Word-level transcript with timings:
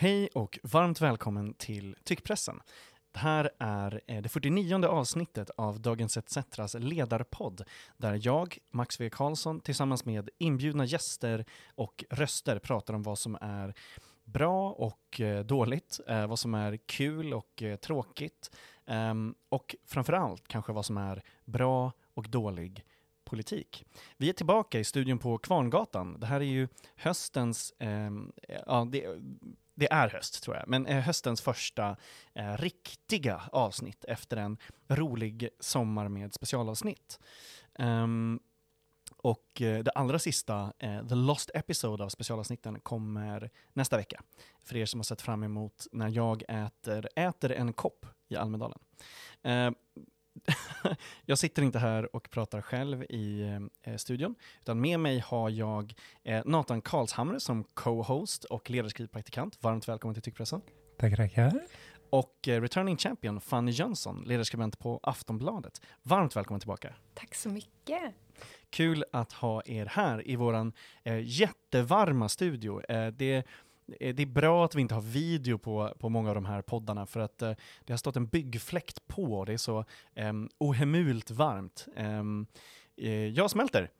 Hej 0.00 0.28
och 0.34 0.58
varmt 0.62 1.00
välkommen 1.00 1.54
till 1.54 1.96
Tyckpressen. 2.04 2.60
Det 3.12 3.18
här 3.18 3.50
är 3.58 4.00
eh, 4.06 4.22
det 4.22 4.28
49 4.28 4.86
avsnittet 4.86 5.50
av 5.56 5.80
Dagens 5.80 6.16
ETCetras 6.16 6.74
ledarpodd 6.74 7.62
där 7.96 8.20
jag, 8.22 8.58
Max 8.70 8.98
W 8.98 9.10
Karlsson, 9.10 9.60
tillsammans 9.60 10.04
med 10.04 10.30
inbjudna 10.38 10.84
gäster 10.84 11.44
och 11.74 12.04
röster 12.10 12.58
pratar 12.58 12.94
om 12.94 13.02
vad 13.02 13.18
som 13.18 13.38
är 13.40 13.74
bra 14.24 14.70
och 14.70 15.20
eh, 15.20 15.44
dåligt, 15.44 16.00
eh, 16.08 16.26
vad 16.26 16.38
som 16.38 16.54
är 16.54 16.76
kul 16.76 17.34
och 17.34 17.62
tråkigt 17.82 18.50
ehm, 18.86 19.34
och 19.48 19.76
framförallt 19.86 20.48
kanske 20.48 20.72
vad 20.72 20.86
som 20.86 20.96
är 20.96 21.22
bra 21.44 21.92
och 22.14 22.30
dålig 22.30 22.84
politik. 23.24 23.84
Vi 24.16 24.28
är 24.28 24.32
tillbaka 24.32 24.78
i 24.78 24.84
studion 24.84 25.18
på 25.18 25.38
Kvarngatan. 25.38 26.20
Det 26.20 26.26
här 26.26 26.40
är 26.40 26.44
ju 26.44 26.68
höstens, 26.96 27.72
eh, 27.78 28.10
ja, 28.66 28.88
det, 28.90 29.06
det, 29.80 29.92
är 29.92 30.08
höst 30.08 30.42
tror 30.42 30.56
jag, 30.56 30.68
men 30.68 30.86
eh, 30.86 31.00
höstens 31.00 31.40
första 31.40 31.96
eh, 32.34 32.56
riktiga 32.56 33.42
avsnitt 33.52 34.04
efter 34.04 34.36
en 34.36 34.58
rolig 34.88 35.48
sommar 35.60 36.08
med 36.08 36.34
specialavsnitt. 36.34 37.20
Um, 37.78 38.40
och 39.16 39.62
eh, 39.62 39.82
det 39.82 39.90
allra 39.90 40.18
sista, 40.18 40.72
eh, 40.78 41.06
the 41.06 41.14
lost 41.14 41.50
episode 41.54 42.04
av 42.04 42.08
specialavsnitten, 42.08 42.80
kommer 42.80 43.50
nästa 43.72 43.96
vecka. 43.96 44.22
För 44.64 44.76
er 44.76 44.86
som 44.86 45.00
har 45.00 45.04
sett 45.04 45.22
fram 45.22 45.42
emot 45.42 45.86
när 45.92 46.08
jag 46.08 46.42
äter, 46.48 47.08
äter 47.16 47.52
en 47.52 47.72
kopp 47.72 48.06
i 48.28 48.36
Almedalen. 48.36 48.78
Ehm, 49.42 49.74
Jag 51.24 51.38
sitter 51.38 51.62
inte 51.62 51.78
här 51.78 52.16
och 52.16 52.30
pratar 52.30 52.60
själv 52.60 53.02
i 53.02 53.40
eh, 53.82 53.96
studion, 53.96 54.34
utan 54.60 54.80
med 54.80 55.00
mig 55.00 55.18
har 55.18 55.50
jag 55.50 55.94
eh, 56.24 56.42
Nathan 56.44 56.82
Karlshamre 56.82 57.40
som 57.40 57.64
co-host 57.64 58.44
och 58.44 58.70
ledarskrivpraktikant. 58.70 59.62
Varmt 59.62 59.88
välkommen 59.88 60.14
till 60.14 60.22
Tyckpressen. 60.22 60.60
Tackar, 60.98 61.16
tackar. 61.16 61.60
Och 62.10 62.48
eh, 62.48 62.60
returning 62.60 62.96
champion 62.96 63.40
Fanny 63.40 63.70
Jönsson, 63.72 64.24
ledarskribent 64.26 64.78
på 64.78 65.00
Aftonbladet. 65.02 65.80
Varmt 66.02 66.36
välkommen 66.36 66.60
tillbaka. 66.60 66.94
Tack 67.14 67.34
så 67.34 67.48
mycket. 67.48 68.14
Kul 68.70 69.04
att 69.12 69.32
ha 69.32 69.62
er 69.66 69.86
här 69.86 70.28
i 70.28 70.36
våran 70.36 70.72
eh, 71.02 71.20
jättevarma 71.22 72.28
studio. 72.28 72.82
Eh, 72.92 73.06
det 73.06 73.46
Eh, 74.00 74.14
det 74.14 74.22
är 74.22 74.26
bra 74.26 74.64
att 74.64 74.74
vi 74.74 74.80
inte 74.80 74.94
har 74.94 75.02
video 75.02 75.58
på, 75.58 75.94
på 75.98 76.08
många 76.08 76.28
av 76.28 76.34
de 76.34 76.44
här 76.44 76.62
poddarna 76.62 77.06
för 77.06 77.20
att 77.20 77.42
eh, 77.42 77.52
det 77.84 77.92
har 77.92 77.98
stått 77.98 78.16
en 78.16 78.26
byggfläkt 78.26 79.06
på 79.06 79.38
och 79.38 79.46
det 79.46 79.52
är 79.52 79.56
så 79.56 79.84
eh, 80.14 80.32
ohemult 80.58 81.30
varmt. 81.30 81.86
Ehm, 81.96 82.46
eh, 82.96 83.26
jag 83.26 83.50
smälter. 83.50 83.90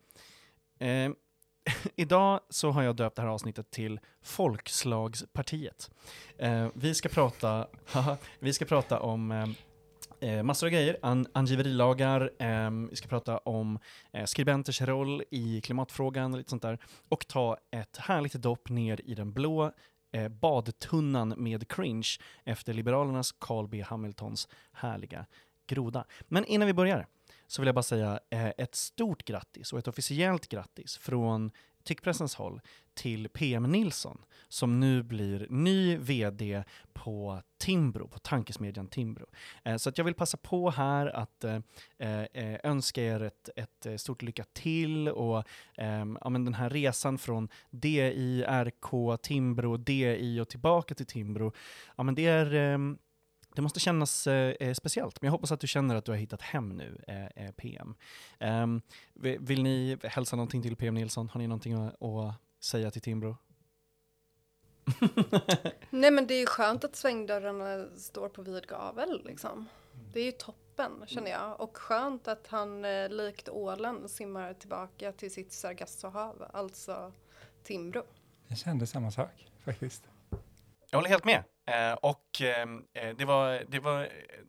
Ehm, 0.78 1.14
idag 1.96 2.40
så 2.48 2.70
har 2.70 2.82
jag 2.82 2.96
döpt 2.96 3.16
det 3.16 3.22
här 3.22 3.28
avsnittet 3.28 3.70
till 3.70 4.00
Folkslagspartiet. 4.22 5.90
Eh, 6.38 6.68
vi, 6.74 6.94
ska 6.94 7.08
prata, 7.08 7.66
vi 8.38 8.52
ska 8.52 8.64
prata 8.64 9.00
om 9.00 9.30
ehm, 9.30 9.54
Eh, 10.22 10.42
massor 10.42 10.66
av 10.66 10.72
grejer, 10.72 10.96
An 11.02 11.26
angiverilagar, 11.32 12.30
eh, 12.38 12.70
vi 12.90 12.96
ska 12.96 13.08
prata 13.08 13.38
om 13.38 13.78
eh, 14.12 14.24
skribenters 14.24 14.80
roll 14.80 15.22
i 15.30 15.60
klimatfrågan 15.60 16.32
och 16.32 16.38
lite 16.38 16.50
sånt 16.50 16.62
där. 16.62 16.78
Och 17.08 17.28
ta 17.28 17.56
ett 17.70 17.96
härligt 17.96 18.32
dopp 18.32 18.68
ner 18.68 19.00
i 19.04 19.14
den 19.14 19.32
blå 19.32 19.72
eh, 20.12 20.28
badtunnan 20.28 21.34
med 21.36 21.68
cringe 21.68 22.08
efter 22.44 22.72
Liberalernas 22.72 23.32
Carl 23.32 23.68
B 23.68 23.82
Hamiltons 23.82 24.48
härliga 24.72 25.26
groda. 25.66 26.04
Men 26.28 26.44
innan 26.44 26.66
vi 26.66 26.74
börjar 26.74 27.06
så 27.46 27.62
vill 27.62 27.66
jag 27.66 27.74
bara 27.74 27.82
säga 27.82 28.20
eh, 28.30 28.48
ett 28.58 28.74
stort 28.74 29.24
grattis 29.24 29.72
och 29.72 29.78
ett 29.78 29.88
officiellt 29.88 30.48
grattis 30.48 30.96
från 30.96 31.50
Tyckpressens 31.84 32.34
håll 32.34 32.60
till 32.94 33.28
PM 33.28 33.62
Nilsson 33.62 34.24
som 34.48 34.80
nu 34.80 35.02
blir 35.02 35.46
ny 35.50 35.96
VD 35.96 36.64
på 36.92 37.42
Timbro, 37.58 38.08
på 38.08 38.18
tankesmedjan 38.18 38.88
Timbro. 38.88 39.26
Eh, 39.64 39.76
så 39.76 39.88
att 39.88 39.98
jag 39.98 40.04
vill 40.04 40.14
passa 40.14 40.36
på 40.36 40.70
här 40.70 41.06
att 41.06 41.44
eh, 41.44 41.58
eh 41.98 42.58
önska 42.64 43.02
er 43.02 43.20
ett, 43.20 43.48
ett 43.56 43.86
eh, 43.86 43.96
stort 43.96 44.22
lycka 44.22 44.44
till 44.52 45.08
och 45.08 45.44
ehm, 45.76 46.18
ja, 46.20 46.30
men 46.30 46.44
den 46.44 46.54
här 46.54 46.70
resan 46.70 47.18
från 47.18 47.48
DI, 47.70 48.44
RK, 48.48 49.20
Timbro, 49.22 49.76
DI 49.76 50.40
och 50.40 50.48
tillbaka 50.48 50.94
till 50.94 51.06
Timbro, 51.06 51.52
ja 51.96 52.02
men 52.02 52.14
det 52.14 52.26
är 52.26 52.54
ehm, 52.54 52.98
det 53.54 53.62
måste 53.62 53.80
kännas 53.80 54.26
eh, 54.26 54.74
speciellt, 54.74 55.22
men 55.22 55.26
jag 55.26 55.32
hoppas 55.32 55.52
att 55.52 55.60
du 55.60 55.66
känner 55.66 55.94
att 55.94 56.04
du 56.04 56.12
har 56.12 56.18
hittat 56.18 56.42
hem 56.42 56.68
nu, 56.68 57.04
eh, 57.36 57.50
PM. 57.50 57.94
Um, 58.40 58.82
vill 59.40 59.62
ni 59.62 59.98
hälsa 60.02 60.36
någonting 60.36 60.62
till 60.62 60.76
PM 60.76 60.94
Nilsson? 60.94 61.28
Har 61.28 61.40
ni 61.40 61.46
någonting 61.46 61.72
att, 61.74 62.02
att 62.02 62.34
säga 62.60 62.90
till 62.90 63.02
Timbro? 63.02 63.36
Nej 65.90 66.10
men 66.10 66.26
det 66.26 66.34
är 66.34 66.40
ju 66.40 66.46
skönt 66.46 66.84
att 66.84 66.96
svängdörrarna 66.96 67.96
står 67.96 68.28
på 68.28 68.42
vid 68.42 68.66
gavel 68.66 69.22
liksom. 69.24 69.68
Det 70.12 70.20
är 70.20 70.24
ju 70.24 70.32
toppen 70.32 70.92
känner 71.06 71.30
jag. 71.30 71.60
Och 71.60 71.76
skönt 71.76 72.28
att 72.28 72.46
han 72.46 72.84
eh, 72.84 73.08
likt 73.08 73.48
ålen 73.48 74.08
simmar 74.08 74.54
tillbaka 74.54 75.12
till 75.12 75.30
sitt 75.30 75.52
Sargassohav, 75.52 76.50
alltså 76.52 77.12
Timbro. 77.62 78.02
Jag 78.48 78.58
kände 78.58 78.86
samma 78.86 79.10
sak 79.10 79.50
faktiskt. 79.64 80.08
Jag 80.90 80.98
håller 80.98 81.08
helt 81.08 81.24
med. 81.24 81.44
Eh, 81.70 81.92
och 81.92 82.40
ehm, 82.40 82.84
eh, 82.94 83.16
det, 83.16 83.24
var, 83.24 83.64
det 83.68 83.80
var 83.80 84.08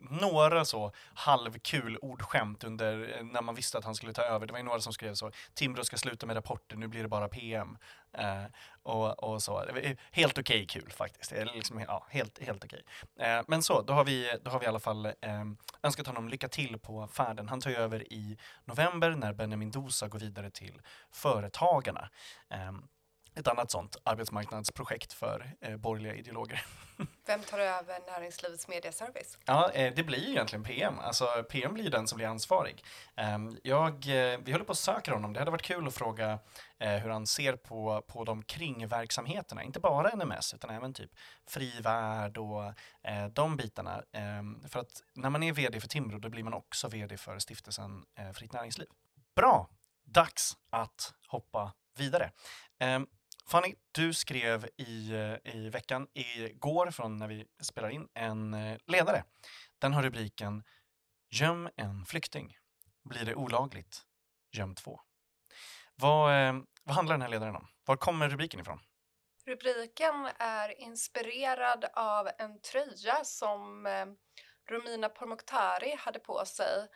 några 0.09 0.65
så 0.65 0.91
halvkul 1.13 1.97
ordskämt 2.01 2.63
under 2.63 3.17
eh, 3.17 3.23
när 3.23 3.41
man 3.41 3.55
visste 3.55 3.77
att 3.77 3.85
han 3.85 3.95
skulle 3.95 4.13
ta 4.13 4.21
över. 4.21 4.45
Det 4.45 4.53
var 4.53 4.59
ju 4.59 4.65
några 4.65 4.79
som 4.79 4.93
skrev 4.93 5.13
så, 5.13 5.31
Timbro 5.53 5.83
ska 5.83 5.97
sluta 5.97 6.25
med 6.25 6.35
rapporter, 6.35 6.75
nu 6.75 6.87
blir 6.87 7.01
det 7.01 7.07
bara 7.07 7.27
PM. 7.27 7.77
Eh, 8.17 8.43
och, 8.83 9.23
och 9.23 9.43
så. 9.43 9.65
Helt 10.11 10.37
okej 10.37 10.63
okay, 10.63 10.65
kul 10.65 10.91
faktiskt. 10.91 11.33
Liksom, 11.53 11.79
ja, 11.79 12.05
helt, 12.09 12.39
helt 12.43 12.65
okej. 12.65 12.83
Okay. 13.15 13.29
Eh, 13.29 13.43
men 13.47 13.63
så, 13.63 13.81
då 13.81 13.93
har, 13.93 14.05
vi, 14.05 14.37
då 14.43 14.51
har 14.51 14.59
vi 14.59 14.65
i 14.65 14.69
alla 14.69 14.79
fall 14.79 15.05
eh, 15.05 15.43
önskat 15.83 16.07
honom 16.07 16.29
lycka 16.29 16.47
till 16.47 16.79
på 16.79 17.07
färden. 17.07 17.49
Han 17.49 17.61
tar 17.61 17.69
ju 17.69 17.75
över 17.75 18.13
i 18.13 18.37
november 18.65 19.09
när 19.11 19.33
Benjamin 19.33 19.71
Dosa 19.71 20.07
går 20.07 20.19
vidare 20.19 20.49
till 20.49 20.81
Företagarna. 21.11 22.09
Ehm, 22.49 22.83
Ehm, 23.35 23.39
ett 23.39 23.47
annat 23.47 23.71
sånt 23.71 23.97
arbetsmarknadsprojekt 24.03 25.13
för 25.13 25.53
eh, 25.61 25.77
borgerliga 25.77 26.15
ideologer. 26.15 26.65
Vem 27.25 27.41
tar 27.41 27.59
över 27.59 27.99
Näringslivets 28.11 28.67
medieservice? 28.67 29.37
Ja, 29.45 29.71
eh, 29.71 29.93
det 29.95 30.03
blir 30.03 30.29
egentligen 30.29 30.63
PM. 30.63 30.99
Alltså, 30.99 31.25
PM 31.49 31.73
blir 31.73 31.89
den 31.89 32.07
som 32.07 32.15
blir 32.15 32.27
ansvarig. 32.27 32.83
Eh, 33.15 33.37
jag, 33.63 33.93
eh, 33.93 34.39
vi 34.43 34.51
håller 34.51 34.65
på 34.65 34.71
att 34.71 34.77
söka 34.77 35.13
honom. 35.13 35.33
Det 35.33 35.39
hade 35.39 35.51
varit 35.51 35.61
kul 35.61 35.87
att 35.87 35.93
fråga 35.93 36.39
eh, 36.79 36.91
hur 36.91 37.09
han 37.09 37.27
ser 37.27 37.55
på, 37.55 38.03
på 38.07 38.23
de 38.23 38.43
kringverksamheterna. 38.43 39.63
Inte 39.63 39.79
bara 39.79 40.15
NMS, 40.15 40.53
utan 40.53 40.69
även 40.69 40.93
typ 40.93 41.11
Frivärd 41.47 42.37
och 42.37 42.63
eh, 43.03 43.27
de 43.33 43.57
bitarna. 43.57 44.03
Ehm, 44.11 44.69
för 44.69 44.79
att 44.79 45.03
när 45.13 45.29
man 45.29 45.43
är 45.43 45.53
vd 45.53 45.79
för 45.79 45.87
Timbro, 45.87 46.19
då 46.19 46.29
blir 46.29 46.43
man 46.43 46.53
också 46.53 46.87
vd 46.87 47.17
för 47.17 47.39
stiftelsen 47.39 48.05
Fritt 48.33 48.53
Näringsliv. 48.53 48.87
Bra! 49.35 49.69
Dags 50.05 50.57
att 50.69 51.13
hoppa 51.27 51.73
vidare. 51.97 52.31
Fanny, 53.51 53.75
du 53.91 54.13
skrev 54.13 54.67
i, 54.77 55.11
eh, 55.11 55.55
i 55.55 55.69
veckan, 55.69 56.07
igår 56.13 56.91
från 56.91 57.17
när 57.17 57.27
vi 57.27 57.47
spelar 57.61 57.89
in, 57.89 58.07
en 58.13 58.53
eh, 58.53 58.77
ledare. 58.87 59.23
Den 59.79 59.93
har 59.93 60.03
rubriken 60.03 60.63
Göm 61.29 61.69
en 61.75 62.05
flykting. 62.05 62.57
Blir 63.03 63.25
det 63.25 63.35
olagligt? 63.35 64.01
Göm 64.51 64.75
två. 64.75 64.99
Vad, 65.95 66.47
eh, 66.47 66.61
vad 66.83 66.95
handlar 66.95 67.13
den 67.13 67.21
här 67.21 67.29
ledaren 67.29 67.55
om? 67.55 67.67
Var 67.85 67.95
kommer 67.95 68.29
rubriken 68.29 68.59
ifrån? 68.59 68.79
Rubriken 69.45 70.29
är 70.39 70.81
inspirerad 70.81 71.85
av 71.93 72.29
en 72.37 72.61
tröja 72.61 73.23
som 73.23 73.87
Romina 74.69 75.09
Pourmokhtari 75.09 75.95
hade 75.99 76.19
på 76.19 76.45
sig 76.45 76.87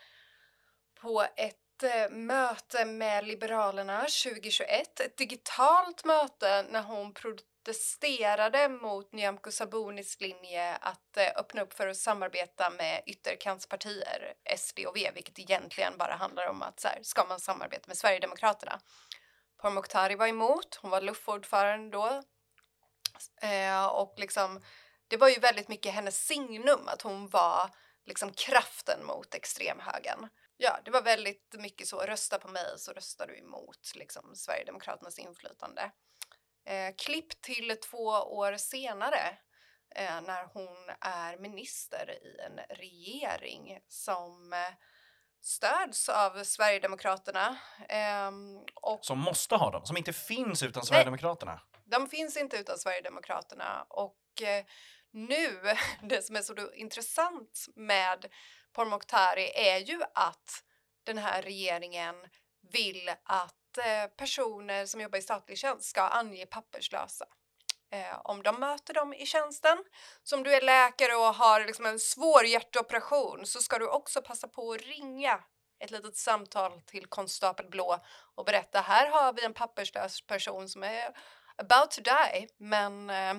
på 1.01 1.25
ett 1.35 1.64
Eh, 1.83 2.09
möte 2.09 2.85
med 2.85 3.27
Liberalerna 3.27 3.99
2021. 4.01 4.99
Ett 4.99 5.17
digitalt 5.17 6.05
möte 6.05 6.65
när 6.69 6.81
hon 6.81 7.13
protesterade 7.13 8.69
mot 8.69 9.13
Nyamko 9.13 9.51
Sabunis 9.51 10.21
linje 10.21 10.75
att 10.75 11.17
eh, 11.17 11.27
öppna 11.35 11.61
upp 11.61 11.73
för 11.73 11.87
att 11.87 11.97
samarbeta 11.97 12.69
med 12.69 13.01
ytterkantspartier, 13.05 14.33
SD 14.57 14.79
och 14.79 14.95
V, 14.95 15.11
vilket 15.15 15.39
egentligen 15.39 15.97
bara 15.97 16.15
handlar 16.15 16.47
om 16.47 16.61
att 16.61 16.79
så 16.79 16.87
här, 16.87 16.99
ska 17.01 17.25
man 17.25 17.39
samarbeta 17.39 17.83
med 17.87 17.97
Sverigedemokraterna? 17.97 18.79
Pourmokhtari 19.61 20.15
var 20.15 20.27
emot, 20.27 20.75
hon 20.81 20.91
var 20.91 21.01
luftordförande 21.01 21.97
då. 21.97 22.23
Eh, 23.47 23.85
och 23.85 24.13
liksom, 24.17 24.61
det 25.07 25.17
var 25.17 25.29
ju 25.29 25.39
väldigt 25.39 25.67
mycket 25.67 25.93
hennes 25.93 26.25
signum 26.25 26.87
att 26.87 27.01
hon 27.01 27.27
var 27.27 27.69
liksom 28.05 28.31
kraften 28.31 29.05
mot 29.05 29.35
extremhögern. 29.35 30.29
Ja, 30.57 30.79
det 30.85 30.91
var 30.91 31.01
väldigt 31.01 31.55
mycket 31.57 31.87
så, 31.87 31.99
rösta 31.99 32.39
på 32.39 32.47
mig 32.47 32.65
så 32.77 32.91
röstar 32.91 33.27
du 33.27 33.37
emot 33.37 33.91
liksom, 33.95 34.35
Sverigedemokraternas 34.35 35.19
inflytande. 35.19 35.91
Eh, 36.65 36.95
klipp 36.97 37.41
till 37.41 37.77
två 37.89 38.05
år 38.07 38.57
senare 38.57 39.37
eh, 39.95 40.21
när 40.21 40.45
hon 40.53 40.95
är 41.01 41.37
minister 41.37 42.11
i 42.11 42.41
en 42.41 42.77
regering 42.77 43.79
som 43.87 44.53
eh, 44.53 44.73
stöds 45.41 46.09
av 46.09 46.43
Sverigedemokraterna. 46.43 47.57
Ehm, 47.89 48.59
och 48.75 49.05
som 49.05 49.19
måste 49.19 49.55
ha 49.55 49.71
dem, 49.71 49.85
som 49.85 49.97
inte 49.97 50.13
finns 50.13 50.63
utan 50.63 50.85
Sverigedemokraterna. 50.85 51.61
Nej, 51.71 51.81
de 51.85 52.09
finns 52.09 52.37
inte 52.37 52.57
utan 52.57 52.77
Sverigedemokraterna 52.77 53.85
och 53.89 54.17
Och 54.35 54.41
eh, 54.41 54.65
nu, 55.11 55.59
det 56.09 56.25
som 56.25 56.35
är 56.35 56.41
så 56.41 56.73
intressant 56.73 57.65
med 57.75 58.25
Pourmokhtari 58.75 59.51
är 59.55 59.77
ju 59.77 60.01
att 60.13 60.63
den 61.03 61.17
här 61.17 61.41
regeringen 61.41 62.15
vill 62.71 63.11
att 63.23 63.77
eh, 63.77 64.07
personer 64.17 64.85
som 64.85 65.01
jobbar 65.01 65.17
i 65.17 65.21
statlig 65.21 65.57
tjänst 65.57 65.89
ska 65.89 66.01
ange 66.01 66.45
papperslösa. 66.45 67.25
Eh, 67.91 68.21
om 68.23 68.43
de 68.43 68.59
möter 68.59 68.93
dem 68.93 69.13
i 69.13 69.25
tjänsten. 69.25 69.77
Så 70.23 70.35
om 70.35 70.43
du 70.43 70.53
är 70.53 70.61
läkare 70.61 71.15
och 71.15 71.35
har 71.35 71.65
liksom 71.65 71.85
en 71.85 71.99
svår 71.99 72.45
hjärtoperation 72.45 73.45
så 73.45 73.61
ska 73.61 73.79
du 73.79 73.87
också 73.87 74.21
passa 74.21 74.47
på 74.47 74.71
att 74.71 74.81
ringa 74.81 75.43
ett 75.79 75.91
litet 75.91 76.17
samtal 76.17 76.81
till 76.81 77.05
konstapel 77.05 77.69
Blå 77.69 77.99
och 78.35 78.45
berätta 78.45 78.81
här 78.81 79.07
har 79.07 79.33
vi 79.33 79.45
en 79.45 79.53
papperslös 79.53 80.21
person 80.21 80.69
som 80.69 80.83
är 80.83 81.17
about 81.57 81.91
to 81.91 82.01
die 82.01 82.47
men 82.57 83.09
eh, 83.09 83.33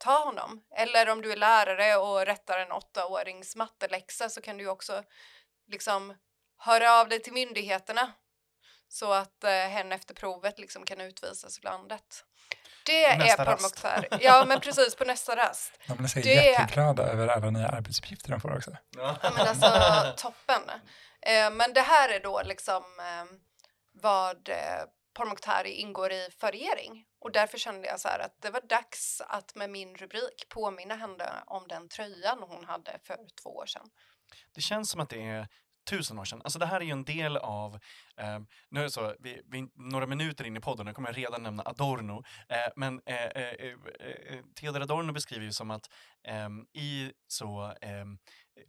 ta 0.00 0.24
honom. 0.24 0.62
Eller 0.76 1.08
om 1.08 1.22
du 1.22 1.32
är 1.32 1.36
lärare 1.36 1.96
och 1.96 2.26
rättar 2.26 2.58
en 2.58 2.72
åttaårings 2.72 3.56
matteläxa 3.56 4.28
så 4.28 4.40
kan 4.40 4.56
du 4.56 4.68
också 4.68 5.02
liksom 5.68 6.14
höra 6.58 7.00
av 7.00 7.08
dig 7.08 7.22
till 7.22 7.32
myndigheterna 7.32 8.12
så 8.88 9.12
att 9.12 9.44
eh, 9.44 9.50
hen 9.50 9.92
efter 9.92 10.14
provet 10.14 10.58
liksom 10.58 10.84
kan 10.84 11.00
utvisas 11.00 11.58
ur 11.58 11.62
landet. 11.62 12.24
Det 12.86 13.16
nästa 13.16 13.42
är 13.42 13.46
Parmokhtar. 13.46 14.08
Ja, 14.20 14.44
men 14.46 14.60
precis 14.66 14.94
på 14.94 15.04
nästa 15.04 15.36
rast. 15.36 15.72
De 15.86 15.96
blir 15.96 16.08
så 16.08 16.18
det... 16.20 16.34
jätteglada 16.34 17.02
över 17.02 17.28
alla 17.28 17.50
nya 17.50 17.68
arbetsuppgifter 17.68 18.30
de 18.30 18.40
får 18.40 18.56
också. 18.56 18.76
Ja, 18.96 19.16
men 19.22 19.46
alltså 19.46 19.72
toppen. 20.16 20.70
Eh, 21.22 21.50
men 21.50 21.72
det 21.72 21.80
här 21.80 22.08
är 22.08 22.20
då 22.20 22.42
liksom 22.44 22.82
eh, 22.98 23.36
vad 23.92 24.48
eh, 24.48 24.84
Pourmokhtari 25.16 25.70
ingår 25.70 26.12
i 26.12 26.28
för 26.40 26.52
regering. 26.52 27.04
Och 27.20 27.32
därför 27.32 27.58
kände 27.58 27.86
jag 27.88 28.00
så 28.00 28.08
här 28.08 28.18
att 28.18 28.42
det 28.42 28.50
var 28.50 28.60
dags 28.60 29.22
att 29.28 29.54
med 29.54 29.70
min 29.70 29.96
rubrik 29.96 30.48
påminna 30.48 30.94
henne 30.94 31.30
om 31.46 31.68
den 31.68 31.88
tröjan 31.88 32.38
hon 32.42 32.64
hade 32.64 32.98
för 33.04 33.16
två 33.42 33.50
år 33.50 33.66
sedan. 33.66 33.90
Det 34.54 34.60
känns 34.60 34.90
som 34.90 35.00
att 35.00 35.10
det 35.10 35.22
är 35.22 35.48
tusen 35.90 36.18
år 36.18 36.24
sedan. 36.24 36.40
Alltså 36.44 36.58
det 36.58 36.66
här 36.66 36.80
är 36.80 36.84
ju 36.84 36.90
en 36.90 37.04
del 37.04 37.36
av, 37.36 37.74
eh, 38.16 38.38
nu 38.70 38.80
är 38.80 38.84
det 38.84 38.90
så, 38.90 39.14
vi, 39.18 39.42
vi, 39.50 39.68
några 39.74 40.06
minuter 40.06 40.44
in 40.44 40.56
i 40.56 40.60
podden, 40.60 40.86
nu 40.86 40.92
kommer 40.92 41.08
jag 41.08 41.18
redan 41.18 41.42
nämna 41.42 41.62
Adorno, 41.66 42.24
eh, 42.48 42.72
men 42.76 43.00
eh, 43.06 43.24
eh, 43.24 43.42
eh, 43.42 43.74
eh 44.00 44.44
Theodor 44.54 44.82
Adorno 44.82 45.12
beskriver 45.12 45.44
ju 45.44 45.52
som 45.52 45.70
att 45.70 45.90
ehm, 46.24 46.66
i 46.72 47.12
så 47.26 47.74
ehm, 47.80 48.18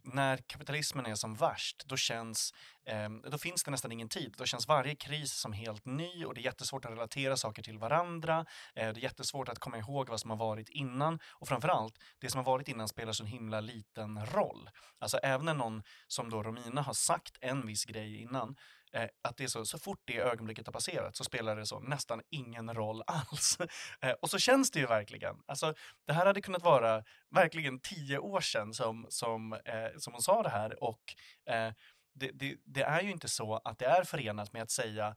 när 0.02 0.36
kapitalismen 0.36 1.06
är 1.06 1.14
som 1.14 1.34
värst, 1.34 1.82
då 1.86 1.96
känns, 1.96 2.54
eh, 2.86 3.10
då 3.10 3.38
finns 3.38 3.64
det 3.64 3.70
nästan 3.70 3.92
ingen 3.92 4.08
tid. 4.08 4.34
Då 4.38 4.44
känns 4.44 4.68
varje 4.68 4.94
kris 4.94 5.32
som 5.32 5.52
helt 5.52 5.84
ny 5.84 6.24
och 6.24 6.34
det 6.34 6.40
är 6.40 6.44
jättesvårt 6.44 6.84
att 6.84 6.90
relatera 6.90 7.36
saker 7.36 7.62
till 7.62 7.78
varandra. 7.78 8.46
Eh, 8.74 8.92
det 8.92 9.00
är 9.00 9.02
jättesvårt 9.02 9.48
att 9.48 9.58
komma 9.58 9.78
ihåg 9.78 10.08
vad 10.08 10.20
som 10.20 10.30
har 10.30 10.36
varit 10.36 10.68
innan 10.68 11.18
och 11.26 11.48
framförallt, 11.48 11.98
det 12.18 12.30
som 12.30 12.38
har 12.38 12.44
varit 12.44 12.68
innan 12.68 12.88
spelar 12.88 13.12
så 13.12 13.24
himla 13.24 13.60
liten 13.60 14.26
roll. 14.26 14.70
Alltså 14.98 15.16
även 15.16 15.46
när 15.46 15.54
någon 15.54 15.82
som 16.06 16.30
då 16.30 16.42
Romina 16.42 16.82
har 16.82 16.94
sagt 16.94 17.36
en 17.40 17.66
viss 17.66 17.84
grej 17.84 18.22
innan 18.22 18.56
eh, 18.92 19.08
att 19.22 19.36
det 19.36 19.44
är 19.44 19.48
så, 19.48 19.64
så 19.64 19.78
fort 19.78 20.00
det 20.04 20.18
ögonblicket 20.18 20.66
har 20.66 20.72
passerat 20.72 21.16
så 21.16 21.24
spelar 21.24 21.56
det 21.56 21.66
så 21.66 21.80
nästan 21.80 22.22
ingen 22.30 22.74
roll 22.74 23.02
alls. 23.06 23.58
Eh, 24.00 24.10
och 24.10 24.30
så 24.30 24.38
känns 24.38 24.70
det 24.70 24.80
ju 24.80 24.86
verkligen. 24.86 25.36
Alltså, 25.46 25.74
det 26.06 26.12
här 26.12 26.26
hade 26.26 26.40
kunnat 26.40 26.62
vara 26.62 27.04
verkligen 27.30 27.80
tio 27.80 28.18
år 28.18 28.40
sedan 28.40 28.74
som, 28.74 29.06
som, 29.08 29.52
eh, 29.52 29.98
som 29.98 30.12
hon 30.12 30.22
sa 30.22 30.42
det 30.42 30.48
här 30.48 30.82
och 30.82 31.14
eh, 31.46 31.72
det, 32.14 32.30
det, 32.34 32.56
det, 32.64 32.82
är 32.82 33.00
ju 33.02 33.10
inte 33.10 33.28
så 33.28 33.54
att 33.64 33.78
det 33.78 33.86
är 33.86 34.04
förenat 34.04 34.52
med 34.52 34.62
att 34.62 34.70
säga 34.70 35.16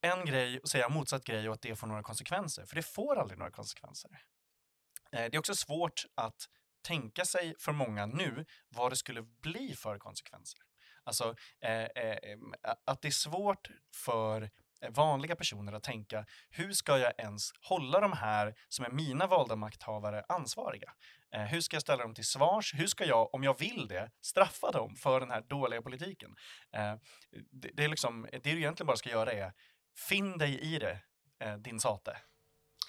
en 0.00 0.24
grej 0.24 0.58
och 0.58 0.68
säga 0.68 0.88
motsatt 0.88 1.24
grej 1.24 1.48
och 1.48 1.54
att 1.54 1.62
det 1.62 1.76
får 1.76 1.86
några 1.86 2.02
konsekvenser, 2.02 2.64
för 2.64 2.76
det 2.76 2.82
får 2.82 3.16
aldrig 3.16 3.38
några 3.38 3.50
konsekvenser. 3.50 4.10
Eh, 5.12 5.30
det 5.30 5.34
är 5.34 5.38
också 5.38 5.54
svårt 5.54 6.04
att 6.14 6.48
tänka 6.82 7.24
sig 7.24 7.54
för 7.58 7.72
många 7.72 8.06
nu 8.06 8.44
vad 8.68 8.92
det 8.92 8.96
skulle 8.96 9.22
bli 9.22 9.74
för 9.76 9.98
konsekvenser. 9.98 10.60
Alltså 11.04 11.34
eh, 11.60 11.70
eh, 11.70 12.18
eh 12.22 12.38
att 12.84 13.02
det 13.02 13.08
är 13.08 13.12
svårt 13.12 13.68
för 13.94 14.42
eh, 14.80 14.90
vanliga 14.90 15.36
personer 15.36 15.72
att 15.72 15.82
tänka 15.82 16.26
hur 16.50 16.72
ska 16.72 16.98
jag 16.98 17.12
ens 17.18 17.52
hålla 17.60 18.00
de 18.00 18.12
här 18.12 18.54
som 18.68 18.84
är 18.84 18.90
mina 18.90 19.26
valda 19.26 19.56
makthavare 19.56 20.24
ansvariga? 20.28 20.92
Eh, 21.34 21.40
hur 21.40 21.60
ska 21.60 21.76
jag 21.76 21.82
ställa 21.82 22.02
dem 22.02 22.14
till 22.14 22.24
svars? 22.24 22.74
Hur 22.74 22.86
ska 22.86 23.04
jag, 23.04 23.34
om 23.34 23.44
jag 23.44 23.58
vill 23.58 23.88
det, 23.88 24.10
straffa 24.20 24.70
dem 24.70 24.96
för 24.96 25.20
den 25.20 25.30
här 25.30 25.40
dåliga 25.40 25.82
politiken? 25.82 26.34
Eh, 26.72 26.94
det, 27.50 27.70
det, 27.74 27.84
är 27.84 27.88
liksom, 27.88 28.28
det 28.32 28.38
du 28.38 28.58
egentligen 28.58 28.86
bara 28.86 28.96
ska 28.96 29.10
göra 29.10 29.32
är 29.32 29.52
finn 30.08 30.38
dig 30.38 30.60
i 30.60 30.78
det, 30.78 31.00
eh, 31.40 31.56
din 31.56 31.80
sate. 31.80 32.16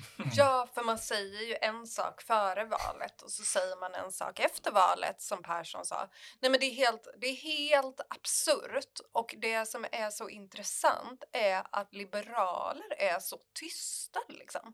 Ja, 0.35 0.67
för 0.73 0.83
man 0.83 0.97
säger 0.97 1.41
ju 1.41 1.55
en 1.61 1.87
sak 1.87 2.21
före 2.21 2.65
valet 2.65 3.21
och 3.21 3.31
så 3.31 3.43
säger 3.43 3.75
man 3.75 3.93
en 3.93 4.11
sak 4.11 4.39
efter 4.39 4.71
valet 4.71 5.21
som 5.21 5.43
Persson 5.43 5.85
sa. 5.85 6.09
Nej 6.39 6.51
men 6.51 6.59
det 6.59 6.65
är 6.65 6.75
helt, 6.75 7.07
det 7.17 7.27
är 7.27 7.35
helt 7.35 8.01
absurt 8.09 8.99
och 9.11 9.35
det 9.37 9.65
som 9.65 9.85
är 9.91 10.09
så 10.09 10.29
intressant 10.29 11.23
är 11.31 11.63
att 11.71 11.93
liberaler 11.93 12.93
är 12.97 13.19
så 13.19 13.37
tysta 13.53 14.19
liksom. 14.29 14.73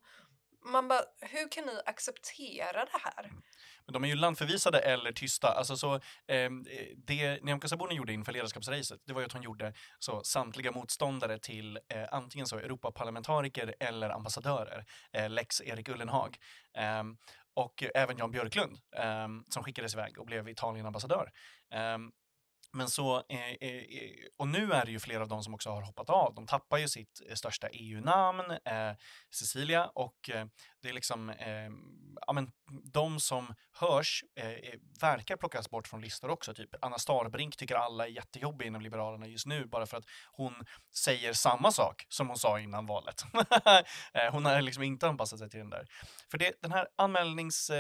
Man 0.66 0.88
bara, 0.88 1.02
hur 1.20 1.50
kan 1.52 1.66
ni 1.66 1.82
acceptera 1.86 2.86
det 2.86 3.00
här? 3.04 3.24
Mm. 3.24 3.42
Men 3.86 3.94
de 3.94 4.04
är 4.04 4.08
ju 4.08 4.16
landförvisade 4.16 4.80
eller 4.80 5.12
tysta. 5.12 5.48
Alltså 5.48 5.78
så, 5.78 5.96
eh, 6.28 6.50
det 6.96 7.44
Nyamko 7.44 7.68
Sabuni 7.68 7.96
gjorde 7.96 8.14
inför 8.14 8.32
ledarskapsracet, 8.32 9.02
det 9.06 9.14
var 9.14 9.22
ju 9.22 9.26
att 9.26 9.34
hon 9.34 9.42
gjorde 9.42 9.74
så 10.00 10.24
samtliga 10.24 10.72
motståndare 10.72 11.40
till 11.40 11.80
eh, 11.88 12.08
antingen 12.12 12.48
så 12.48 12.58
Europaparlamentariker 12.58 13.76
eller 13.80 14.10
ambassadörer, 14.10 14.86
eh, 15.12 15.30
lex 15.30 15.62
Erik 15.62 15.90
Ullenhag. 15.90 16.38
Eh, 16.78 17.04
och 17.54 17.84
även 17.96 18.18
Jan 18.18 18.32
Björklund 18.32 18.78
ehm, 18.96 19.44
som 19.50 19.64
skickades 19.64 19.94
iväg 19.94 20.20
och 20.20 20.26
blev 20.26 20.50
Italienambassadör. 20.50 21.32
Ehm, 21.72 22.12
men 22.74 22.90
så, 22.90 23.24
eh, 23.30 23.52
eh, 23.52 23.76
eh, 23.76 24.12
och 24.38 24.48
nu 24.48 24.72
är 24.74 24.86
det 24.86 24.92
ju 24.92 25.00
flera 25.00 25.22
av 25.22 25.28
dem 25.28 25.44
som 25.44 25.54
också 25.54 25.70
har 25.70 25.82
hoppat 25.82 26.10
av. 26.10 26.34
De 26.36 26.48
tappar 26.48 26.78
ju 26.78 26.88
sitt 26.88 27.22
eh, 27.30 27.36
största 27.36 27.70
EU-namn, 27.70 28.52
eh, 28.52 28.92
Cecilia, 29.30 29.88
och 29.88 30.30
eh, 30.30 30.46
det 30.82 30.90
är 30.90 30.94
liksom, 30.94 31.30
eh, 31.30 31.70
ja 32.28 32.34
men 32.34 32.52
de 32.84 33.20
som 33.20 33.56
hörs 33.74 34.24
eh, 34.36 34.80
verkar 35.02 35.38
plockas 35.38 35.70
bort 35.70 35.88
från 35.88 36.02
listor 36.02 36.30
också. 36.30 36.54
Typ 36.54 36.70
Anna 36.82 36.98
Starbrink 36.98 37.58
tycker 37.58 37.76
alla 37.76 38.08
är 38.08 38.12
jättejobbig 38.12 38.66
inom 38.66 38.82
Liberalerna 38.82 39.28
just 39.28 39.46
nu 39.46 39.66
bara 39.66 39.86
för 39.86 39.98
att 39.98 40.06
hon 40.32 40.66
säger 40.96 41.34
samma 41.34 41.72
sak 41.72 42.06
som 42.10 42.28
hon 42.28 42.38
sa 42.38 42.60
innan 42.60 42.86
valet. 42.86 43.24
hon 44.32 44.46
har 44.46 44.62
liksom 44.62 44.84
inte 44.84 45.08
anpassat 45.08 45.40
sig 45.40 45.50
till 45.50 45.60
den 45.60 45.70
där. 45.70 45.88
För 46.32 46.38
det, 46.38 46.54
den 46.62 46.72
här 46.72 46.88
anmälnings... 46.96 47.72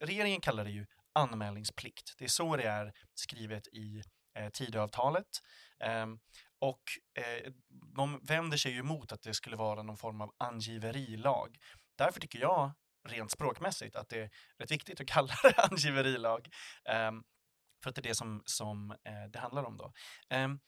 regeringen 0.00 0.40
kallar 0.40 0.64
det 0.64 0.70
ju 0.70 0.86
anmälningsplikt. 1.12 2.14
Det 2.18 2.24
är 2.24 2.28
så 2.28 2.56
det 2.56 2.62
är 2.62 2.92
skrivet 3.14 3.68
i 3.68 4.02
Eh, 4.38 4.48
Tidöavtalet. 4.48 5.26
Eh, 5.80 6.06
och 6.58 6.82
eh, 7.14 7.52
de 7.94 8.20
vänder 8.22 8.56
sig 8.56 8.72
ju 8.72 8.78
emot 8.78 9.12
att 9.12 9.22
det 9.22 9.34
skulle 9.34 9.56
vara 9.56 9.82
någon 9.82 9.96
form 9.96 10.20
av 10.20 10.34
angiverilag. 10.38 11.56
Därför 11.98 12.20
tycker 12.20 12.38
jag 12.38 12.72
rent 13.08 13.30
språkmässigt 13.30 13.96
att 13.96 14.08
det 14.08 14.20
är 14.20 14.30
rätt 14.58 14.70
viktigt 14.70 15.00
att 15.00 15.06
kalla 15.06 15.34
det 15.42 15.54
angiverilag. 15.70 16.48
Ehm, 16.84 17.22
för 17.82 17.90
att 17.90 17.96
det 17.96 18.00
är 18.00 18.08
det 18.08 18.14
som, 18.14 18.42
som 18.44 18.90
eh, 18.90 19.30
det 19.32 19.38
handlar 19.38 19.64
om 19.64 19.76
då. 19.76 19.92
Ehm, 20.28 20.60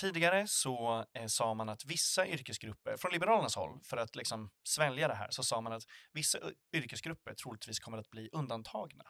tidigare 0.00 0.46
så 0.48 1.04
eh, 1.14 1.26
sa 1.26 1.54
man 1.54 1.68
att 1.68 1.84
vissa 1.84 2.26
yrkesgrupper, 2.26 2.96
från 2.96 3.12
Liberalernas 3.12 3.56
håll, 3.56 3.80
för 3.84 3.96
att 3.96 4.16
liksom 4.16 4.50
svälja 4.68 5.08
det 5.08 5.14
här, 5.14 5.30
så 5.30 5.42
sa 5.42 5.60
man 5.60 5.72
att 5.72 5.82
vissa 6.12 6.38
eh, 6.38 6.50
yrkesgrupper 6.72 7.34
troligtvis 7.34 7.78
kommer 7.78 7.98
att 7.98 8.10
bli 8.10 8.28
undantagna. 8.32 9.04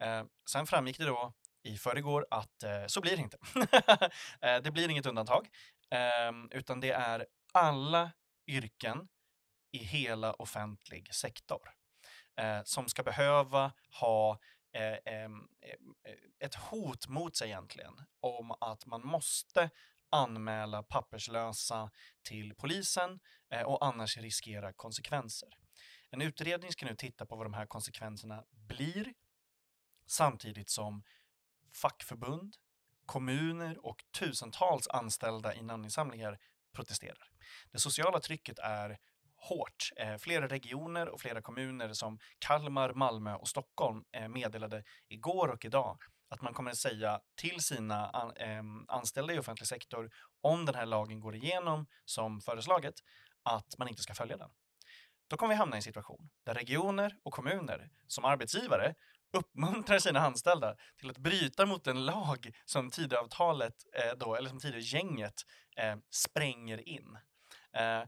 Eh, 0.00 0.24
sen 0.50 0.66
framgick 0.66 0.98
det 0.98 1.04
då 1.04 1.34
i 1.64 1.76
förrgår 1.76 2.26
att 2.30 2.62
eh, 2.62 2.86
så 2.86 3.00
blir 3.00 3.16
det 3.16 3.22
inte. 3.22 3.38
Eh, 4.40 4.62
det 4.62 4.70
blir 4.70 4.88
inget 4.88 5.06
undantag, 5.06 5.48
ehm, 5.90 6.48
utan 6.50 6.80
det 6.80 6.90
är 6.90 7.26
alla 7.52 8.12
yrken 8.46 9.08
i 9.72 9.78
hela 9.78 10.32
offentlig 10.32 11.14
sektor 11.14 11.70
eh, 12.36 12.60
som 12.64 12.88
ska 12.88 13.02
behöva 13.02 13.72
ha 14.00 14.38
eh, 14.72 15.14
ehm, 15.14 15.48
eh, 15.60 16.14
ett 16.38 16.54
hot 16.54 17.08
mot 17.08 17.36
sig 17.36 17.48
egentligen 17.48 17.94
om 18.20 18.50
att 18.50 18.86
man 18.86 19.06
måste 19.06 19.70
anmäla 20.10 20.82
papperslösa 20.82 21.90
till 22.22 22.54
polisen 22.54 23.20
eh, 23.50 23.62
och 23.62 23.86
annars 23.86 24.16
riskera 24.16 24.72
konsekvenser. 24.72 25.48
En 26.10 26.22
utredning 26.22 26.72
ska 26.72 26.86
nu 26.86 26.96
titta 26.96 27.26
på 27.26 27.36
vad 27.36 27.46
de 27.46 27.54
här 27.54 27.66
konsekvenserna 27.66 28.44
blir 28.50 29.14
samtidigt 30.06 30.70
som 30.70 31.02
fackförbund, 31.74 32.54
kommuner 33.06 33.86
och 33.86 34.04
tusentals 34.18 34.88
anställda 34.88 35.54
i 35.54 35.62
namninsamlingar 35.62 36.38
protesterar. 36.72 37.30
Det 37.72 37.78
sociala 37.78 38.20
trycket 38.20 38.58
är 38.58 38.98
hårt. 39.36 39.90
Eh, 39.96 40.16
flera 40.16 40.48
regioner 40.48 41.08
och 41.08 41.20
flera 41.20 41.42
kommuner 41.42 41.92
som 41.92 42.18
Kalmar, 42.38 42.94
Malmö 42.94 43.34
och 43.34 43.48
Stockholm 43.48 44.04
eh, 44.12 44.28
meddelade 44.28 44.84
igår 45.08 45.48
och 45.48 45.64
idag 45.64 45.98
att 46.28 46.42
man 46.42 46.54
kommer 46.54 46.70
att 46.70 46.76
säga 46.76 47.20
till 47.36 47.60
sina 47.60 48.10
an, 48.10 48.36
eh, 48.36 48.62
anställda 48.88 49.34
i 49.34 49.38
offentlig 49.38 49.66
sektor 49.66 50.10
om 50.40 50.64
den 50.64 50.74
här 50.74 50.86
lagen 50.86 51.20
går 51.20 51.34
igenom 51.34 51.86
som 52.04 52.40
föreslaget 52.40 52.94
att 53.42 53.78
man 53.78 53.88
inte 53.88 54.02
ska 54.02 54.14
följa 54.14 54.36
den. 54.36 54.50
då 55.28 55.36
kommer 55.36 55.54
vi 55.54 55.58
hamna 55.58 55.76
i 55.76 55.78
en 55.78 55.82
situation 55.82 56.30
där 56.44 56.54
regioner 56.54 57.16
och 57.22 57.32
kommuner 57.32 57.90
som 58.06 58.24
arbetsgivare 58.24 58.94
uppmuntrar 59.34 59.98
sina 59.98 60.20
anställda 60.20 60.76
till 61.00 61.10
att 61.10 61.18
bryta 61.18 61.66
mot 61.66 61.86
en 61.86 62.04
lag 62.06 62.50
som 62.64 62.90
Tidöavtalet, 62.90 63.74
eh, 63.94 64.18
då, 64.18 64.34
eller 64.34 64.48
som 64.48 64.60
Tidögänget, 64.60 65.34
eh, 65.76 65.96
spränger 66.10 66.88
in. 66.88 67.18
Eh, 67.76 68.02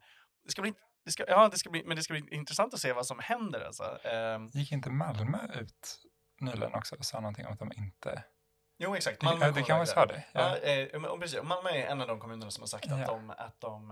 det 0.44 0.50
ska 0.50 0.62
bli 0.62 0.74
det 1.04 1.12
ska, 1.12 1.24
ja, 1.28 1.48
det 1.48 1.58
ska 1.58 1.70
bli, 1.70 1.82
men 1.86 1.96
det 1.96 2.02
ska 2.02 2.12
bli 2.14 2.28
intressant 2.30 2.74
att 2.74 2.80
se 2.80 2.92
vad 2.92 3.06
som 3.06 3.18
händer. 3.18 3.60
Alltså. 3.60 3.98
Eh, 4.04 4.38
Gick 4.52 4.72
inte 4.72 4.90
Malmö 4.90 5.38
ut 5.60 6.02
nyligen 6.40 6.74
också 6.74 6.96
och 6.96 7.04
sa 7.04 7.20
någonting 7.20 7.46
om 7.46 7.52
att 7.52 7.58
de 7.58 7.72
inte... 7.76 8.24
jo, 8.78 8.96
exakt. 8.96 9.20
Det, 9.20 9.24
Malmö 9.26 9.46
det 9.46 9.52
kommer 9.52 9.66
kan 9.66 9.80
att 9.80 9.96
vara 9.96 10.06
vägra. 10.06 10.22
så 10.22 10.30
det. 10.32 10.40
Ja, 10.40 10.58
Ja. 10.58 11.12
eh, 11.12 11.18
precis. 11.20 11.42
Malmö 11.42 11.70
är 11.70 11.86
en 11.86 12.00
av 12.00 12.08
de 12.08 12.20
kommunerna 12.20 12.50
som 12.50 12.62
har 12.62 12.66
sagt 12.68 12.92
att 12.92 13.00
Ja. 13.00 13.06
de, 13.06 13.30
att 13.30 13.60
de 13.60 13.90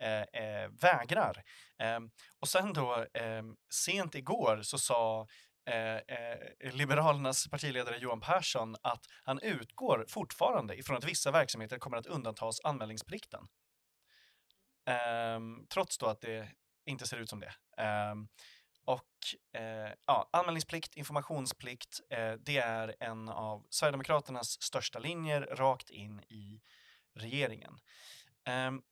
eh, 0.00 0.42
eh, 0.42 0.68
vägrar. 0.80 1.42
Ehm, 1.78 2.10
och 2.40 2.48
sen 2.48 2.72
då, 2.72 3.06
ehm, 3.14 3.56
sent 3.70 4.14
igår 4.14 4.60
så 4.62 4.78
sa 4.78 5.26
eh, 5.66 5.96
eh, 5.96 6.72
Liberalernas 6.72 7.48
partiledare 7.48 7.98
Johan 7.98 8.20
Persson 8.20 8.76
att 8.82 9.06
han 9.24 9.40
utgår 9.42 10.04
fortfarande 10.08 10.78
ifrån 10.78 10.96
att 10.96 11.04
vissa 11.04 11.30
verksamheter 11.30 11.78
kommer 11.78 11.96
att 11.96 12.06
undantas 12.06 12.60
anmälningsplikten. 12.64 13.48
Ehm, 14.86 15.66
trots 15.68 15.98
då 15.98 16.06
att 16.06 16.20
det 16.20 16.48
inte 16.84 17.06
ser 17.06 17.16
ut 17.16 17.28
som 17.30 17.40
det. 17.40 17.54
Ehm, 17.76 18.28
och 18.84 19.60
eh, 19.60 19.92
ja, 20.06 20.28
anmälningsplikt, 20.32 20.96
informationsplikt, 20.96 22.00
eh, 22.10 22.32
det 22.32 22.58
är 22.58 22.96
en 23.00 23.28
av 23.28 23.66
Sverigedemokraternas 23.70 24.62
största 24.62 24.98
linjer 24.98 25.40
rakt 25.40 25.90
in 25.90 26.20
i 26.20 26.60
regeringen. 27.14 27.78
Um, 28.68 28.82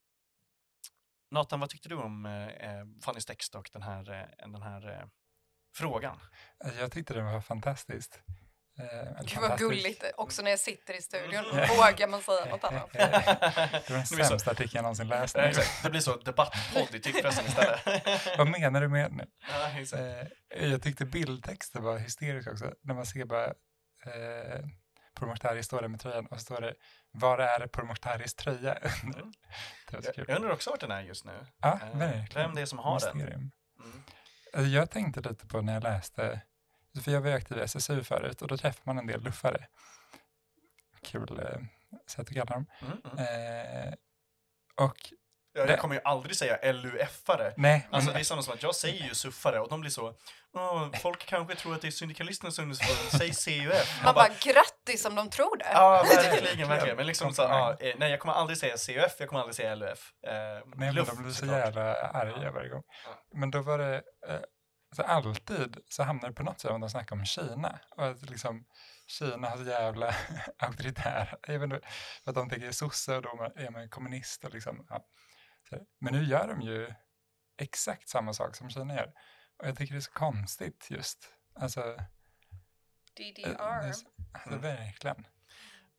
Nathan, 1.31 1.61
vad 1.61 1.71
tyckte 1.71 1.89
du 1.89 1.95
om 1.95 2.27
eh, 2.27 2.47
eh 2.47 2.87
Fannys 3.05 3.27
text 3.27 3.55
och 3.55 3.71
den 3.73 3.83
här, 3.83 4.11
eh, 4.11 4.51
den 4.51 4.63
här 4.63 4.91
eh, 4.91 5.07
frågan? 5.75 6.21
Jag 6.79 6.93
tyckte 6.93 7.15
det 7.15 7.23
var 7.23 7.41
fantastiskt. 7.41 8.21
Eh, 8.79 9.23
Gud 9.25 9.39
vad 9.41 9.59
gulligt, 9.59 10.05
också 10.17 10.43
när 10.43 10.51
jag 10.51 10.61
sitter 10.61 10.95
i 10.95 11.03
studion. 11.03 11.45
Mm. 11.45 11.69
Vågar 11.69 12.09
man 12.09 12.23
säga 12.23 12.45
något 12.45 12.65
annat? 12.65 12.93
Det 12.93 13.91
var 13.91 13.97
den 14.17 14.27
sämsta 14.27 14.51
artikeln 14.51 14.71
jag 14.75 14.83
någonsin 14.83 15.09
läst. 15.09 15.37
Exakt. 15.37 15.83
Det 15.83 15.91
blir 15.91 16.01
så 16.01 16.17
debattpodd 16.17 16.95
i 16.95 17.01
tyckpressen 17.01 17.47
istället. 17.47 17.81
Vad 18.39 18.49
menar 18.49 18.81
du 18.81 18.89
med 18.89 19.13
nu? 19.13 19.27
ja. 19.93 19.99
Eh, 19.99 20.69
jag 20.71 20.83
tyckte 20.83 21.05
bildtexten 21.05 21.83
var 21.83 21.99
hysterisk 21.99 22.49
också. 22.49 22.73
När 22.83 22.95
man 22.95 23.07
ser 23.07 23.25
bara 23.25 23.47
eh, 23.47 24.61
Pourmokhtari 25.15 25.63
står 25.63 25.81
där 25.81 25.89
med 25.89 26.01
tröjan 26.01 26.27
och 26.27 26.39
så 26.39 26.45
står 26.45 26.61
det 26.61 26.75
Var 27.13 27.39
är 27.39 27.67
Pourmokhtaris 27.67 28.35
tröja? 28.35 28.75
under?" 28.75 29.21
Mm. 29.21 29.33
det 29.91 29.97
var 29.97 30.03
så 30.03 30.09
Jag, 30.09 30.15
kul. 30.15 30.25
jag 30.29 30.37
undrar 30.37 30.51
också 30.53 30.71
vart 30.71 30.81
den 30.81 30.91
är 30.91 31.03
just 31.03 31.25
nu. 31.25 31.47
Ja, 31.61 31.79
eh, 31.93 31.99
verkligen. 31.99 32.47
vem 32.49 32.55
det 32.55 32.61
är 32.63 32.67
som 32.67 32.79
har 32.79 33.01
den. 33.01 33.17
Mysterium. 33.17 33.51
Mm. 33.85 34.03
Alltså, 34.55 34.71
jag 34.71 34.91
tänkte 34.91 35.21
lite 35.21 35.47
på 35.47 35.61
när 35.61 35.75
jag 35.75 35.83
läste, 35.83 36.41
för 37.05 37.11
jag 37.13 37.21
var 37.21 37.29
ju 37.29 37.35
aktiv 37.35 37.59
i 37.59 37.61
SSU 37.61 38.05
förut 38.05 38.43
och 38.43 38.49
då 38.49 38.57
träffar 38.57 38.83
man 38.85 38.99
en 38.99 39.07
del 39.07 39.23
luffare. 39.23 39.67
Kul 41.03 41.39
eh, 41.39 41.61
sätt 42.07 42.29
att 42.29 42.35
kalla 42.35 42.45
dem. 42.45 42.67
Mm, 42.81 42.99
mm. 43.05 43.89
Eh, 43.89 43.95
och 44.75 45.13
Jag, 45.57 45.67
det- 45.67 45.73
jag 45.73 45.81
kommer 45.81 45.95
ju 45.95 46.01
aldrig 46.05 46.37
säga 46.37 46.59
LUF-are. 46.73 47.53
nej, 47.57 47.89
Alltså 47.91 48.07
men, 48.07 48.15
det 48.15 48.21
är 48.21 48.25
samma 48.25 48.43
som 48.43 48.55
att 48.55 48.63
jag 48.63 48.75
säger 48.75 49.05
ju 49.09 49.15
suffare 49.15 49.61
och 49.61 49.69
de 49.69 49.81
blir 49.81 49.91
så, 49.91 50.15
"Åh, 50.55 50.89
folk 51.03 51.27
kanske 51.27 51.55
tror 51.55 51.75
att 51.75 51.81
det 51.83 51.87
är 51.87 51.91
syndikalisternas 51.91 52.59
ungdomsförbund, 52.59 53.35
säg 53.37 53.61
CUF. 53.65 54.01
Man 54.05 54.15
bara 54.15 54.29
grattis 54.29 55.05
om 55.05 55.15
de 55.15 55.31
tror 55.31 55.57
det. 55.57 55.69
Ja, 55.73 56.03
verkligen, 56.17 56.69
verkligen. 56.69 56.97
Men 56.97 57.07
liksom 57.07 57.35
så, 57.35 57.43
ja, 57.43 57.77
eh, 57.81 57.95
nej, 57.99 58.11
jag 58.11 58.21
kommer 58.21 58.35
aldrig 58.35 58.59
säga 58.59 58.77
CUF, 58.77 59.15
jag 59.19 59.29
kommer 59.29 59.41
aldrig 59.41 59.55
säga 59.57 59.75
LUF. 59.75 60.13
Eh, 60.27 60.33
nej, 60.33 60.63
men 60.77 60.95
luff, 60.95 61.09
de 61.09 61.23
blir 61.23 61.33
så 61.33 61.47
jävla 61.47 61.95
arga 61.95 62.51
varje 62.51 62.69
gång. 62.69 62.83
Men 63.35 63.51
då 63.51 63.63
var 63.63 63.79
det, 63.79 63.95
eh, 64.29 64.35
alltså 64.91 65.03
alltid 65.03 65.77
så 65.89 66.03
hamnar 66.03 66.29
det 66.29 66.35
på 66.35 66.43
något 66.43 66.61
sätt 66.61 66.71
om 66.71 66.81
de 66.81 66.91
snackar 66.91 67.17
om 67.17 67.25
Kina. 67.25 67.79
Och 67.97 68.07
att 68.07 68.23
liksom 68.31 68.65
Kina 69.07 69.49
har 69.49 69.57
så 69.57 69.65
jävla 69.65 70.15
auktoritär, 70.59 71.35
jag 71.47 71.59
vet 71.59 71.63
inte, 71.73 71.81
för 72.25 72.31
att 72.31 72.35
de 72.35 72.51
tänker 72.51 72.71
sosse 72.73 73.17
och 73.17 73.23
då 73.23 73.53
är 73.57 73.71
man 73.71 73.89
kommunist 73.89 74.45
och 74.45 74.55
liksom, 74.55 74.87
ja. 74.91 75.01
Men 75.99 76.13
nu 76.13 76.25
gör 76.25 76.49
de 76.49 76.61
ju 76.61 76.95
exakt 77.59 78.09
samma 78.09 78.33
sak 78.35 78.57
som 78.57 78.71
Kina 78.71 78.95
gör. 78.95 79.13
Och 79.57 79.67
jag 79.69 79.77
tycker 79.79 79.95
det 79.95 79.99
är 79.99 80.01
så 80.01 80.13
konstigt 80.13 80.87
just. 80.91 81.33
Alltså, 81.55 81.81
eh, 81.81 82.03
det 83.15 83.23
är 83.23 83.35
DDR. 83.35 83.93
så- 83.93 84.07
alltså 84.33 84.49
Mm. 84.49 84.61
verkligen. 84.61 85.27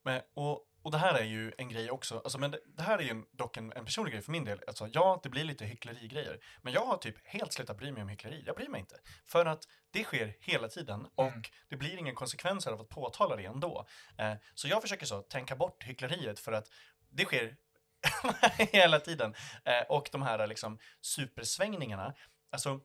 Men, 0.03 0.21
och, 0.33 0.61
och 0.81 0.91
det 0.91 0.97
här 0.97 1.13
är 1.13 1.23
ju 1.23 1.53
en 1.57 1.69
grej 1.69 1.91
också, 1.91 2.17
alltså, 2.19 2.37
men 2.39 2.51
det, 2.51 2.59
det 2.77 2.83
här 2.83 2.97
är 2.97 3.03
ju 3.03 3.09
en- 3.09 3.25
dock 3.31 3.57
en, 3.57 3.73
en 3.73 3.85
personlig 3.85 4.13
grej 4.13 4.21
för 4.21 4.31
min 4.31 4.43
del. 4.45 4.61
Alltså, 4.67 4.87
ja, 4.93 5.19
det 5.23 5.29
blir 5.29 5.43
lite 5.43 5.65
hycklerigrejer, 5.65 6.39
men 6.61 6.73
jag 6.73 6.85
har 6.85 6.97
typ 6.97 7.27
helt 7.27 7.53
slutat 7.53 7.77
bry 7.77 7.91
mig 7.91 8.01
om 8.03 8.09
hyckleri. 8.09 8.43
Jag 8.45 8.55
bryr 8.55 8.69
mig 8.69 8.79
inte. 8.79 8.95
För 9.27 9.45
att 9.45 9.63
det 9.91 10.03
sker 10.03 10.35
hela 10.39 10.67
tiden 10.67 11.07
och 11.15 11.27
Mm. 11.27 11.41
det 11.69 11.75
blir 11.77 11.97
ingen 11.97 12.15
konsekvenser 12.15 12.71
av 12.71 12.81
att 12.81 12.89
påtala 12.89 13.35
det 13.35 13.45
ändå. 13.45 13.85
Eh, 14.17 14.33
så 14.53 14.67
jag 14.67 14.81
försöker 14.81 15.05
så 15.05 15.21
tänka 15.21 15.55
bort 15.55 15.83
hyckleriet 15.83 16.39
för 16.39 16.51
att 16.51 16.69
det 17.09 17.25
sker 17.25 17.57
hela 18.71 18.99
tiden. 18.99 19.35
Eh, 19.65 19.81
och 19.89 20.09
de 20.11 20.21
här 20.21 20.47
liksom 20.47 20.79
supersvängningarna, 21.01 22.13
alltså 22.51 22.79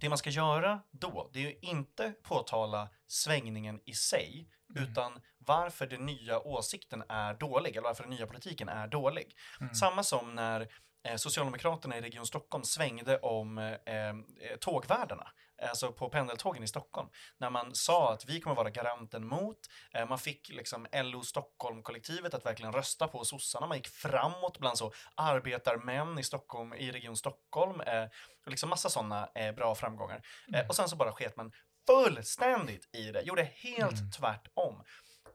det 0.00 0.08
man 0.08 0.18
ska 0.18 0.30
göra 0.30 0.80
då, 0.90 1.30
det 1.32 1.38
är 1.38 1.42
ju 1.42 1.58
inte 1.62 2.12
påtala 2.22 2.88
svängningen 3.06 3.80
i 3.86 3.92
sig, 3.92 4.48
Mm. 4.76 4.90
utan 4.90 5.20
varför 5.38 5.86
den 5.86 6.06
nya 6.06 6.40
åsikten 6.40 7.04
är 7.08 7.34
dålig, 7.34 7.70
eller 7.70 7.82
varför 7.88 8.02
den 8.02 8.10
nya 8.10 8.26
politiken 8.26 8.68
är 8.68 8.86
dålig. 8.86 9.36
Mm. 9.60 9.74
Samma 9.74 10.02
som 10.02 10.34
när 10.34 10.68
eh, 11.04 11.16
Socialdemokraterna 11.16 11.98
i 11.98 12.00
Region 12.00 12.26
Stockholm 12.26 12.64
svängde 12.64 13.18
om 13.18 13.58
eh, 13.58 13.72
eh, 13.94 14.14
tågvärdarna, 14.60 15.32
alltså 15.68 15.92
på 15.92 16.08
pendeltågen 16.08 16.62
i 16.62 16.68
Stockholm. 16.68 17.08
När 17.38 17.50
man 17.50 17.74
sa 17.74 18.12
att 18.12 18.24
vi 18.24 18.40
kommer 18.40 18.56
vara 18.56 18.70
garanten 18.70 19.26
mot, 19.26 19.58
eh, 19.94 20.08
man 20.08 20.18
fick 20.18 20.48
liksom 20.48 20.86
LO 20.92 21.22
Stockholm-kollektivet 21.22 22.34
att 22.34 22.46
verkligen 22.46 22.72
rösta 22.72 23.08
på 23.08 23.24
sossarna, 23.24 23.66
man 23.66 23.76
gick 23.76 23.88
framåt 23.88 24.58
bland 24.58 24.78
så 24.78 24.92
arbetarmän 25.14 26.18
i 26.18 26.22
Stockholm, 26.22 26.74
i 26.74 26.90
Region 26.92 27.16
Stockholm, 27.16 27.80
eh, 27.80 28.04
och 28.44 28.50
liksom 28.50 28.70
massa 28.70 28.90
sådana 28.90 29.28
eh, 29.34 29.54
bra 29.54 29.74
framgångar. 29.74 30.22
Eh, 30.54 30.68
och 30.68 30.76
sen 30.76 30.88
så 30.88 30.96
bara 30.96 31.12
sket 31.12 31.36
man 31.36 31.52
fullständigt 31.86 32.88
i 32.94 33.10
det, 33.10 33.22
gjorde 33.22 33.42
helt 33.42 33.98
Mm. 34.00 34.10
tvärtom. 34.10 34.82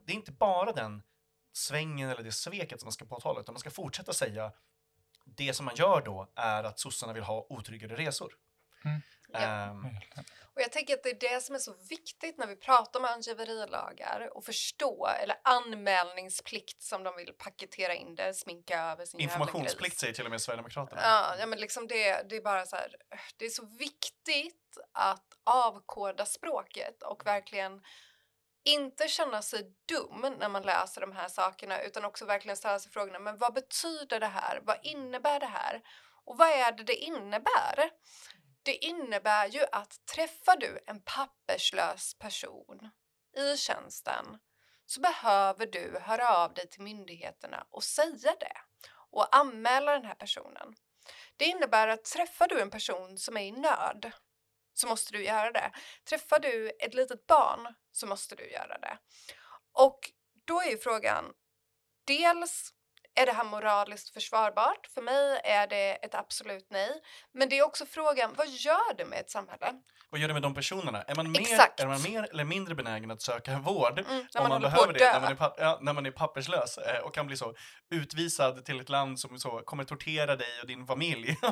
Det 0.06 0.12
är 0.12 0.16
inte 0.16 0.32
bara 0.32 0.72
den 0.72 1.04
svängen 1.54 2.10
eller 2.10 2.24
det 2.24 2.32
sveket 2.32 2.80
som 2.80 2.88
man 2.88 2.92
ska 2.94 3.06
påtala, 3.06 3.40
utan 3.40 3.54
man 3.54 3.60
ska 3.60 3.70
fortsätta 3.70 4.14
säga 4.14 4.52
det 5.26 5.54
som 5.54 5.66
man 5.66 5.76
gör 5.76 6.02
då 6.02 6.32
är 6.36 6.64
att 6.64 6.80
sossarna 6.80 7.14
vill 7.14 7.24
ha 7.24 7.46
otryggare 7.50 7.96
resor. 7.96 8.34
Mm. 8.86 9.02
Ja. 9.34 9.40
Ehm. 9.40 9.86
Och 10.56 10.62
jag 10.62 10.72
tänker 10.72 10.94
att 10.94 11.04
det 11.04 11.10
är 11.10 11.34
det 11.34 11.44
som 11.44 11.56
är 11.56 11.60
så 11.60 11.74
viktigt 11.90 12.38
när 12.38 12.48
vi 12.48 12.56
pratar 12.56 13.00
om 13.00 13.06
angiverilagar 13.06 14.30
och 14.38 14.46
förstå, 14.46 15.08
eller 15.08 15.36
anmälningsplikt 15.44 16.84
som 16.84 17.04
de 17.04 17.16
vill 17.16 17.34
paketera 17.34 17.94
in 17.94 18.16
det, 18.16 18.34
sminka 18.34 18.82
över 18.82 19.06
sin 19.06 19.20
informationsplikt 19.20 20.00
säger 20.00 20.14
till 20.14 20.26
och 20.26 20.32
med 20.32 20.42
Sverigedemokraterna. 20.42 21.02
Ja, 21.02 21.36
ja 21.40 21.46
men 21.46 21.60
liksom 21.60 21.88
det, 21.88 22.30
det 22.30 22.36
är 22.36 22.42
bara 22.42 22.66
så 22.66 22.76
här, 22.76 22.96
det 23.38 23.46
är 23.46 23.50
så 23.50 23.66
viktigt 23.66 24.78
att 24.92 25.28
avkoda 25.44 26.26
språket 26.26 27.04
och 27.04 27.26
verkligen 27.26 27.82
inte 28.64 29.08
känna 29.08 29.42
sig 29.42 29.74
dum 29.86 30.36
när 30.40 30.50
man 30.50 30.64
läser 30.64 31.02
de 31.02 31.12
här 31.12 31.28
sakerna 31.28 31.82
utan 31.82 32.06
också 32.06 32.26
verkligen 32.26 32.58
ställa 32.58 32.80
sig 32.80 32.92
frågorna, 32.92 33.20
men 33.20 33.38
vad 33.38 33.54
betyder 33.54 34.20
det 34.20 34.28
här? 34.28 34.60
Vad 34.64 34.78
innebär 34.84 35.40
det 35.40 35.46
här? 35.46 35.82
Och 36.26 36.38
vad 36.38 36.50
är 36.50 36.72
det 36.72 36.84
det 36.84 36.96
innebär? 36.96 37.90
Det 38.66 38.76
innebär 38.86 39.48
ju 39.48 39.66
att 39.72 40.06
träffar 40.06 40.58
du 40.58 40.80
en 40.88 41.02
papperslös 41.02 42.14
person 42.14 42.90
i 43.38 43.58
tjänsten 43.58 44.40
så 44.86 45.02
behöver 45.02 45.66
du 45.66 46.00
höra 46.02 46.38
av 46.38 46.54
dig 46.54 46.70
till 46.70 46.82
myndigheterna 46.82 47.68
och 47.70 47.84
säga 47.84 48.36
det 48.40 48.58
och 49.12 49.36
anmäla 49.36 49.92
den 49.92 50.06
här 50.06 50.16
personen. 50.16 50.76
Det 51.38 51.46
innebär 51.46 51.88
att 51.88 52.04
träffar 52.04 52.48
du 52.48 52.62
en 52.62 52.70
person 52.70 53.18
som 53.18 53.38
är 53.38 53.42
i 53.42 53.52
nöd 53.52 54.12
så 54.74 54.88
måste 54.88 55.14
du 55.14 55.24
göra 55.24 55.52
det. 55.52 55.72
Träffar 56.10 56.40
du 56.40 56.70
ett 56.80 56.94
litet 56.94 57.28
barn 57.28 57.76
så 57.92 58.08
måste 58.08 58.36
du 58.36 58.52
göra 58.52 58.78
det. 58.78 58.98
Och 59.72 60.12
då 60.46 60.62
är 60.62 60.70
ju 60.70 60.78
frågan, 60.78 61.34
dels 62.06 62.74
är 63.16 63.26
det 63.26 63.32
här 63.32 63.44
moraliskt 63.44 64.10
försvarbart? 64.14 64.88
För 64.94 65.02
mig 65.02 65.42
är 65.44 65.68
det 65.68 65.92
ett 66.06 66.16
absolut 66.16 66.68
nej. 66.70 67.02
Men 67.34 67.50
det 67.50 67.58
är 67.60 67.64
också 67.64 67.86
frågan, 67.86 68.34
vad 68.38 68.48
gör 68.48 68.94
det 68.98 69.06
med 69.06 69.20
ett 69.20 69.30
samhälle? 69.30 69.74
Vad 70.10 70.22
gör 70.22 70.28
det 70.28 70.34
med 70.34 70.44
de 70.44 70.54
personerna? 70.54 71.02
Är 71.02 71.16
man 71.16 71.32
mer, 71.32 71.42
Exakt. 71.42 71.80
är 71.80 71.88
man 71.88 72.02
mer 72.02 72.28
eller 72.32 72.44
mindre 72.44 72.76
benägen 72.76 73.12
att 73.12 73.22
söka 73.22 73.60
vård 73.60 74.00
Mm, 74.00 74.26
när 74.34 74.42
om 74.42 74.50
man, 74.50 74.50
man 74.50 74.62
behöver 74.62 74.94
det 74.94 75.00
när 75.00 75.20
man, 75.20 75.32
är 75.32 75.52
ja, 75.58 75.80
när 75.82 75.94
man 75.94 76.06
är 76.06 76.12
papperslös 76.12 76.78
eh, 76.78 77.00
och 77.00 77.14
kan 77.14 77.28
bli 77.28 77.38
så 77.38 77.54
utvisad 77.90 78.66
till 78.66 78.80
ett 78.80 78.90
land 78.90 79.20
som 79.20 79.40
så 79.40 79.62
kommer 79.66 79.84
tortera 79.84 80.36
dig 80.36 80.60
och 80.62 80.68
din 80.68 80.88
familj? 80.88 81.38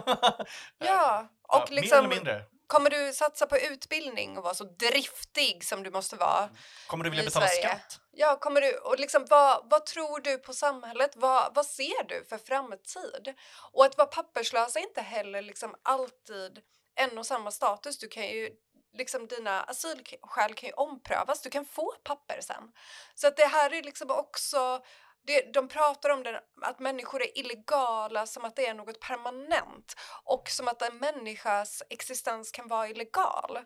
Eh, 0.79 0.87
Ja, 0.87 1.29
ja, 1.47 1.63
och 1.63 1.69
Mer 1.71 1.75
liksom, 1.81 1.97
eller 1.97 2.09
mindre. 2.09 2.43
Kommer 2.73 2.89
du 2.89 3.13
satsa 3.13 3.45
på 3.45 3.57
utbildning 3.57 4.37
och 4.37 4.43
vara 4.43 4.53
så 4.53 4.63
driftig 4.63 5.63
som 5.63 5.83
du 5.83 5.91
måste 5.91 6.15
vara? 6.15 6.49
Kommer 6.87 7.03
du 7.03 7.09
vilja 7.09 7.25
betala 7.25 7.47
Sverige. 7.47 7.67
skatt? 7.67 7.99
Ja, 8.11 8.37
kommer 8.39 8.61
du, 8.61 8.77
och 8.77 8.99
liksom, 8.99 9.25
vad, 9.29 9.69
vad 9.69 9.85
tror 9.85 10.19
du 10.19 10.37
på 10.37 10.53
samhället? 10.53 11.11
Vad, 11.15 11.55
vad 11.55 11.65
ser 11.65 12.03
du 12.07 12.25
för 12.29 12.37
framtid? 12.37 13.33
Och 13.71 13.85
att 13.85 13.97
vara 13.97 14.07
papperslös 14.07 14.75
är 14.75 14.79
inte 14.79 15.01
heller 15.01 15.41
liksom 15.41 15.75
alltid 15.83 16.61
en 16.95 17.17
och 17.17 17.25
samma 17.25 17.51
status. 17.51 17.97
Du 17.97 18.07
kan 18.07 18.27
ju 18.27 18.49
liksom 18.97 19.27
dina 19.27 19.61
asylskäl 19.61 20.53
kan 20.53 20.67
ju 20.67 20.73
omprövas. 20.73 21.41
Du 21.41 21.49
kan 21.49 21.65
få 21.65 21.93
papper 22.03 22.41
sen. 22.41 22.71
Så 23.15 23.27
att 23.27 23.37
det 23.37 23.45
här 23.45 23.73
är 23.73 23.83
liksom 23.83 24.11
också 24.11 24.83
det, 25.25 25.53
de 25.53 25.67
pratar 25.67 26.09
om 26.09 26.23
det, 26.23 26.41
att 26.61 26.79
människor 26.79 27.21
är 27.21 27.37
illegala 27.37 28.25
som 28.25 28.45
att 28.45 28.55
det 28.55 28.67
är 28.67 28.73
något 28.73 28.99
permanent 28.99 29.95
och 30.23 30.49
som 30.49 30.67
att 30.67 30.81
en 30.81 30.97
människas 30.97 31.83
existens 31.89 32.51
kan 32.51 32.67
vara 32.67 32.89
illegal. 32.89 33.59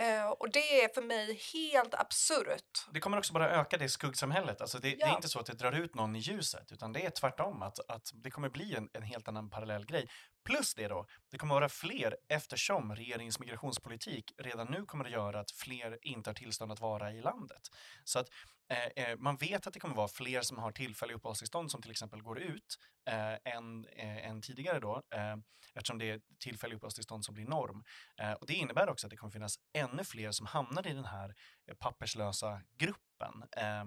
Uh, 0.00 0.30
och 0.30 0.50
det 0.50 0.84
är 0.84 0.94
för 0.94 1.02
mig 1.02 1.40
helt 1.52 1.94
absurt. 1.94 2.86
Det 2.92 3.00
kommer 3.00 3.18
också 3.18 3.32
bara 3.32 3.50
öka 3.50 3.76
det 3.76 3.88
skuggsamhället. 3.88 4.60
Alltså 4.60 4.78
det, 4.78 4.88
ja. 4.88 4.96
det, 5.06 5.12
är 5.12 5.16
inte 5.16 5.28
så 5.28 5.40
att 5.40 5.46
det 5.46 5.52
drar 5.52 5.72
ut 5.72 5.94
någon 5.94 6.16
i 6.16 6.18
ljuset, 6.18 6.72
utan 6.72 6.92
det 6.92 7.06
är 7.06 7.10
tvärtom. 7.10 7.62
Att, 7.62 7.90
att 7.90 8.10
det 8.14 8.30
kommer 8.30 8.48
bli 8.48 8.74
en, 8.74 8.88
en, 8.92 9.02
helt 9.02 9.28
annan 9.28 9.50
parallell 9.50 9.86
grej. 9.86 10.08
Plus 10.44 10.74
det 10.74 10.88
då, 10.88 11.06
det 11.30 11.38
kommer 11.38 11.54
vara 11.54 11.68
fler 11.68 12.16
eftersom 12.28 12.96
regeringens 12.96 13.38
migrationspolitik 13.38 14.32
redan 14.38 14.66
nu 14.66 14.84
kommer 14.84 15.04
att 15.04 15.10
göra 15.10 15.40
att 15.40 15.50
fler 15.50 15.98
inte 16.02 16.30
har 16.30 16.34
tillstånd 16.34 16.72
att 16.72 16.80
vara 16.80 17.12
i 17.12 17.20
landet. 17.20 17.62
Så 18.04 18.18
att 18.18 18.28
Eh, 18.72 19.04
eh, 19.04 19.16
man 19.18 19.36
vet 19.36 19.66
att 19.66 19.74
det 19.74 19.80
kommer 19.80 19.94
vara 19.94 20.08
fler 20.08 20.42
som 20.42 20.58
har 20.58 20.72
tillfälliga 20.72 21.16
uppehållstillstånd 21.16 21.70
som 21.70 21.82
till 21.82 21.90
exempel 21.90 22.22
går 22.22 22.38
ut 22.38 22.78
eh, 23.10 23.54
än, 23.54 23.86
eh, 23.86 24.26
än 24.28 24.42
tidigare 24.42 24.80
då, 24.80 25.02
eh, 25.14 25.36
eftersom 25.74 25.98
det 25.98 26.10
är 26.10 26.20
tillfälliga 26.38 26.76
uppehållstillstånd 26.76 27.24
som 27.24 27.34
blir 27.34 27.44
norm. 27.44 27.84
Eh, 28.20 28.32
och 28.32 28.46
det 28.46 28.54
innebär 28.54 28.88
också 28.90 29.06
att 29.06 29.10
det 29.10 29.16
kommer 29.16 29.32
finnas 29.32 29.56
ännu 29.72 30.04
fler 30.04 30.30
som 30.30 30.46
hamnar 30.46 30.86
i 30.86 30.92
den 30.92 31.04
här 31.04 31.34
eh, 31.68 31.74
papperslösa 31.74 32.62
gruppen 32.78 33.44
eh, 33.56 33.84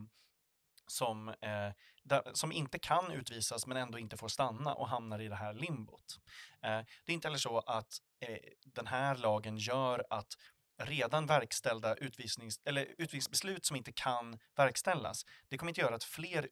som, 0.87 1.29
eh, 1.29 1.71
där, 2.03 2.31
som 2.33 2.51
inte 2.51 2.79
kan 2.79 3.11
utvisas 3.11 3.67
men 3.67 3.77
ändå 3.77 3.99
inte 3.99 4.17
får 4.17 4.27
stanna 4.27 4.73
och 4.73 4.89
hamnar 4.89 5.19
i 5.19 5.27
det 5.27 5.35
här 5.35 5.53
limbot. 5.53 6.19
Eh, 6.61 6.81
det 7.05 7.11
är 7.11 7.13
inte 7.13 7.27
heller 7.27 7.37
så 7.37 7.59
att 7.59 7.93
eh, 8.19 8.37
den 8.65 8.87
här 8.87 9.15
lagen 9.15 9.57
gör 9.57 10.05
att 10.09 10.33
redan 10.77 11.25
verkställda 11.25 11.95
utvisnings, 11.95 12.59
eller 12.65 12.85
utvisningsbeslut 12.97 13.65
som 13.65 13.75
inte 13.75 13.91
kan 13.91 14.39
verkställas, 14.55 15.25
det 15.49 15.57
kommer 15.57 15.69
inte 15.69 15.81
göra 15.81 15.95
att 15.95 16.03
fler 16.03 16.49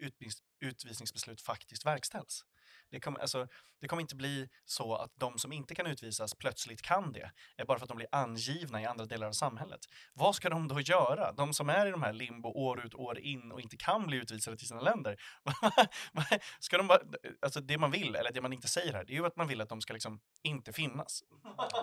utvisningsbeslut 0.60 1.42
faktiskt 1.42 1.86
verkställs. 1.86 2.44
Det 2.94 3.00
kommer, 3.00 3.20
alltså, 3.20 3.48
det 3.82 3.88
kommer 3.88 4.02
inte 4.02 4.16
bli 4.16 4.50
så 4.66 4.96
att 4.96 5.12
de 5.16 5.38
som 5.38 5.54
inte 5.54 5.76
kan 5.76 5.88
utvisas 5.88 6.36
plötsligt 6.36 6.82
kan 6.82 7.12
det, 7.12 7.32
eh, 7.58 7.66
bara 7.66 7.78
för 7.80 7.86
att 7.86 7.90
de 7.90 7.98
blir 7.98 8.08
angivna 8.12 8.82
i 8.82 8.86
andra 8.86 9.06
delar 9.06 9.28
av 9.28 9.32
samhället. 9.32 9.80
Vad 10.14 10.36
ska 10.36 10.50
de 10.50 10.68
då 10.68 10.80
göra? 10.80 11.32
De 11.32 11.54
som 11.54 11.70
är 11.70 11.88
i 11.88 11.92
de 11.92 12.04
här 12.04 12.14
limbo 12.14 12.50
år 12.50 12.86
ut 12.86 12.96
år 12.96 13.20
in 13.20 13.52
och 13.52 13.62
inte 13.62 13.78
kan 13.78 14.08
bli 14.08 14.18
utvisade 14.18 14.58
till 14.58 14.68
sina 14.68 14.82
länder. 14.82 15.22
ska 16.60 16.78
de 16.78 16.88
bara, 16.88 17.00
alltså 17.42 17.62
det 17.62 17.78
man 17.78 17.92
vill, 17.92 18.16
eller 18.16 18.32
det 18.32 18.42
man 18.42 18.54
inte 18.54 18.68
säger 18.68 18.94
här, 18.94 19.04
det 19.06 19.14
är 19.14 19.16
ju 19.16 19.26
att 19.26 19.36
man 19.36 19.48
vill 19.48 19.62
att 19.62 19.70
de 19.70 19.82
ska 19.82 19.94
liksom 19.94 20.20
inte 20.44 20.74
finnas. 20.74 21.24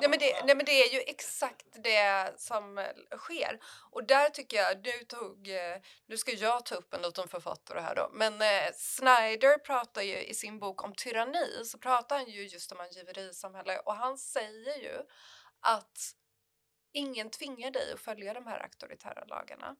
Nej 0.00 0.10
men 0.10 0.18
det, 0.18 0.44
nej, 0.44 0.56
men 0.56 0.64
det 0.64 0.82
är 0.82 0.92
ju 0.92 1.00
exakt 1.00 1.66
det 1.84 2.34
som 2.40 2.78
eh, 2.78 2.84
sker. 3.18 3.58
Och 3.90 4.04
där 4.04 4.30
tycker 4.30 4.56
jag, 4.56 4.82
du 4.82 5.04
tog, 5.04 5.48
eh, 5.48 5.76
nu 6.08 6.16
ska 6.16 6.32
jag 6.32 6.66
ta 6.66 6.74
upp 6.74 6.94
en 6.94 7.02
liten 7.02 7.28
författare 7.28 7.80
här 7.80 7.94
då, 7.94 8.10
men 8.12 8.42
eh, 8.42 8.72
Snyder 8.74 9.58
pratar 9.58 10.02
ju 10.02 10.22
i 10.22 10.34
sin 10.34 10.58
bok 10.58 10.84
om 10.84 10.94
tyranni 11.02 11.64
så 11.64 11.78
pratar 11.78 12.16
han 12.16 12.30
ju 12.30 12.46
just 12.46 12.72
om 12.72 12.80
angiverisamhälle 12.80 13.78
och 13.78 13.94
han 13.94 14.18
säger 14.18 14.76
ju 14.82 15.02
att 15.60 16.14
ingen 16.92 17.30
tvingar 17.30 17.70
dig 17.70 17.92
att 17.92 18.00
följa 18.00 18.34
de 18.34 18.46
här 18.46 18.62
auktoritära 18.62 19.24
lagarna. 19.24 19.76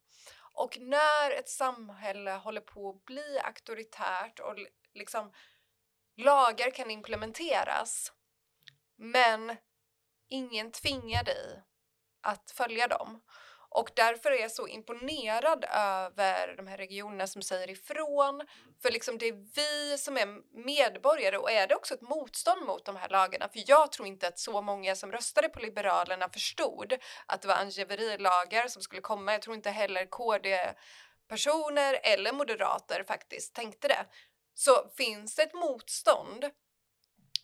Och 0.55 0.79
när 0.81 1.31
ett 1.31 1.49
samhälle 1.49 2.31
håller 2.31 2.61
på 2.61 2.91
att 2.91 3.05
bli 3.05 3.39
auktoritärt 3.45 4.41
och 4.41 4.57
liksom 4.95 5.33
lagar 6.17 6.71
kan 6.71 6.91
implementeras 6.91 8.13
men 8.97 9.57
ingen 10.29 10.73
tvingar 10.73 11.25
dig 11.25 11.63
att 12.21 12.51
följa 12.51 12.89
dem 12.89 13.23
och 13.71 13.91
därför 13.95 14.31
är 14.31 14.41
jag 14.41 14.51
så 14.51 14.69
imponerad 14.69 15.65
över 15.75 16.57
de 16.57 16.67
här 16.67 16.77
regionerna 16.77 17.27
som 17.27 17.43
säger 17.43 17.71
ifrån. 17.71 18.43
För 18.83 18.91
liksom 18.91 19.19
det 19.19 19.29
är 19.29 19.47
vi 19.55 19.99
som 19.99 20.17
är 20.17 20.27
medborgare 20.65 21.39
och 21.39 21.51
är 21.51 21.67
det 21.67 21.75
också 21.75 21.95
ett 21.95 22.01
motstånd 22.01 22.67
mot 22.67 22.85
de 22.85 22.97
här 22.97 23.09
lagarna? 23.09 23.49
För 23.49 23.63
jag 23.67 23.93
tror 23.93 24.09
inte 24.09 24.29
att 24.29 24.39
så 24.39 24.63
många 24.63 24.95
som 24.95 25.13
röstade 25.13 25.49
på 25.49 25.61
Liberalerna 25.61 26.29
förstod 26.29 26.97
att 27.27 27.43
det 27.43 27.49
var 27.49 27.55
angiverilagar 27.55 28.69
som 28.69 28.83
skulle 28.83 29.03
komma. 29.03 29.33
Jag 29.33 29.43
tror 29.43 29.57
inte 29.57 29.71
heller 29.71 30.07
KD 30.07 30.75
personer 31.29 32.01
eller 32.03 32.33
moderater 32.33 33.05
faktiskt 33.05 33.55
tänkte 33.55 33.89
det. 33.89 34.07
Så 34.55 34.91
finns 34.97 35.35
det 35.35 35.43
ett 35.43 35.55
motstånd 35.55 36.45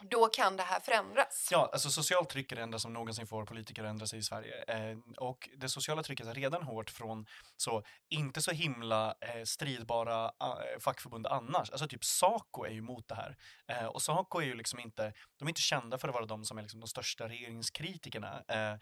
då 0.01 0.29
kan 0.29 0.57
det 0.57 0.63
här 0.63 0.81
förändras. 0.81 1.49
Ja, 1.51 1.71
alltså 1.73 1.91
socialt 1.91 2.29
tryck 2.29 2.53
är 2.53 2.57
det 2.57 2.63
enda 2.63 2.79
som 2.79 2.93
någonsin 2.93 3.27
får 3.27 3.45
politiker 3.47 3.85
att 3.85 3.91
ändra 3.91 4.07
sig 4.07 4.19
i 4.19 4.23
Sverige. 4.23 4.65
Eh, 4.69 4.99
och 5.17 5.49
det 5.57 5.69
sociala 5.69 6.03
trycket 6.03 6.27
är 6.27 6.35
redan 6.35 6.63
hårt 6.63 6.91
från 6.91 7.27
så 7.57 7.83
inte 8.09 8.43
så 8.43 8.51
himla 8.51 9.15
eh, 9.21 9.43
stridbara 9.45 10.25
eh, 10.25 10.81
fackförbund 10.81 11.27
annars. 11.27 11.71
Alltså 11.71 11.89
typ 11.89 12.05
Saco 12.05 12.65
är 12.65 12.71
ju 12.71 12.79
emot 12.79 13.09
det 13.09 13.15
här. 13.15 13.37
Eh, 13.69 13.87
och 13.87 14.03
Saco 14.03 14.39
är 14.41 14.45
ju 14.45 14.55
liksom 14.55 14.81
inte, 14.81 15.13
de 15.39 15.45
är 15.45 15.51
inte 15.51 15.61
kända 15.61 15.99
för 15.99 16.09
att 16.09 16.15
vara 16.15 16.27
de 16.27 16.45
som 16.45 16.59
är 16.59 16.63
liksom 16.63 16.81
de 16.81 16.87
största 16.87 17.29
regeringskritikerna. 17.29 18.45
Eh, 18.49 18.79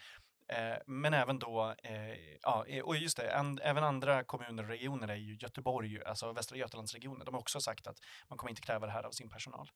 Eh, 0.48 0.76
men 0.86 1.14
även 1.14 1.38
då, 1.38 1.74
eh, 1.82 2.38
ja, 2.42 2.66
eh, 2.66 2.84
och 2.84 2.96
just 2.96 3.16
det, 3.16 3.36
an, 3.36 3.58
även 3.62 3.84
andra 3.84 4.24
kommuner 4.24 4.62
och 4.62 4.68
regioner 4.68 5.08
är 5.08 5.14
ju 5.14 5.36
Göteborg, 5.40 6.02
alltså 6.04 6.32
Västra 6.32 6.56
Götalandsregionen, 6.56 7.24
de 7.24 7.34
har 7.34 7.40
också 7.40 7.60
sagt 7.60 7.86
att 7.86 7.98
man 8.28 8.38
kommer 8.38 8.50
inte 8.50 8.62
kräva 8.62 8.86
det 8.86 8.92
här 8.92 9.02
av 9.02 9.10
sin 9.10 9.28
personal. 9.28 9.70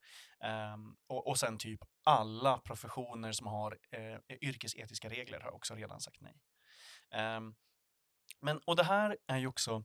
Um, 0.73 0.97
och, 1.07 1.27
och 1.27 1.39
sen 1.39 1.57
typ 1.57 1.79
alla 2.03 2.57
professioner 2.57 3.31
som 3.31 3.47
har 3.47 3.77
eh, 3.91 4.37
yrkesetiska 4.41 5.09
regler 5.09 5.39
har 5.39 5.51
också 5.55 5.75
redan 5.75 6.01
sagt 6.01 6.21
nej. 6.21 6.41
Um, 7.37 7.55
men, 8.41 8.59
och 8.65 8.75
det 8.75 8.83
här 8.83 9.17
är 9.27 9.37
ju 9.37 9.47
också, 9.47 9.83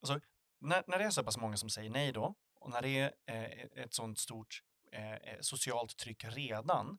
alltså, 0.00 0.20
när, 0.60 0.84
när 0.86 0.98
det 0.98 1.04
är 1.04 1.10
så 1.10 1.24
pass 1.24 1.38
många 1.38 1.56
som 1.56 1.70
säger 1.70 1.90
nej 1.90 2.12
då, 2.12 2.34
och 2.60 2.70
när 2.70 2.82
det 2.82 2.98
är 2.98 3.12
eh, 3.26 3.84
ett 3.84 3.94
sånt 3.94 4.18
stort 4.18 4.62
eh, 4.92 5.14
eh 5.14 5.38
socialt 5.40 5.96
tryck 5.96 6.24
redan, 6.24 6.98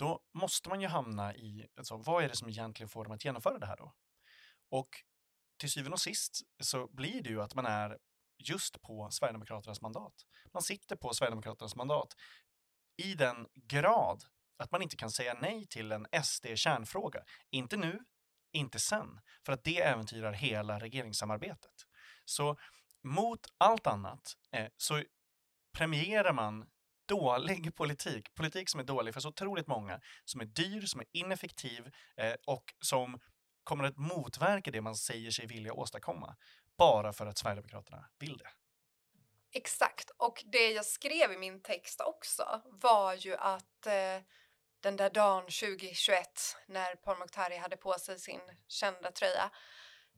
då 0.00 0.20
måste 0.34 0.68
man 0.68 0.80
ju 0.80 0.86
hamna 0.86 1.34
i, 1.34 1.66
alltså, 1.76 1.96
vad 1.96 2.24
är 2.24 2.28
det 2.28 2.36
som 2.36 2.48
egentligen 2.48 2.88
får 2.88 3.04
dem 3.04 3.12
att 3.12 3.24
genomföra 3.24 3.58
det 3.58 3.66
här 3.66 3.76
då? 3.76 3.94
Och 4.70 4.88
till 5.58 5.70
syvende 5.70 5.94
och 5.94 6.00
sist 6.00 6.40
så 6.60 6.86
blir 6.86 7.22
det 7.22 7.30
ju 7.30 7.42
att 7.42 7.54
man 7.54 7.66
är 7.66 7.98
just 8.38 8.82
på 8.82 9.10
Sverigedemokraternas 9.10 9.80
mandat. 9.80 10.14
Man 10.52 10.62
sitter 10.62 10.96
på 10.96 11.14
Sverigedemokraternas 11.14 11.76
mandat 11.76 12.14
i 12.96 13.14
den 13.14 13.46
grad 13.54 14.24
att 14.56 14.70
man 14.70 14.82
inte 14.82 14.96
kan 14.96 15.10
säga 15.10 15.34
nej 15.34 15.66
till 15.66 15.92
en 15.92 16.06
SD-kärnfråga. 16.22 17.24
Inte 17.50 17.76
nu, 17.76 18.04
inte 18.52 18.78
sen, 18.78 19.20
för 19.46 19.52
att 19.52 19.64
det 19.64 19.82
äventyrar 19.82 20.32
hela 20.32 20.80
regeringssamarbetet. 20.80 21.86
Så 22.24 22.56
mot 23.02 23.46
allt 23.58 23.86
annat 23.86 24.36
eh, 24.52 24.68
så 24.76 25.02
premierar 25.72 26.32
man 26.32 26.70
dålig 27.10 27.74
politik, 27.74 28.34
politik 28.34 28.68
som 28.68 28.80
är 28.80 28.84
dålig 28.84 29.14
för 29.14 29.20
så 29.20 29.28
otroligt 29.28 29.66
många, 29.66 30.00
som 30.24 30.40
är 30.40 30.44
dyr, 30.44 30.80
som 30.80 31.00
är 31.00 31.06
ineffektiv 31.12 31.90
eh, 32.16 32.34
och 32.46 32.74
som 32.80 33.20
kommer 33.64 33.84
att 33.84 33.96
motverka 33.96 34.70
det 34.70 34.80
man 34.80 34.96
säger 34.96 35.30
sig 35.30 35.46
vilja 35.46 35.72
åstadkomma, 35.72 36.36
bara 36.78 37.12
för 37.12 37.26
att 37.26 37.38
Sverigedemokraterna 37.38 38.08
vill 38.18 38.36
det. 38.38 38.50
Exakt, 39.52 40.10
och 40.16 40.44
det 40.52 40.70
jag 40.70 40.84
skrev 40.84 41.32
i 41.32 41.38
min 41.38 41.62
text 41.62 42.00
också 42.00 42.62
var 42.64 43.14
ju 43.14 43.36
att 43.36 43.86
eh, 43.86 44.22
den 44.80 44.96
där 44.96 45.10
dagen 45.10 45.42
2021 45.42 46.56
när 46.66 46.94
Paul 46.94 47.18
Mokhtari 47.18 47.56
hade 47.56 47.76
på 47.76 47.92
sig 47.92 48.18
sin 48.18 48.40
kända 48.68 49.10
tröja 49.12 49.50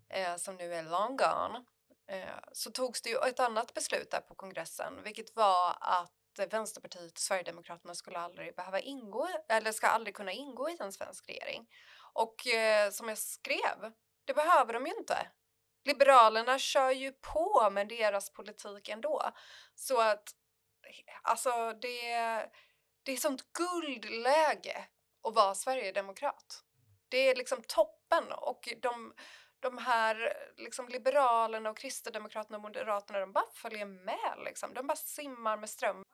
eh, 0.08 0.36
som 0.36 0.56
nu 0.56 0.74
är 0.74 0.82
long 0.82 1.16
gone 1.16 1.64
eh, 2.06 2.38
så 2.52 2.70
togs 2.70 3.02
det 3.02 3.10
ju 3.10 3.16
ett 3.16 3.40
annat 3.40 3.74
beslut 3.74 4.10
där 4.10 4.20
på 4.20 4.34
kongressen 4.34 5.02
vilket 5.04 5.36
var 5.36 5.76
att 5.80 6.21
Vänsterpartiet 6.38 7.12
och 7.12 7.18
Sverigedemokraterna 7.18 7.94
skulle 7.94 8.18
aldrig 8.18 8.56
behöva 8.56 8.80
ingå, 8.80 9.28
eller 9.48 9.72
ska 9.72 9.86
aldrig 9.86 10.14
kunna 10.14 10.32
ingå 10.32 10.70
i 10.70 10.76
en 10.80 10.92
svensk 10.92 11.28
regering. 11.28 11.68
Och 12.12 12.46
eh, 12.46 12.90
som 12.90 13.08
jag 13.08 13.18
skrev, 13.18 13.92
det 14.24 14.34
behöver 14.34 14.72
de 14.72 14.86
ju 14.86 14.92
inte. 14.98 15.26
Liberalerna 15.84 16.58
kör 16.58 16.90
ju 16.90 17.12
på 17.12 17.70
med 17.70 17.88
deras 17.88 18.30
politik 18.30 18.88
ändå. 18.88 19.30
Så 19.74 20.00
att, 20.00 20.34
alltså 21.22 21.72
det, 21.72 22.16
det 23.02 23.12
är 23.12 23.16
sånt 23.16 23.52
guldläge 23.52 24.84
att 25.28 25.34
vara 25.34 25.54
sverigedemokrat. 25.54 26.64
Det 27.08 27.28
är 27.28 27.34
liksom 27.34 27.62
toppen 27.62 28.32
och 28.32 28.68
de, 28.82 29.14
de 29.60 29.78
här 29.78 30.36
liksom, 30.56 30.88
liberalerna 30.88 31.70
och 31.70 31.76
kristdemokraterna 31.76 32.56
och 32.56 32.62
moderaterna 32.62 33.18
de 33.18 33.32
bara 33.32 33.50
följer 33.52 33.86
med. 33.86 34.38
Liksom. 34.44 34.74
De 34.74 34.86
bara 34.86 34.96
simmar 34.96 35.56
med 35.56 35.70
strömmen. 35.70 36.04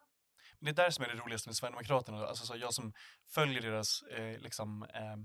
Det 0.60 0.70
är 0.70 0.74
där 0.74 0.90
som 0.90 1.04
är 1.04 1.08
det 1.08 1.14
roligaste 1.14 1.48
med 1.48 1.56
Sverigedemokraterna. 1.56 2.26
Alltså, 2.26 2.46
så 2.46 2.56
jag 2.56 2.74
som 2.74 2.92
följer 3.34 3.62
deras 3.62 4.02
eh, 4.02 4.38
liksom, 4.38 4.82
eh, 4.82 5.16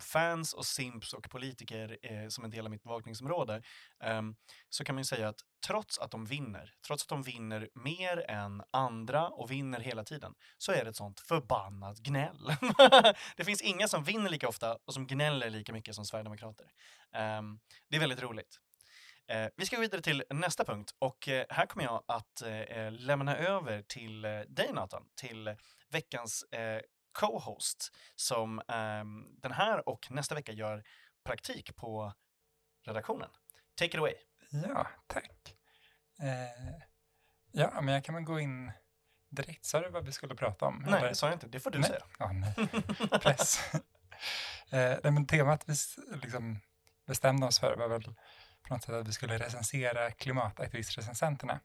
fans 0.00 0.52
och 0.52 0.66
simps 0.66 1.12
och 1.12 1.30
politiker 1.30 1.98
eh, 2.02 2.28
som 2.28 2.44
en 2.44 2.50
del 2.50 2.64
av 2.64 2.70
mitt 2.70 2.82
bevakningsområde 2.82 3.62
ehm, 4.02 4.34
så 4.68 4.84
kan 4.84 4.94
man 4.94 5.00
ju 5.00 5.04
säga 5.04 5.28
att 5.28 5.40
trots 5.66 5.98
att 5.98 6.10
de 6.10 6.24
vinner, 6.24 6.74
trots 6.86 7.04
att 7.04 7.08
de 7.08 7.22
vinner 7.22 7.68
mer 7.74 8.30
än 8.30 8.62
andra 8.70 9.28
och 9.28 9.50
vinner 9.50 9.80
hela 9.80 10.04
tiden, 10.04 10.34
så 10.58 10.72
är 10.72 10.84
det 10.84 10.90
ett 10.90 10.96
sånt 10.96 11.20
förbannat 11.20 11.98
gnäll. 11.98 12.56
det 13.36 13.44
finns 13.44 13.62
inga 13.62 13.88
som 13.88 14.04
vinner 14.04 14.30
lika 14.30 14.48
ofta 14.48 14.78
och 14.84 14.94
som 14.94 15.06
gnäller 15.06 15.50
lika 15.50 15.72
mycket 15.72 15.94
som 15.94 16.04
Sverigedemokrater. 16.04 16.66
Ehm, 17.12 17.60
det 17.88 17.96
är 17.96 18.00
väldigt 18.00 18.22
roligt. 18.22 18.60
Eh, 19.30 19.48
vi 19.56 19.66
ska 19.66 19.76
gå 19.76 19.82
vidare 19.82 20.02
till 20.02 20.24
nästa 20.30 20.64
punkt 20.64 20.94
och 20.98 21.28
eh, 21.28 21.44
här 21.50 21.66
kommer 21.66 21.84
jag 21.84 22.04
att 22.06 22.42
eh, 22.42 22.92
lämna 22.92 23.36
över 23.36 23.82
till 23.82 24.22
dig 24.48 24.70
Nathan, 24.72 25.02
till 25.14 25.56
veckans 25.90 26.44
co-host 27.12 27.92
som 28.14 28.62
ehm, 28.68 29.40
den 29.40 29.52
här 29.52 29.88
och 29.88 30.10
nästa 30.10 30.34
vecka 30.34 30.52
gör 30.52 30.84
praktik 31.24 31.76
på 31.76 32.14
redaktionen. 32.86 33.28
Take 33.74 33.90
it 33.90 33.94
away. 33.94 34.14
Ja, 34.50 34.86
tack. 35.06 35.56
Eh, 36.20 36.80
ja, 37.52 37.80
men 37.80 37.94
jag 37.94 38.04
kan 38.04 38.14
väl 38.14 38.24
gå 38.24 38.40
in 38.40 38.72
direkt. 39.28 39.64
Sa 39.64 39.80
du 39.80 39.90
vad 39.90 40.04
vi 40.04 40.12
skulle 40.12 40.34
prata 40.34 40.66
om? 40.66 40.84
Nej, 40.86 40.98
eller? 40.98 41.08
det 41.08 41.14
sa 41.14 41.26
jag 41.26 41.34
inte. 41.34 41.46
Det 41.46 41.60
får 41.60 41.70
du 41.70 41.78
Nej. 41.78 41.88
säga. 41.88 42.04
Ja, 42.18 42.32
nej. 42.32 42.54
Press. 43.20 43.74
eh, 44.70 44.98
nej, 45.02 45.12
men 45.12 45.26
temat 45.26 45.64
vi 45.66 45.74
liksom 46.22 46.60
bestämde 47.06 47.46
oss 47.46 47.60
för 47.60 47.76
var 47.76 47.88
väl 47.88 48.14
på 48.68 48.74
något 48.74 48.82
sätt 48.84 48.94
att 48.94 49.08
vi 49.08 49.12
skulle 49.12 49.38
recensera 49.38 50.10
klimataktivistrecensenterna. 50.10 51.60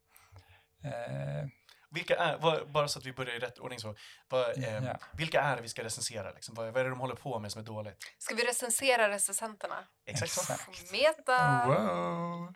Eh, 0.84 1.48
Vilka 1.92 2.16
är, 2.16 2.38
vad, 2.38 2.72
bara 2.72 2.88
så 2.88 3.00
att 3.00 3.06
vi 3.06 3.14
börjar 3.14 3.36
i 3.36 3.40
rätt 3.40 3.60
ordning 3.60 3.80
så, 3.80 3.96
vad, 4.30 4.64
ehm, 4.64 4.84
Ja. 4.86 4.98
vilka 5.14 5.42
är 5.42 5.56
det 5.56 5.62
vi 5.62 5.70
ska 5.70 5.84
recensera? 5.84 6.32
Liksom? 6.32 6.56
Vad, 6.56 6.66
vad 6.66 6.78
är 6.78 6.84
det 6.84 6.90
de 6.90 7.00
håller 7.00 7.16
på 7.16 7.40
med 7.40 7.52
som 7.52 7.62
är 7.62 7.66
dåligt? 7.66 7.98
Ska 8.18 8.36
vi 8.36 8.46
recensera 8.48 9.10
recensenterna? 9.10 9.88
Exakt 10.06 10.32
så. 10.32 10.54
Exakt. 10.54 10.92
Meta! 10.92 11.66
Wow! 11.68 12.54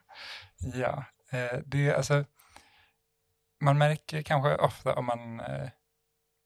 Ja, 0.73 1.05
eh, 1.31 1.59
det 1.65 1.89
är 1.89 1.93
alltså, 1.93 2.25
man 3.61 3.77
märker 3.77 4.21
kanske 4.21 4.55
ofta 4.55 4.95
om 4.95 5.05
man 5.05 5.39
eh, 5.39 5.69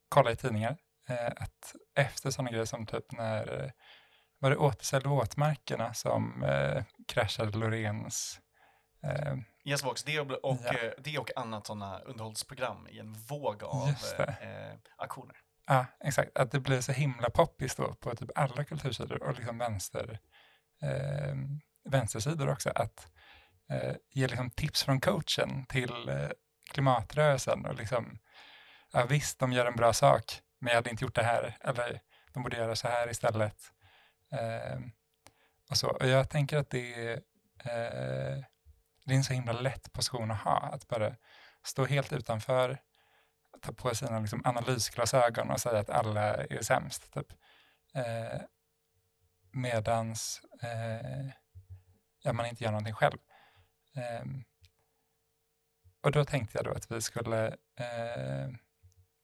kollar 0.10 0.32
i 0.32 0.36
tidningar 0.36 0.78
eh, 1.10 1.28
att 1.28 1.76
efter 1.96 2.32
sådana 2.32 2.52
grejer 2.52 2.66
som 2.66 2.86
typ 2.86 3.12
när, 3.12 3.64
eh, 3.64 3.72
var 4.44 4.50
det 4.50 4.58
återställ 4.58 5.04
våtmarkerna 5.04 5.94
som 5.94 6.44
eh, 6.44 6.84
kraschade 7.08 7.58
Lorens 7.58 8.40
eh, 9.04 9.36
Yes 9.66 9.84
Vox, 9.84 10.04
det 10.04 10.20
och, 10.20 10.32
och, 10.32 10.58
Ja. 10.64 10.74
eh, 10.74 10.92
det 10.98 11.18
och 11.18 11.30
annat 11.36 11.68
sådana 11.68 12.00
underhållsprogram 12.00 12.88
i 12.88 13.00
en 13.00 13.14
våg 13.14 13.64
av 13.64 13.94
det. 14.18 14.24
eh, 14.24 14.78
aktioner. 14.98 15.36
Ja, 15.68 15.86
exakt. 16.04 16.38
Att 16.38 16.52
det 16.52 16.60
blir 16.60 16.82
så 16.82 16.92
himla 16.92 17.30
poppis 17.30 17.76
då 17.76 17.94
på 17.96 18.16
typ 18.16 18.30
alla 18.36 18.64
kultursidor 18.64 19.24
och 19.24 19.36
liksom 19.36 19.58
vänster, 19.58 20.20
eh, 20.82 21.36
vänstersidor 21.90 22.50
också. 22.50 22.70
Att 22.76 23.08
eh, 23.72 23.96
ge 24.12 24.28
liksom 24.28 24.52
tips 24.52 24.84
från 24.84 25.02
coachen 25.02 25.66
till 25.70 26.10
eh, 26.10 26.30
klimatrörelsen 26.72 27.66
och 27.66 27.76
liksom, 27.76 28.20
ja 28.94 29.06
visst, 29.06 29.40
de 29.40 29.52
gör 29.54 29.66
en 29.66 29.76
bra 29.76 29.94
sak, 29.94 30.24
men 30.60 30.70
jag 30.70 30.76
hade 30.76 30.90
inte 30.90 31.04
gjort 31.04 31.16
det 31.16 31.24
här. 31.24 31.58
Eller 31.62 32.02
de 32.34 32.44
borde 32.44 32.58
göra 32.58 32.76
så 32.76 32.88
här 32.88 33.10
istället. 33.10 33.73
Eh, 34.34 34.80
och, 35.70 35.78
så. 35.78 35.88
och 35.90 36.08
jag 36.08 36.30
tänker 36.30 36.58
att 36.58 36.70
det 36.70 36.94
är, 36.94 37.14
eh, 37.60 38.44
det 39.06 39.14
är 39.14 39.18
en 39.18 39.24
så 39.24 39.34
himla 39.34 39.52
lätt 39.52 39.94
position 39.94 40.32
att 40.32 40.42
ha. 40.42 40.58
Att 40.58 40.88
bara 40.88 41.16
stå 41.64 41.86
helt 41.86 42.14
utanför 42.14 42.78
ta 43.62 43.74
på 43.74 43.96
sina 43.96 44.20
liksom, 44.20 44.42
analysglasögon 44.46 45.52
och 45.52 45.62
säga 45.62 45.80
att 45.80 45.90
alla 45.90 46.34
är 46.34 46.62
sämst. 46.62 47.14
Typ. 47.14 47.34
Eh, 47.94 48.42
medans 49.52 50.42
eh, 50.62 51.30
ja, 52.24 52.34
man 52.34 52.46
inte 52.46 52.64
gör 52.64 52.72
någonting 52.72 52.94
själv. 52.94 53.18
Eh, 53.96 54.26
och 56.02 56.12
då 56.12 56.26
tänkte 56.26 56.58
jag 56.58 56.66
då 56.66 56.72
att 56.72 56.92
vi 56.92 57.02
skulle, 57.02 57.48
eh, 57.76 58.48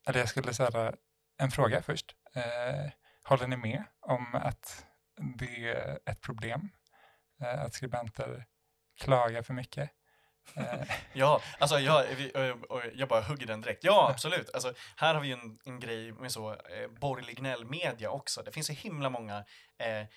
eller 0.08 0.20
jag 0.20 0.30
skulle 0.30 0.54
ställa 0.54 0.94
en 1.38 1.52
fråga 1.52 1.82
först. 1.82 2.16
Eh, 2.34 2.92
håller 3.24 3.48
ni 3.48 3.58
med 3.58 3.84
om 4.00 4.36
att 4.36 4.86
det 5.20 5.70
är 5.70 6.00
ett 6.06 6.22
problem 6.22 6.70
eh, 7.42 7.62
att 7.62 7.74
skribenter 7.74 8.46
klagar 9.00 9.42
för 9.42 9.54
mycket? 9.54 9.90
Eh, 10.54 10.82
ja, 11.14 11.42
alltså 11.60 11.80
jag, 11.80 12.06
jag 12.94 13.10
bara 13.10 13.22
hugger 13.22 13.48
den 13.48 13.62
direkt. 13.62 13.84
Ja, 13.84 14.10
absolut. 14.10 14.50
Alltså, 14.54 14.74
här 14.96 15.14
har 15.14 15.22
vi 15.22 15.28
ju 15.28 15.34
en, 15.34 15.60
en 15.66 15.80
grej 15.80 16.12
med 16.12 16.32
så 16.32 16.52
eh, 16.52 16.88
borgerlig 17.00 17.38
gnällmedia 17.38 18.10
också. 18.10 18.44
Det 18.44 18.52
finns 18.52 18.68
så 18.68 18.74
himla 18.74 19.10
många 19.10 19.38
eh, 19.78 20.08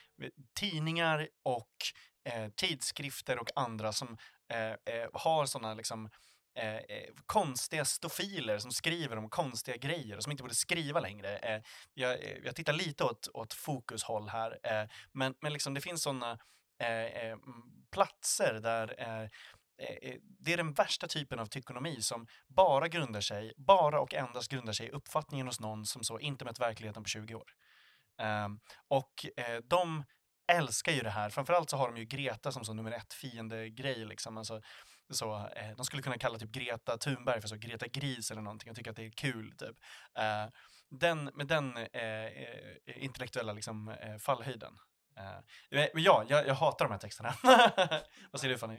tidningar 0.55 1.29
och 1.43 1.77
eh, 2.25 2.49
tidskrifter 2.49 3.39
och 3.39 3.51
andra 3.57 3.93
som 3.93 4.19
eh, 4.53 4.95
eh, 4.95 5.09
har 5.13 5.47
sådana 5.47 5.75
liksom 5.75 6.11
Eh, 6.55 6.77
eh, 6.77 7.09
konstiga 7.27 7.85
stofiler 7.85 8.59
som 8.59 8.73
skriver 8.73 9.17
om 9.17 9.31
konstiga 9.31 9.77
grejer 9.77 10.17
och 10.17 10.23
som 10.23 10.31
inte 10.31 10.43
borde 10.43 10.55
skriva 10.55 11.01
längre. 11.01 11.39
Eh, 11.39 11.63
jag, 11.95 12.25
eh, 12.25 12.37
jag 12.45 12.57
tittar 12.57 12.73
lite 12.73 13.05
åt, 13.05 13.29
åt 13.35 13.55
fokushåll 13.55 14.29
här, 14.29 14.59
eh, 14.63 14.89
men, 15.13 15.35
men 15.41 15.53
liksom 15.53 15.75
det 15.75 15.81
finns 15.81 16.03
sådana 16.03 16.39
eh, 16.83 17.05
eh 17.05 17.37
platser 17.93 18.61
där 18.63 18.95
eh, 18.99 19.29
det 20.41 20.53
är 20.53 20.57
den 20.57 20.73
värsta 20.73 21.07
typen 21.09 21.39
av 21.39 21.47
tykonomi 21.47 22.03
som 22.03 22.27
bara 22.49 22.89
grundar 22.89 23.21
sig, 23.21 23.53
bara 23.57 24.01
och 24.01 24.15
endast 24.15 24.51
grundar 24.51 24.73
sig 24.73 24.87
i 24.87 24.91
uppfattningen 24.91 25.47
hos 25.47 25.61
någon 25.61 25.87
som 25.87 26.05
så 26.05 26.19
inte 26.19 26.45
mött 26.45 26.61
verkligheten 26.61 27.03
på 27.03 27.09
20 27.09 27.35
år. 27.35 27.53
Ehm, 28.19 28.61
och 28.89 29.27
de 29.65 30.05
älskar 30.53 30.93
ju 30.93 31.01
det 31.01 31.11
här, 31.11 31.31
framförallt 31.31 31.71
så 31.71 31.77
har 31.77 31.89
de 31.89 31.97
ju 31.97 32.05
Greta 32.05 32.53
som 32.53 32.65
så 32.65 32.75
nummer 32.75 32.93
ett 32.93 33.15
fiende-grej 33.15 34.05
liksom. 34.05 34.39
Alltså, 34.39 34.61
så, 35.15 35.49
eh, 35.57 35.71
de 35.77 35.85
skulle 35.85 36.03
kunna 36.03 36.19
kalla 36.19 36.39
typ 36.39 36.53
Greta 36.53 36.99
Thunberg 36.99 37.41
för 37.41 37.49
så 37.49 37.57
Greta 37.57 37.87
Gris 37.87 38.31
eller 38.31 38.43
någonting 38.43 38.71
och 38.71 38.77
tycka 38.77 38.91
att 38.91 38.97
det 38.97 39.07
är 39.07 39.11
kul 39.11 39.53
typ. 39.59 39.77
Eh, 40.19 40.47
den, 40.91 41.25
med 41.25 41.47
den 41.47 41.77
eh, 41.77 42.25
eh 42.25 43.05
intellektuella 43.05 43.53
liksom, 43.53 43.89
eh, 43.89 44.17
fallhöjden. 44.17 44.79
Eh, 45.19 45.89
men 45.93 46.03
ja, 46.03 46.25
jag, 46.29 46.47
jag 46.47 46.55
hatar 46.55 46.85
de 46.85 46.93
här 46.93 46.99
texterna. 46.99 47.35
Vad 48.31 48.41
säger 48.41 48.55
du 48.55 48.59
Fanny? 48.59 48.77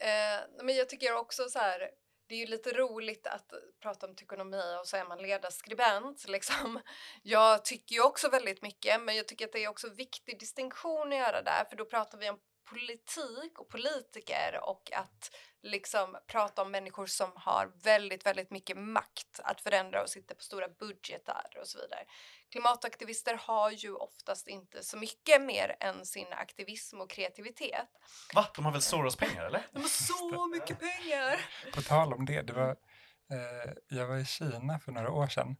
Eh, 0.00 0.40
men 0.62 0.76
jag 0.76 0.88
tycker 0.88 1.14
också 1.14 1.48
så 1.48 1.58
här, 1.58 1.90
det 2.28 2.34
är 2.34 2.38
ju 2.38 2.46
lite 2.46 2.72
roligt 2.72 3.26
att 3.26 3.52
prata 3.82 4.06
om 4.06 4.14
tykonomi 4.14 4.76
och 4.80 4.88
så 4.88 4.96
är 4.96 5.04
man 5.04 5.22
ledarskribent. 5.22 6.28
Liksom. 6.28 6.80
Jag 7.22 7.64
tycker 7.64 7.94
ju 7.94 8.02
också 8.02 8.28
väldigt 8.28 8.62
mycket, 8.62 9.00
men 9.02 9.16
jag 9.16 9.28
tycker 9.28 9.44
att 9.44 9.52
det 9.52 9.64
är 9.64 9.68
också 9.68 9.88
viktig 9.88 10.40
distinktion 10.40 11.12
att 11.12 11.18
göra 11.18 11.42
där, 11.42 11.64
för 11.70 11.76
då 11.76 11.84
pratar 11.84 12.18
vi 12.18 12.30
om 12.30 12.38
politik 12.72 13.58
och 13.58 13.68
politiker 13.68 14.60
och 14.62 14.92
att 14.92 15.36
liksom 15.62 16.16
prata 16.26 16.62
om 16.62 16.70
människor 16.70 17.06
som 17.06 17.32
har 17.34 17.72
väldigt, 17.82 18.26
väldigt 18.26 18.50
mycket 18.50 18.76
makt 18.76 19.40
att 19.42 19.60
förändra 19.60 20.02
och 20.02 20.08
sitter 20.08 20.34
på 20.34 20.42
stora 20.42 20.68
budgetar 20.68 21.46
och 21.60 21.66
så 21.66 21.78
vidare. 21.78 22.04
Klimataktivister 22.50 23.34
har 23.34 23.70
ju 23.70 23.94
oftast 23.94 24.48
inte 24.48 24.82
så 24.82 24.96
mycket 24.96 25.42
mer 25.42 25.76
än 25.80 26.06
sin 26.06 26.32
aktivism 26.32 27.00
och 27.00 27.10
kreativitet. 27.10 27.88
Va? 28.34 28.46
De 28.54 28.64
har 28.64 28.72
väl 28.72 28.82
Soros-pengar 28.82 29.44
eller? 29.44 29.66
De 29.72 29.80
har 29.82 29.88
så 29.88 30.46
mycket 30.46 30.80
pengar! 30.80 31.40
På 31.74 31.82
tal 31.82 32.12
om 32.12 32.26
det, 32.26 32.42
det 32.42 32.52
var, 32.52 32.70
eh, 32.70 33.72
jag 33.88 34.06
var 34.06 34.16
i 34.16 34.24
Kina 34.24 34.78
för 34.78 34.92
några 34.92 35.10
år 35.10 35.26
sedan 35.26 35.56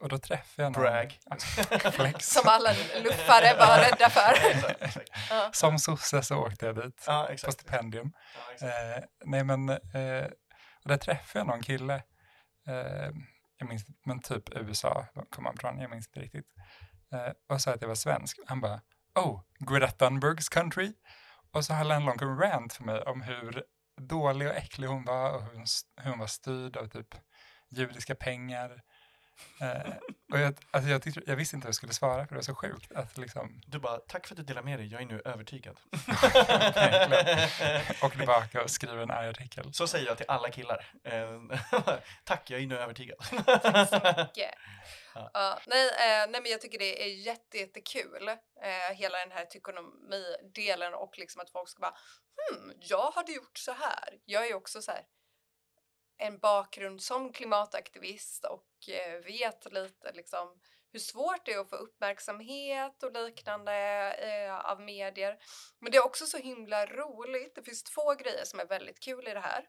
och 0.00 0.08
då 0.08 0.18
träffade 0.18 0.62
jag 0.62 0.72
någon... 0.72 0.82
Brag. 0.82 1.18
Flex. 1.92 2.26
Som 2.26 2.42
alla 2.48 2.70
luffare 3.04 3.56
var 3.58 3.78
rädda 3.78 4.10
för. 4.10 4.50
exakt, 4.50 4.82
exakt. 4.82 5.10
Ja. 5.30 5.50
Som 5.52 5.78
sosse 5.78 6.22
så 6.22 6.36
åkte 6.36 6.66
jag 6.66 6.76
dit 6.76 7.04
Ja, 7.06 7.24
på 7.26 7.32
exakt. 7.32 7.52
stipendium. 7.52 8.12
Ja. 8.60 8.66
Eh, 8.66 9.04
nej 9.24 9.44
men, 9.44 9.68
eh, 9.68 10.24
och 10.84 10.88
där 10.88 10.96
träffade 10.96 11.40
jag 11.40 11.46
någon 11.46 11.62
kille, 11.62 11.94
eh, 12.68 13.10
jag 13.58 13.68
minns 13.68 13.84
men 14.06 14.22
typ 14.22 14.56
USA 14.56 15.06
kom 15.30 15.46
han 15.46 15.56
från, 15.56 15.78
jag 15.78 15.90
minns 15.90 16.06
inte 16.08 16.20
riktigt. 16.20 16.46
Eh, 17.12 17.32
och 17.48 17.60
sa 17.60 17.72
att 17.74 17.80
jag 17.80 17.88
var 17.88 17.94
svensk. 17.94 18.38
Han 18.46 18.60
bara, 18.60 18.80
oh, 19.14 19.40
Greta 19.58 19.90
Thunbergs 19.90 20.48
country. 20.48 20.92
Och 21.52 21.64
så 21.64 21.74
höll 21.74 21.90
han 21.90 22.00
en 22.00 22.06
lång 22.06 22.38
rant 22.40 22.72
för 22.72 22.84
mig 22.84 23.02
om 23.02 23.22
hur 23.22 23.62
dålig 24.00 24.48
och 24.48 24.54
äcklig 24.54 24.88
hon 24.88 25.04
var 25.04 25.30
och 25.32 25.42
hur 25.42 25.52
hon, 25.54 25.66
hur 26.02 26.10
hon 26.10 26.18
var 26.18 26.26
styrd 26.26 26.76
av 26.76 26.86
typ 26.86 27.14
judiska 27.70 28.14
pengar. 28.14 28.82
Eh, 29.60 29.92
och 30.32 30.38
jag, 30.38 30.54
alltså 30.70 30.90
jag, 30.90 31.02
tyckte, 31.02 31.20
jag 31.26 31.36
visste 31.36 31.56
inte 31.56 31.64
vad 31.64 31.68
jag 31.68 31.74
skulle 31.74 31.92
svara 31.92 32.26
för 32.26 32.28
det 32.28 32.34
var 32.34 32.42
så 32.42 32.54
sjukt 32.54 32.92
att 32.92 33.18
liksom 33.18 33.60
Du 33.66 33.78
bara, 33.78 33.98
tack 33.98 34.26
för 34.26 34.34
att 34.34 34.36
du 34.36 34.42
delar 34.42 34.62
med 34.62 34.78
dig, 34.78 34.86
jag 34.86 35.02
är 35.02 35.06
nu 35.06 35.22
övertygad. 35.24 35.80
åka 38.02 38.18
tillbaka 38.18 38.62
och 38.62 38.70
skriva 38.70 39.02
en 39.02 39.10
arg 39.10 39.28
artikel. 39.28 39.72
Så 39.72 39.86
säger 39.86 40.06
jag 40.06 40.16
till 40.16 40.26
alla 40.28 40.50
killar. 40.50 40.92
Eh, 41.04 41.40
tack, 42.24 42.50
jag 42.50 42.60
är 42.60 42.66
nu 42.66 42.78
övertygad. 42.78 43.18
Tack 43.62 43.88
så 43.88 43.94
mycket. 43.94 44.50
Ja. 45.14 45.30
Ja, 45.34 45.58
nej, 45.66 45.88
eh, 45.88 46.30
nej, 46.30 46.40
men 46.42 46.50
jag 46.50 46.60
tycker 46.60 46.78
det 46.78 47.02
är 47.02 47.14
jätte, 47.14 47.58
jättekul, 47.58 48.28
eh, 48.28 48.94
hela 48.94 49.18
den 49.18 49.30
här 49.30 49.44
tykonomidelen 49.44 50.94
och 50.94 51.18
liksom 51.18 51.42
att 51.42 51.50
folk 51.50 51.68
ska 51.68 51.80
bara 51.80 51.94
hmm, 52.36 52.72
jag 52.80 53.10
hade 53.10 53.32
gjort 53.32 53.58
så 53.58 53.72
här. 53.72 54.18
Jag 54.24 54.46
är 54.46 54.54
också 54.54 54.82
så 54.82 54.90
här 54.90 55.02
en 56.18 56.38
bakgrund 56.38 57.02
som 57.02 57.32
klimataktivist 57.32 58.44
och 58.44 58.88
eh, 58.88 59.24
vet 59.24 59.72
lite 59.72 60.12
liksom 60.12 60.60
hur 60.92 61.00
svårt 61.00 61.46
det 61.46 61.52
är 61.52 61.58
att 61.58 61.70
få 61.70 61.76
uppmärksamhet 61.76 63.02
och 63.02 63.12
liknande 63.12 63.72
eh, 64.12 64.70
av 64.70 64.80
medier. 64.80 65.38
Men 65.80 65.92
det 65.92 65.98
är 65.98 66.04
också 66.04 66.26
så 66.26 66.38
himla 66.38 66.86
roligt. 66.86 67.54
Det 67.54 67.62
finns 67.62 67.82
två 67.82 68.14
grejer 68.14 68.44
som 68.44 68.60
är 68.60 68.66
väldigt 68.66 69.00
kul 69.00 69.28
i 69.28 69.34
det 69.34 69.40
här. 69.40 69.64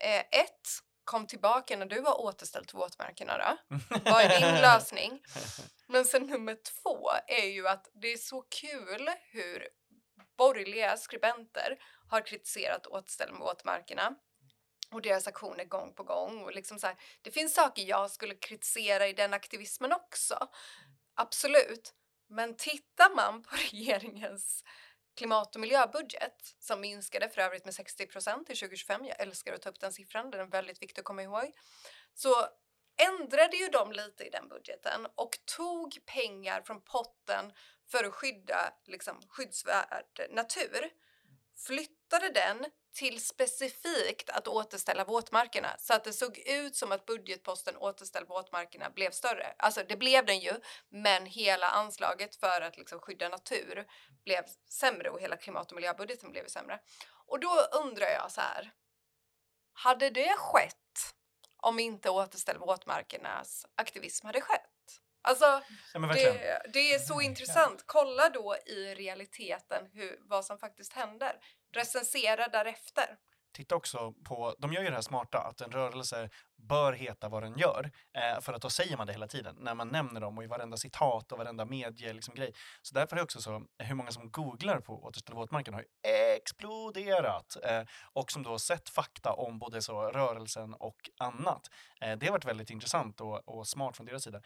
Eh, 0.00 0.20
ett, 0.40 0.68
kom 1.04 1.26
tillbaka 1.26 1.76
när 1.76 1.86
du 1.86 2.00
har 2.00 2.20
återställt 2.20 2.74
våtmarkerna 2.74 3.38
då. 3.38 3.76
Vad 4.04 4.22
är 4.22 4.40
din 4.40 4.62
lösning? 4.62 5.22
Men 5.86 6.04
sen 6.04 6.22
nummer 6.22 6.58
två 6.82 7.10
är 7.26 7.46
ju 7.46 7.68
att 7.68 7.88
det 7.92 8.12
är 8.12 8.16
så 8.16 8.42
kul 8.42 9.10
hur 9.32 9.68
borgerliga 10.36 10.96
skribenter 10.96 11.78
har 12.08 12.26
kritiserat 12.26 12.86
återställning 12.86 13.42
av 13.42 13.46
våtmarkerna 13.46 14.14
och 14.94 15.02
deras 15.02 15.26
aktioner 15.26 15.64
gång 15.64 15.94
på 15.94 16.02
gång. 16.02 16.42
Och 16.42 16.54
liksom 16.54 16.78
så 16.78 16.86
här, 16.86 16.96
det 17.22 17.30
finns 17.30 17.54
saker 17.54 17.82
jag 17.82 18.10
skulle 18.10 18.34
kritisera 18.34 19.08
i 19.08 19.12
den 19.12 19.34
aktivismen 19.34 19.92
också. 19.92 20.48
Absolut. 21.14 21.94
Men 22.28 22.56
tittar 22.56 23.14
man 23.14 23.42
på 23.42 23.56
regeringens 23.72 24.64
klimat 25.16 25.54
och 25.54 25.60
miljöbudget 25.60 26.54
som 26.58 26.80
minskade 26.80 27.28
för 27.28 27.40
övrigt 27.40 27.64
med 27.64 27.74
60 27.74 28.06
procent 28.06 28.46
till 28.46 28.56
2025. 28.56 29.04
Jag 29.04 29.20
älskar 29.20 29.52
att 29.52 29.62
ta 29.62 29.70
upp 29.70 29.80
den 29.80 29.92
siffran, 29.92 30.30
den 30.30 30.40
är 30.40 30.44
väldigt 30.44 30.82
viktig 30.82 31.00
att 31.00 31.06
komma 31.06 31.22
ihåg. 31.22 31.52
Så 32.14 32.34
ändrade 32.96 33.56
ju 33.56 33.68
de 33.68 33.92
lite 33.92 34.24
i 34.24 34.30
den 34.30 34.48
budgeten 34.48 35.06
och 35.14 35.38
tog 35.56 35.98
pengar 36.06 36.62
från 36.62 36.80
potten 36.80 37.52
för 37.90 38.04
att 38.04 38.14
skydda 38.14 38.74
liksom, 38.84 39.20
skyddsvärd 39.28 40.26
natur, 40.30 40.90
flyttade 41.56 42.30
den 42.30 42.66
till 42.94 43.20
specifikt 43.20 44.30
att 44.30 44.48
återställa 44.48 45.04
våtmarkerna 45.04 45.76
så 45.78 45.94
att 45.94 46.04
det 46.04 46.12
såg 46.12 46.38
ut 46.38 46.76
som 46.76 46.92
att 46.92 47.06
budgetposten 47.06 47.76
återställ 47.76 48.24
våtmarkerna 48.26 48.90
blev 48.90 49.10
större. 49.10 49.54
Alltså 49.58 49.82
det 49.88 49.96
blev 49.96 50.26
den 50.26 50.38
ju, 50.38 50.52
men 50.88 51.26
hela 51.26 51.68
anslaget 51.68 52.36
för 52.36 52.60
att 52.60 52.76
liksom 52.76 52.98
skydda 52.98 53.28
natur 53.28 53.86
blev 54.24 54.44
sämre 54.70 55.10
och 55.10 55.20
hela 55.20 55.36
klimat 55.36 55.70
och 55.70 55.76
miljöbudgeten 55.76 56.30
blev 56.30 56.46
sämre. 56.46 56.80
Och 57.26 57.40
då 57.40 57.60
undrar 57.82 58.06
jag 58.06 58.32
så 58.32 58.40
här. 58.40 58.72
Hade 59.72 60.10
det 60.10 60.36
skett 60.36 61.14
om 61.56 61.78
inte 61.78 62.10
återställ 62.10 62.58
våtmarkernas 62.58 63.66
aktivism 63.76 64.26
hade 64.26 64.40
skett? 64.40 64.73
Alltså, 65.24 65.62
Ja, 65.94 66.00
det, 66.00 66.62
det 66.72 66.94
är 66.94 66.98
så 66.98 67.20
intressant. 67.20 67.82
Kolla 67.86 68.28
då 68.28 68.56
i 68.66 68.94
realiteten 68.94 69.86
hur, 69.92 70.18
vad 70.20 70.44
som 70.44 70.58
faktiskt 70.58 70.92
händer. 70.92 71.32
Recensera 71.74 72.48
därefter. 72.48 73.16
Titta 73.54 73.76
också 73.76 74.12
på, 74.12 74.54
de 74.58 74.72
gör 74.72 74.82
ju 74.82 74.88
det 74.88 74.94
här 74.94 75.02
smarta, 75.02 75.38
att 75.38 75.60
en 75.60 75.72
rörelse 75.72 76.30
bör 76.68 76.92
heta 76.92 77.28
vad 77.28 77.42
den 77.42 77.58
gör. 77.58 77.90
Eh, 78.16 78.40
för 78.40 78.52
att 78.52 78.62
då 78.62 78.70
säger 78.70 78.96
man 78.96 79.06
det 79.06 79.12
hela 79.12 79.26
tiden, 79.28 79.56
när 79.58 79.74
man 79.74 79.88
nämner 79.88 80.20
dem 80.20 80.38
och 80.38 80.44
i 80.44 80.46
varenda 80.46 80.76
citat 80.76 81.32
och 81.32 81.38
varenda 81.38 81.64
medie 81.64 82.12
liksom, 82.12 82.34
grej. 82.34 82.54
Så 82.82 82.94
därför 82.94 83.16
är 83.16 83.22
också 83.22 83.40
så, 83.40 83.62
hur 83.78 83.94
många 83.94 84.10
som 84.10 84.30
googlar 84.30 84.80
på 84.80 85.04
återställ 85.04 85.34
våtmarken 85.34 85.74
har 85.74 85.80
ju 85.80 85.86
exploderat. 86.36 87.56
Eh, 87.64 87.82
och 88.12 88.32
som 88.32 88.42
då 88.42 88.58
sett 88.58 88.88
fakta 88.88 89.32
om 89.32 89.58
både 89.58 89.82
så 89.82 90.02
rörelsen 90.02 90.74
och 90.74 91.10
annat. 91.18 91.70
Eh, 92.00 92.16
det 92.16 92.26
har 92.26 92.32
varit 92.32 92.44
väldigt 92.44 92.70
intressant 92.70 93.20
och, 93.20 93.48
och 93.48 93.66
smart 93.66 93.96
från 93.96 94.06
deras 94.06 94.24
sida. 94.24 94.40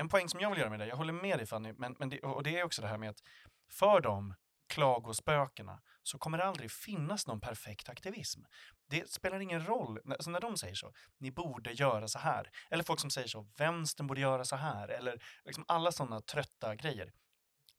En 0.00 0.08
poäng 0.08 0.28
som 0.28 0.40
jag 0.40 0.50
vill 0.50 0.58
göra 0.58 0.70
med 0.70 0.80
det, 0.80 0.86
jag 0.86 0.96
håller 0.96 1.12
med 1.12 1.38
dig 1.38 1.46
Fanny, 1.46 1.72
men, 1.72 1.96
men 1.98 2.08
det, 2.08 2.20
och 2.20 2.42
det 2.42 2.58
är 2.58 2.64
också 2.64 2.82
det 2.82 2.88
här 2.88 2.98
med 2.98 3.10
att 3.10 3.22
för 3.70 4.00
de 4.00 4.34
klagospökena 4.68 5.80
så 6.02 6.18
kommer 6.18 6.38
det 6.38 6.44
aldrig 6.44 6.70
finnas 6.70 7.26
någon 7.26 7.40
perfekt 7.40 7.88
aktivism. 7.88 8.40
Det 8.90 9.10
spelar 9.10 9.40
ingen 9.40 9.66
roll, 9.66 9.98
alltså 10.10 10.30
när 10.30 10.40
de 10.40 10.56
säger 10.56 10.74
så, 10.74 10.92
ni 11.18 11.30
borde 11.30 11.72
göra 11.72 12.08
så 12.08 12.18
här, 12.18 12.50
eller 12.70 12.84
folk 12.84 13.00
som 13.00 13.10
säger 13.10 13.28
så, 13.28 13.48
vänstern 13.56 14.06
borde 14.06 14.20
göra 14.20 14.44
så 14.44 14.56
här, 14.56 14.88
eller 14.88 15.22
liksom 15.44 15.64
alla 15.68 15.92
sådana 15.92 16.20
trötta 16.20 16.74
grejer. 16.74 17.12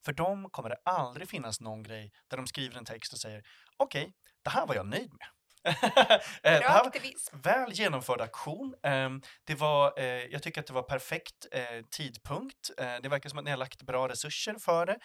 För 0.06 0.14
dem 0.14 0.50
kommer 0.50 0.70
det 0.70 0.78
aldrig 0.86 1.30
finnas 1.30 1.62
någon 1.62 1.84
grej 1.84 2.12
där 2.28 2.38
de 2.38 2.48
skriver 2.48 2.78
en 2.78 2.86
text 2.86 3.14
och 3.14 3.20
säger 3.20 3.44
okej, 3.78 4.14
det 4.42 4.50
här 4.50 4.68
var 4.68 4.76
jag 4.76 4.88
nöjd 4.88 5.14
med. 5.14 5.28
Eh, 6.44 6.60
det 6.60 6.68
här 6.68 6.80
var 6.80 6.88
aktivism. 6.88 7.38
väl 7.42 7.72
genomförd 7.74 8.22
aktion. 8.22 8.76
Ehm, 8.84 9.22
det 9.44 9.56
var, 9.56 10.00
eh, 10.00 10.06
jag 10.06 10.44
tycker 10.44 10.62
att 10.62 10.68
det 10.68 10.74
var 10.74 10.84
perfekt 10.84 11.48
eh, 11.52 11.86
tidpunkt. 11.92 12.70
Det 12.78 13.10
verkar 13.10 13.30
som 13.30 13.40
att 13.40 13.46
ni 13.46 13.52
har 13.52 13.58
lagt 13.58 13.82
bra 13.82 14.08
resurser 14.08 14.56
för 14.60 14.86
det. 14.86 15.00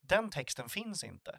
Den 0.00 0.30
texten 0.30 0.68
finns 0.68 1.04
inte. 1.04 1.38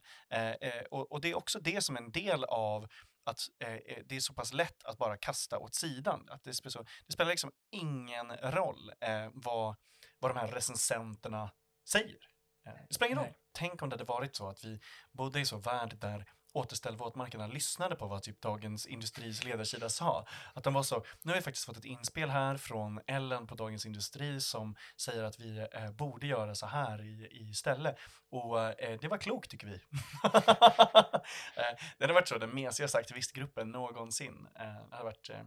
Och, 0.92 1.22
det 1.22 1.30
är 1.32 1.38
också 1.38 1.60
det 1.60 1.82
som 1.84 1.96
är 1.96 2.02
en 2.02 2.12
del 2.12 2.44
av 2.44 2.88
att 3.30 3.40
eh, 3.64 3.98
det 4.06 4.16
är 4.16 4.20
så 4.20 4.34
pass 4.34 4.54
lätt 4.54 4.84
att 4.84 4.98
bara 4.98 5.18
kasta 5.18 5.58
åt 5.60 5.76
sidan. 5.76 6.28
Att 6.30 6.44
det, 6.44 6.52
spe- 6.52 6.70
så, 6.70 6.86
det 7.08 7.14
spelar 7.14 7.32
liksom 7.32 7.52
ingen 7.72 8.32
roll 8.38 8.92
eh, 9.02 9.30
vad, 9.34 9.76
vad 10.20 10.32
de 10.36 10.40
här 10.40 10.48
recensenterna 10.48 11.52
säger. 11.90 12.20
Eh, 12.68 12.74
det 12.90 12.94
spelar 12.94 13.12
ingen 13.12 13.24
roll. 13.24 13.34
Tänk 13.54 13.82
om 13.82 13.90
det 13.90 13.94
hade 13.94 14.04
varit 14.04 14.36
så 14.36 14.50
att 14.50 14.64
vi 14.64 14.80
bodde 15.12 15.40
i 15.40 15.46
så 15.46 15.58
värld 15.58 15.98
där 15.98 16.26
Återställ 16.54 16.96
våtmarkerna 16.96 17.48
lyssnade 17.48 17.96
på 17.96 18.08
vad 18.08 18.24
typ 18.24 18.42
Dagens 18.42 18.86
Industris 18.86 19.44
ledarsida 19.44 19.90
sa. 19.90 20.26
Att 20.54 20.64
de 20.64 20.74
var 20.74 20.84
så, 20.84 21.04
nu 21.22 21.32
har 21.32 21.36
vi 21.36 21.42
faktiskt 21.42 21.66
fått 21.66 21.78
ett 21.78 21.86
inspel 21.86 22.30
här 22.30 22.58
från 22.58 23.00
Ellen 23.08 23.48
på 23.48 23.56
Dagens 23.56 23.86
Industri 23.86 24.42
som 24.42 24.76
säger 24.98 25.24
att 25.24 25.40
vi 25.40 25.68
eh, 25.74 25.92
borde 25.92 26.28
göra 26.28 26.56
så 26.56 26.66
här 26.66 27.02
i, 27.02 27.28
istället. 27.32 27.96
Och 28.30 28.62
eh, 28.62 29.00
det 29.00 29.08
var 29.08 29.18
klokt 29.18 29.52
tycker 29.52 29.68
vi. 29.68 29.74
eh, 30.24 31.76
det 31.98 32.04
hade 32.04 32.14
varit 32.14 32.28
så 32.28 32.38
den 32.38 32.56
mesigaste 32.56 32.98
aktivistgruppen 32.98 33.72
någonsin. 33.72 34.48
Eh, 34.56 34.90
det 34.90 34.96
hade 34.96 35.04
varit 35.04 35.30
eh, 35.30 35.46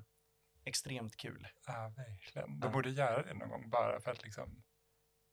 extremt 0.64 1.16
kul. 1.16 1.48
Ja, 1.66 1.92
verkligen. 1.96 2.60
De 2.60 2.72
borde 2.72 2.90
göra 2.90 3.22
det 3.22 3.34
någon 3.34 3.48
gång 3.48 3.70
bara 3.70 4.00
för 4.00 4.10
att 4.10 4.22
liksom 4.22 4.62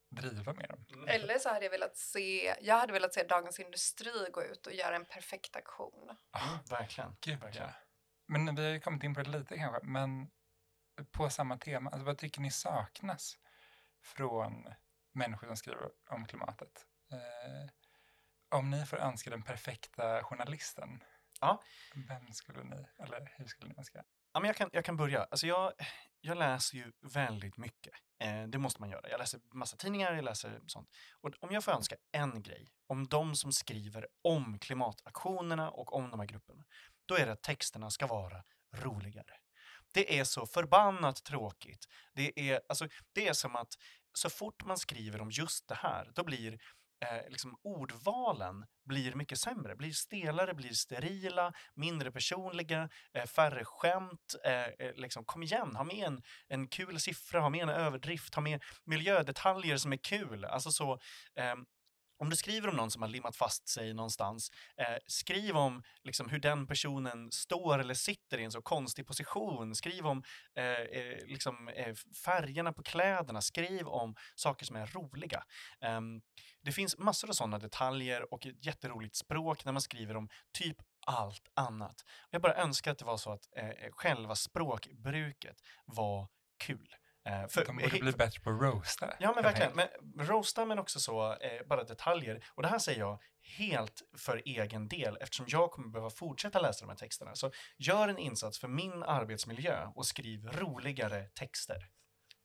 driva 0.09 0.53
med 0.53 0.69
dem. 0.69 1.05
Eller 1.07 1.39
så 1.39 1.49
hade 1.49 1.65
jag 1.65 1.71
velat 1.71 1.97
se, 1.97 2.55
jag 2.61 2.75
hade 2.77 2.93
velat 2.93 3.13
se 3.13 3.23
Dagens 3.23 3.59
Industri 3.59 4.29
gå 4.31 4.43
ut 4.43 4.67
och 4.67 4.73
göra 4.73 4.95
en 4.95 5.05
perfekt 5.05 5.55
aktion. 5.55 6.03
Mm, 6.09 6.59
verkligen. 6.69 7.17
Gud, 7.21 7.39
verkligen. 7.39 7.67
ja. 7.67 7.73
Men 8.27 8.55
vi 8.55 8.63
har 8.65 8.71
ju 8.71 8.79
kommit 8.79 9.03
in 9.03 9.13
på 9.15 9.21
det 9.23 9.29
lite 9.29 9.57
kanske, 9.57 9.79
men 9.87 10.29
på 11.11 11.29
samma 11.29 11.57
tema, 11.57 11.89
alltså, 11.89 12.05
vad 12.05 12.17
tycker 12.17 12.41
ni 12.41 12.51
saknas 12.51 13.37
från 14.03 14.73
människor 15.13 15.47
som 15.47 15.57
skriver 15.57 15.89
om 16.09 16.25
klimatet? 16.25 16.85
Eh, 17.11 17.69
om 18.57 18.69
ni 18.69 18.85
får 18.85 18.97
önska 18.97 19.29
den 19.29 19.41
perfekta 19.43 20.23
journalisten, 20.23 21.03
Ja. 21.41 21.61
vem 22.07 22.33
skulle 22.33 22.63
ni, 22.63 22.85
eller 22.99 23.33
hur 23.37 23.45
skulle 23.45 23.69
ni 23.71 23.75
önska? 23.77 24.03
Ja, 24.33 24.39
men 24.39 24.47
jag, 24.47 24.55
kan, 24.55 24.69
jag 24.73 24.85
kan 24.85 24.97
börja. 24.97 25.23
Alltså 25.23 25.47
jag, 25.47 25.73
jag 26.21 26.38
läser 26.38 26.77
ju 26.77 26.91
väldigt 27.01 27.58
mycket. 27.58 27.93
Eh, 28.19 28.43
det 28.43 28.58
måste 28.58 28.82
man 28.82 28.89
göra. 28.89 29.10
Jag 29.10 29.19
läser 29.19 29.39
massa 29.53 29.77
tidningar, 29.77 30.13
jag 30.13 30.23
läser 30.25 30.62
sånt. 30.67 30.89
Och 31.21 31.34
om 31.39 31.51
jag 31.51 31.63
får 31.63 31.71
önska 31.71 31.95
en 32.12 32.41
grej 32.41 32.71
om 32.88 33.08
de 33.08 33.36
som 33.36 33.53
skriver 33.53 34.08
om 34.21 34.60
klimataktionerna 34.60 35.69
och 35.69 35.93
om 35.93 36.10
de 36.12 36.19
här 36.19 36.27
grupperna, 36.27 36.63
då 37.05 37.15
är 37.15 37.25
det 37.25 37.32
att 37.32 37.43
texterna 37.43 37.89
ska 37.89 38.08
vara 38.08 38.43
roligare. 38.75 39.34
Det 39.93 40.19
är 40.19 40.23
så 40.23 40.45
förbannat 40.45 41.23
tråkigt. 41.23 41.88
Det 42.13 42.51
är, 42.51 42.62
alltså, 42.69 42.88
det 43.13 43.27
är 43.27 43.34
som 43.34 43.55
att 43.55 43.73
så 44.13 44.29
fort 44.29 44.65
man 44.65 44.77
skriver 44.77 45.21
om 45.21 45.32
just 45.32 45.67
det 45.67 45.75
här, 45.75 46.12
då 46.15 46.23
blir 46.23 46.60
eh, 47.01 47.29
liksom 47.29 47.55
ordvalen 47.63 48.65
blir 48.85 49.15
mycket 49.15 49.39
sämre, 49.39 49.75
blir 49.75 49.91
stelare, 49.91 50.53
blir 50.53 50.73
sterila, 50.73 51.53
mindre 51.75 52.12
personliga, 52.12 52.89
eh, 53.13 53.25
färre 53.25 53.65
skämt. 53.65 54.35
Eh, 54.45 54.65
eh, 54.65 54.95
liksom, 54.95 55.25
kom 55.25 55.43
igen, 55.43 55.75
ha 55.75 55.83
med 55.83 56.07
en, 56.07 56.21
en 56.47 56.67
kul 56.67 56.99
siffra, 56.99 57.39
ha 57.39 57.49
med 57.49 57.63
en 57.63 57.69
överdrift, 57.69 58.35
ha 58.35 58.41
med 58.41 58.63
miljödetaljer 58.85 59.77
som 59.77 59.93
är 59.93 59.97
kul. 59.97 60.45
Alltså 60.45 60.71
så, 60.71 60.99
ehm, 61.35 61.65
om 62.19 62.29
du 62.29 62.36
skriver 62.36 62.67
om 62.67 62.75
någon 62.75 62.91
som 62.91 63.01
har 63.01 63.10
limmat 63.10 63.36
fast 63.36 63.69
sig 63.69 63.93
någonstans, 63.93 64.51
eh, 64.77 64.97
skriv 65.08 65.58
om 65.58 65.84
liksom, 66.03 66.29
hur 66.29 66.39
den 66.39 66.67
personen 66.67 67.32
står 67.32 67.79
eller 67.79 67.93
sitter 67.93 68.38
i 68.38 68.43
en 68.43 68.51
så 68.51 68.62
konstig 68.62 69.08
position. 69.08 69.75
Skriv 69.75 70.08
om 70.08 70.23
eh, 70.55 70.63
eh, 70.65 71.25
liksom, 71.25 71.69
eh, 71.69 71.95
färgerna 72.25 72.73
på 72.73 72.84
kläderna. 72.84 73.41
Skriv 73.41 73.88
om 73.88 74.15
saker 74.36 74.65
som 74.65 74.75
är 74.75 74.86
roliga. 74.86 75.43
Ehm, 75.82 76.21
det 76.62 76.71
finns 76.71 76.97
massor 76.97 77.29
av 77.29 77.34
sådana 77.34 77.60
detaljer 77.60 78.34
och 78.34 78.45
ett 78.45 78.65
jätteroligt 78.65 79.15
språk 79.15 79.65
när 79.65 79.71
man 79.71 79.82
skriver 79.82 80.17
om 80.17 80.29
typ 80.53 80.77
allt 81.08 81.47
annat. 81.53 82.05
Jag 82.29 82.41
bara 82.41 82.55
önskar 82.55 82.91
att 82.91 82.97
det 82.97 83.05
var 83.05 83.17
så 83.17 83.32
att 83.32 83.47
eh, 83.58 83.69
eh 83.69 83.91
själva 83.91 84.36
språkbruket 84.36 85.58
var 85.86 86.27
kul. 86.58 86.95
Eh, 87.27 87.47
för- 87.47 87.65
De 87.65 87.77
borde 87.77 87.99
bli 87.99 88.12
bättre 88.12 88.39
på 88.39 88.49
att 88.49 88.62
roasta. 88.62 89.13
Ja 89.19 89.32
men 89.36 89.43
verkligen. 89.43 89.71
Men 89.75 89.88
roasta 90.27 90.65
men 90.65 90.79
också 90.79 90.99
så, 90.99 91.34
eh, 91.34 91.67
bara 91.67 91.84
detaljer. 91.84 92.45
Och 92.55 92.63
det 92.63 92.69
här 92.69 92.79
säger 92.79 92.99
jag 92.99 93.19
helt 93.58 94.01
för 94.17 94.41
egen 94.45 94.88
del 94.88 95.17
eftersom 95.21 95.45
jag 95.49 95.71
kommer 95.71 95.88
behöva 95.89 96.10
fortsätta 96.10 96.60
läsa 96.62 96.86
de 96.86 96.89
här 96.89 96.97
texterna. 96.97 97.36
Så 97.36 97.51
gör 97.77 98.08
en 98.08 98.17
insats 98.17 98.60
för 98.60 98.67
min 98.67 99.03
arbetsmiljö 99.03 99.86
och 99.95 100.05
skriv 100.05 100.45
roligare 100.47 101.23
texter. 101.23 101.88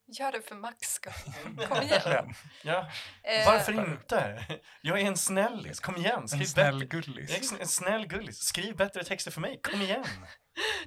Gör 0.06 0.32
det 0.32 0.42
för 0.42 0.54
Max 0.54 0.78
skull. 0.92 1.12
Kom 1.68 1.82
igen. 1.82 2.34
Ja, 2.62 2.90
Eh, 3.22 3.46
varför 3.46 3.72
inte? 3.72 4.44
Jag 4.82 5.00
är 5.00 5.04
en 5.06 5.16
snällis, 5.16 5.80
kom 5.80 5.96
igen. 5.96 6.18
En 6.22 6.28
Skriv 6.28 6.44
snäll 6.44 6.74
bättre. 6.80 6.86
gullis. 7.00 7.52
En 7.60 7.66
snäll 7.68 8.06
gullis. 8.06 8.38
Skriv 8.38 8.76
bättre 8.76 9.04
texter 9.04 9.30
för 9.30 9.40
mig, 9.40 9.60
kom 9.62 9.80
igen. 9.82 10.04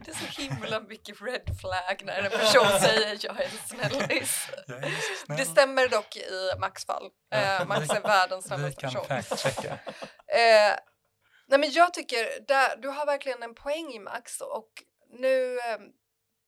Det 0.05 0.11
är 0.11 0.15
så 0.15 0.41
himla 0.41 0.79
mycket 0.79 1.21
red 1.21 1.59
flag 1.61 2.01
när 2.03 2.21
en 2.23 2.31
person 2.31 2.79
säger 2.79 3.17
jag 3.21 3.41
är 3.41 3.45
en 3.45 3.49
snällis. 3.67 4.47
Snäll. 5.25 5.37
Det 5.37 5.45
stämmer 5.45 5.87
dock 5.87 6.15
i 6.15 6.51
Max 6.59 6.85
fall. 6.85 7.09
Eh, 7.33 7.65
Max 7.67 7.89
är 7.89 8.01
världens 8.01 8.45
Vi 8.45 8.47
snällaste 8.47 8.81
kan 8.81 8.91
person. 8.93 9.05
fact-checka. 9.07 9.79
Eh, 10.29 10.75
nej 11.47 11.59
men 11.59 11.71
jag 11.71 11.93
tycker, 11.93 12.39
där, 12.47 12.77
du 12.77 12.87
har 12.87 13.05
verkligen 13.05 13.43
en 13.43 13.55
poäng 13.55 13.93
i 13.93 13.99
Max 13.99 14.41
och 14.41 14.69
nu, 15.09 15.57
eh, 15.59 15.77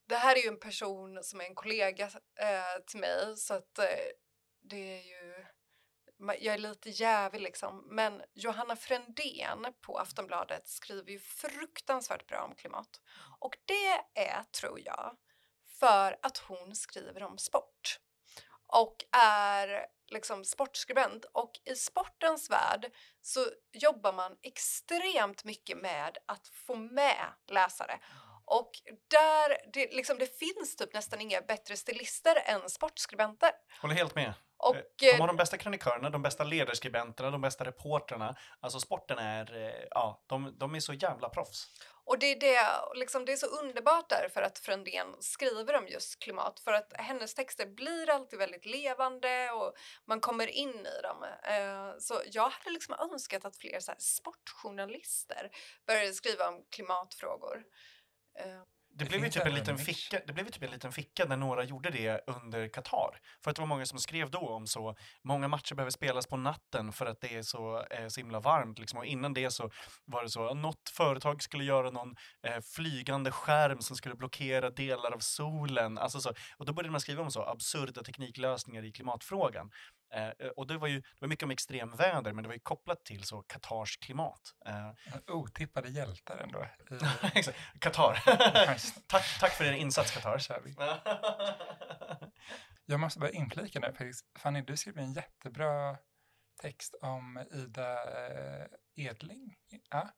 det 0.10 0.16
här 0.16 0.36
är 0.36 0.42
ju 0.42 0.48
en 0.48 0.60
person 0.60 1.24
som 1.24 1.42
är 1.42 1.46
en 1.46 1.56
kollega 1.56 2.06
eh, 2.40 2.84
till 2.88 3.00
mig 3.00 3.38
så 3.38 3.54
att 3.54 3.80
eh, 3.80 3.86
det 4.70 4.98
är 5.00 5.04
ju, 5.04 5.46
jag 6.20 6.54
är 6.54 6.58
lite 6.58 6.90
jävig 6.90 7.42
liksom, 7.42 7.84
men 7.88 8.22
Johanna 8.34 8.76
Frändén 8.76 9.74
på 9.82 9.98
Aftonbladet 9.98 10.68
skriver 10.68 11.12
ju 11.12 11.20
fruktansvärt 11.20 12.28
bra 12.28 12.42
om 12.42 12.56
klimat. 12.56 13.02
Och 13.40 13.58
det 13.66 14.22
är, 14.22 14.44
tror 14.44 14.80
jag, 14.86 15.18
för 15.80 16.18
att 16.22 16.38
hon 16.38 16.76
skriver 16.76 17.24
om 17.24 17.38
sport. 17.38 18.00
Och 18.68 18.96
är 19.12 19.86
liksom 20.08 20.46
sportskribent. 20.46 21.26
Och 21.26 21.52
i 21.66 21.76
sportens 21.76 22.50
värld 22.50 22.92
så 23.22 23.46
jobbar 23.74 24.14
man 24.14 24.38
extremt 24.42 25.44
mycket 25.44 25.78
med 25.78 26.18
att 26.26 26.48
få 26.48 26.76
med 26.76 27.26
läsare. 27.48 28.00
Och 28.50 28.72
där, 29.08 29.72
det, 29.74 29.96
liksom, 29.96 30.18
det 30.18 30.40
finns 30.40 30.76
typ 30.76 30.94
nästan 30.94 31.22
inga 31.22 31.42
bättre 31.42 31.78
stilister 31.78 32.36
än 32.46 32.70
sportskribenter. 32.70 33.52
Håller 33.82 33.96
helt 33.96 34.16
med. 34.16 34.34
Och, 34.58 34.76
De 35.00 35.10
eh, 35.10 35.20
har 35.20 35.28
de 35.28 35.36
bästa 35.36 35.58
krönikörerna, 35.58 36.10
de 36.10 36.22
bästa 36.22 36.44
ledarskribenterna, 36.44 37.32
de 37.32 37.42
bästa 37.42 37.66
reportrarna. 37.66 38.36
Alltså 38.60 38.80
sporten 38.80 39.18
är, 39.18 39.58
eh, 39.58 39.88
ja, 39.92 40.24
de, 40.28 40.56
de 40.58 40.76
är 40.76 40.80
så 40.80 40.94
jävla 40.94 41.30
proffs. 41.30 41.68
Och 42.06 42.20
det 42.20 42.26
är, 42.26 42.40
det, 42.40 42.60
liksom, 43.00 43.26
det 43.26 43.32
är 43.32 43.38
så 43.38 43.46
underbart 43.46 44.10
därför 44.10 44.42
att 44.42 44.60
Frändén 44.60 45.16
skriver 45.20 45.78
om 45.78 45.88
just 45.88 46.20
klimat 46.20 46.60
för 46.60 46.74
att 46.74 46.94
hennes 46.96 47.34
texter 47.34 47.66
blir 47.66 48.10
alltid 48.10 48.40
väldigt 48.40 48.66
levande 48.66 49.52
och 49.52 49.74
man 50.06 50.20
kommer 50.20 50.48
in 50.48 50.86
i 50.86 51.02
dem. 51.04 51.24
Eh, 51.44 52.00
så 52.00 52.22
jag 52.26 52.50
hade 52.50 52.70
liksom 52.70 52.96
önskat 53.12 53.46
att 53.46 53.58
fler 53.58 53.80
så 53.80 53.94
sportjournalister 53.98 55.50
började 55.88 56.14
skriva 56.14 56.48
om 56.48 56.66
klimatfrågor. 56.72 57.64
Eh, 58.40 58.46
Det, 58.92 59.06
Det 59.06 59.10
blev 59.10 59.24
ju 59.24 59.30
typ 59.30 59.46
en 59.46 59.54
liten 59.54 59.78
ficka, 59.78 60.20
det 60.28 60.34
blev 60.34 60.46
ju 60.46 60.52
typ 60.52 60.64
en 60.64 60.72
liten 60.72 60.92
ficka 60.92 61.26
när 61.26 61.38
några 61.38 61.64
gjorde 61.64 61.90
det 61.90 62.22
under 62.28 62.68
Qatar. 62.68 63.20
För 63.44 63.52
att 63.52 63.56
det 63.56 63.62
var 63.62 63.68
många 63.68 63.86
som 63.86 64.00
skrev 64.00 64.32
då 64.32 64.40
om 64.40 64.68
så, 64.68 64.96
många 65.24 65.48
matcher 65.48 65.76
behöver 65.76 65.92
spelas 65.92 66.28
på 66.28 66.38
natten 66.38 66.92
för 66.94 67.06
att 67.06 67.22
det 67.22 67.36
är 67.36 67.42
så, 67.44 67.84
eh, 67.84 68.08
så 68.08 68.20
himla 68.20 68.40
varmt. 68.40 68.80
Liksom. 68.80 69.00
Och 69.00 69.06
innan 69.06 69.34
det 69.34 69.52
så 69.52 69.70
var 70.06 70.24
det 70.24 70.30
så, 70.30 70.54
något 70.54 70.90
företag 70.98 71.44
skulle 71.44 71.64
göra 71.64 71.90
någon 71.92 72.16
eh, 72.48 72.62
flygande 72.76 73.32
skärm 73.32 73.82
som 73.82 73.96
skulle 73.96 74.16
blockera 74.16 74.70
delar 74.70 75.12
av 75.12 75.20
solen. 75.20 75.98
Alltså 75.98 76.22
så, 76.22 76.34
och 76.58 76.66
då 76.66 76.74
började 76.74 76.92
man 76.92 77.02
skriva 77.02 77.24
om 77.24 77.32
så 77.32 77.44
absurda 77.44 78.04
tekniklösningar 78.04 78.86
i 78.86 78.92
klimatfrågan. 78.92 79.70
Eh, 80.12 80.48
och 80.56 80.68
det 80.68 80.78
var 80.78 80.88
ju 80.88 81.00
det 81.00 81.22
var 81.22 81.28
mycket 81.28 81.44
om 81.44 81.52
extremväder, 81.52 82.34
men 82.34 82.44
det 82.44 82.48
var 82.48 82.54
ju 82.54 82.60
kopplat 82.60 83.06
till 83.06 83.24
så 83.24 83.42
Qatars 83.42 83.98
klimat. 83.98 84.42
Eh, 84.66 84.92
Otippade 85.28 85.90
hjältar 85.90 86.38
ändå. 86.38 86.66
Qatar. 87.80 88.24
tack, 89.08 89.40
tack 89.40 89.52
för 89.52 89.64
din 89.64 89.74
insats 89.74 90.12
Qatar. 90.12 90.40
Jag 92.86 93.00
måste 93.00 93.20
bara 93.20 93.30
inflika 93.30 93.80
nu. 93.80 94.12
Fanny, 94.40 94.62
du 94.62 94.78
skrev 94.78 94.98
en 94.98 95.14
jättebra 95.14 95.98
text 96.62 96.96
om 97.02 97.46
Ida 97.52 97.94
eh, 97.94 98.66
Edling. 98.96 99.56
Ja. 99.90 100.10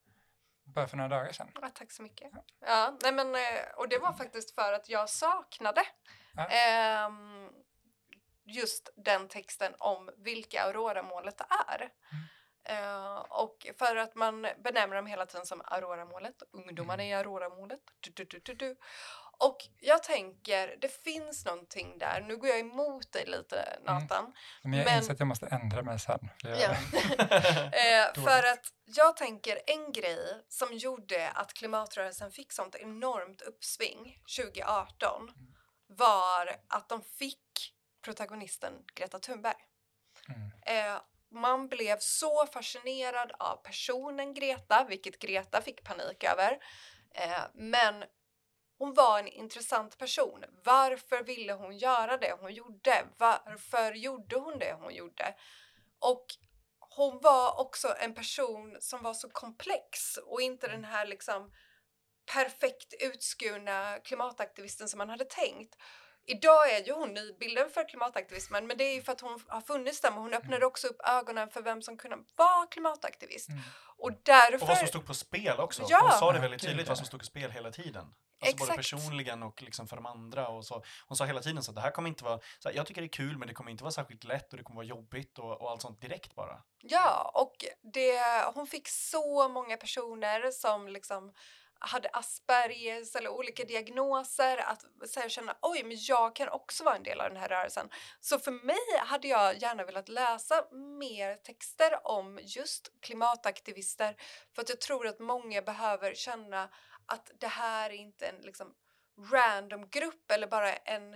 Bara 0.66 0.88
för 0.88 0.98
några 0.98 1.10
dagar 1.10 1.32
sedan. 1.32 1.52
Ja, 1.62 1.70
tack 1.76 1.92
så 1.92 2.02
mycket. 2.04 2.32
Ja, 2.60 2.98
nej 3.04 3.12
men, 3.12 3.36
eh, 3.36 3.72
och 3.78 3.90
det 3.90 3.98
var 3.98 4.14
faktiskt 4.14 4.56
för 4.56 4.74
att 4.74 4.90
jag 4.90 5.10
saknade 5.10 5.82
Ja. 6.36 6.48
ehm, 6.48 7.50
just 8.46 8.90
den 8.96 9.28
texten 9.28 9.74
om 9.80 10.10
vilka 10.18 10.64
Aurora-målet 10.64 11.42
är. 11.70 11.90
Eh, 12.64 13.16
och 13.16 13.68
för 13.80 13.96
att 13.96 14.16
man 14.16 14.48
benämner 14.64 14.96
dem 14.96 15.06
hela 15.06 15.26
tiden 15.26 15.46
som 15.46 15.62
Aurora-målet, 15.66 16.36
ungdomarna 16.52 17.06
i 17.06 17.14
Aurora-målet. 17.14 17.80
Du, 18.00 18.12
du, 18.12 18.24
du, 18.24 18.40
du, 18.40 18.54
du. 18.54 18.76
Och 19.44 19.58
jag 19.80 20.04
tänker, 20.04 20.76
det 20.82 20.88
finns 21.04 21.46
någonting 21.46 21.98
där. 21.98 22.22
Nu 22.28 22.38
går 22.38 22.50
jag 22.50 22.60
emot 22.60 23.12
dig 23.12 23.26
lite, 23.26 23.80
Nathan. 23.86 24.34
Men 24.64 24.74
jag 24.74 24.86
Men- 24.86 24.98
inser 24.98 25.14
att 25.14 25.20
jag 25.20 25.28
måste 25.28 25.48
ändra 25.48 25.82
mig 25.82 26.00
sen. 26.00 26.20
Eh, 26.44 28.14
Dåligt. 28.14 28.30
för 28.30 28.44
att 28.54 28.66
jag 28.86 29.18
tänker 29.18 29.60
en 29.68 29.92
grej 29.92 30.44
som 30.50 30.74
gjorde 30.74 31.30
att 31.30 31.54
klimatrörelsen 31.54 32.32
fick 32.32 32.52
sånt 32.52 32.76
enormt 32.76 33.42
uppsving 33.42 34.18
2018 34.38 35.32
var 35.88 36.56
att 36.68 36.90
de 36.90 37.02
fick 37.02 37.40
protagonisten 38.02 38.74
Greta 38.96 39.20
Thunberg. 39.20 39.56
Mm. 40.30 40.52
Eh, 40.66 41.02
man 41.32 41.68
blev 41.68 41.98
så 42.00 42.46
fascinerad 42.46 43.32
av 43.40 43.56
personen 43.56 44.34
Greta, 44.34 44.86
vilket 44.90 45.20
Greta 45.20 45.62
fick 45.62 45.84
panik 45.84 46.24
över. 46.24 46.60
Eh, 47.16 47.44
men 47.54 48.04
hon 48.78 48.94
var 48.94 49.20
en 49.20 49.28
intressant 49.28 49.98
person. 49.98 50.44
Varför 50.64 51.24
ville 51.24 51.54
hon 51.54 51.78
göra 51.78 52.18
det 52.18 52.36
hon 52.40 52.54
gjorde? 52.54 53.06
Varför 53.18 53.94
gjorde 53.94 54.36
hon 54.36 54.60
det 54.60 54.74
hon 54.80 54.94
gjorde? 54.94 55.36
Och 56.00 56.26
hon 56.80 57.20
var 57.22 57.60
också 57.60 57.96
en 58.00 58.14
person 58.14 58.78
som 58.80 59.04
var 59.04 59.14
så 59.14 59.30
komplex 59.30 60.18
och 60.18 60.42
inte 60.42 60.68
den 60.68 60.86
här 60.86 61.06
liksom 61.06 61.52
perfekt 62.34 62.94
utskurna 63.00 64.00
klimataktivisten 64.04 64.90
som 64.90 64.98
man 64.98 65.10
hade 65.10 65.26
tänkt. 65.26 65.76
Idag 66.26 66.72
är 66.72 66.86
ju 66.86 66.94
hon 66.94 67.14
nidbilden 67.14 67.70
för 67.70 67.90
klimataktivismen 67.90 68.68
men 68.68 68.78
det 68.78 68.84
är 68.84 68.94
ju 68.94 69.02
för 69.02 69.12
att 69.12 69.22
hon 69.22 69.40
har 69.48 69.62
funnits 69.62 70.02
där 70.02 70.12
men 70.12 70.20
hon 70.20 70.34
öppnade 70.34 70.66
också 70.66 70.88
upp 70.88 71.02
ögonen 71.04 71.50
för 71.50 71.62
vem 71.62 71.82
som 71.82 71.98
kunde 71.98 72.18
vara 72.36 72.68
klimataktivist. 72.68 73.50
Mm. 73.50 73.62
Och 73.98 74.12
därför... 74.24 74.62
Och 74.62 74.68
vad 74.68 74.78
som 74.78 74.88
stod 74.88 75.06
på 75.06 75.14
spel 75.14 75.60
också. 75.60 75.84
Ja. 75.90 76.00
Hon 76.02 76.20
sa 76.20 76.32
det 76.34 76.40
väldigt 76.40 76.62
tydligt 76.62 76.88
vad 76.88 76.98
som 76.98 77.06
stod 77.06 77.20
på 77.20 77.26
spel 77.26 77.52
hela 77.52 77.72
tiden. 77.72 78.14
Alltså 78.42 78.58
både 78.58 78.74
personligen 78.74 79.44
och 79.44 79.62
liksom 79.62 79.88
för 79.88 79.96
de 79.96 80.06
andra. 80.06 80.48
Och 80.48 80.66
så. 80.66 80.84
Hon 81.08 81.18
sa 81.18 81.26
hela 81.26 81.42
tiden 81.42 81.64
så 81.64 81.72
att 81.72 81.76
det 81.76 81.82
här 81.82 81.92
kommer 81.92 82.10
inte 82.10 82.24
vara, 82.24 82.40
så 82.60 82.70
här, 82.70 82.76
jag 82.76 82.86
tycker 82.86 83.02
det 83.02 83.06
är 83.06 83.10
kul 83.10 83.38
men 83.38 83.48
det 83.48 83.54
kommer 83.54 83.72
inte 83.72 83.84
vara 83.84 83.92
särskilt 83.92 84.24
lätt 84.24 84.52
och 84.52 84.58
det 84.58 84.64
kommer 84.64 84.76
vara 84.76 84.86
jobbigt 84.86 85.40
och, 85.40 85.62
och 85.62 85.72
allt 85.72 85.82
sånt 85.82 86.02
direkt 86.02 86.36
bara. 86.36 86.62
Ja, 86.82 87.32
och 87.34 87.66
det, 87.94 88.22
hon 88.54 88.68
fick 88.68 88.88
så 88.88 89.48
många 89.50 89.78
personer 89.78 90.52
som 90.52 90.88
liksom 90.88 91.34
hade 91.84 92.10
Aspergers 92.10 93.16
eller 93.16 93.30
olika 93.30 93.64
diagnoser 93.64 94.58
att 94.58 94.86
så 95.06 95.20
här, 95.20 95.30
känna 95.30 95.56
oj, 95.62 95.84
men 95.84 95.98
jag 96.00 96.36
kan 96.36 96.50
också 96.50 96.84
vara 96.84 96.96
en 96.96 97.04
del 97.04 97.22
av 97.22 97.30
den 97.30 97.38
här 97.38 97.50
rörelsen. 97.50 97.90
Så 98.20 98.40
för 98.40 98.52
mig 98.52 98.98
hade 98.98 99.28
jag 99.28 99.62
gärna 99.62 99.84
velat 99.86 100.10
läsa 100.10 100.66
mer 100.72 101.36
texter 101.36 102.08
om 102.08 102.40
just 102.42 102.92
klimataktivister 103.02 104.16
för 104.56 104.62
att 104.62 104.70
jag 104.70 104.82
tror 104.82 105.08
att 105.08 105.20
många 105.20 105.62
behöver 105.62 106.14
känna 106.14 106.70
att 107.06 107.32
det 107.40 107.48
här 107.48 107.90
är 107.90 107.94
inte 107.94 108.28
en 108.28 108.42
liksom 108.42 108.74
random 109.32 109.90
grupp 109.90 110.32
eller 110.32 110.48
bara 110.48 110.74
en 110.74 111.16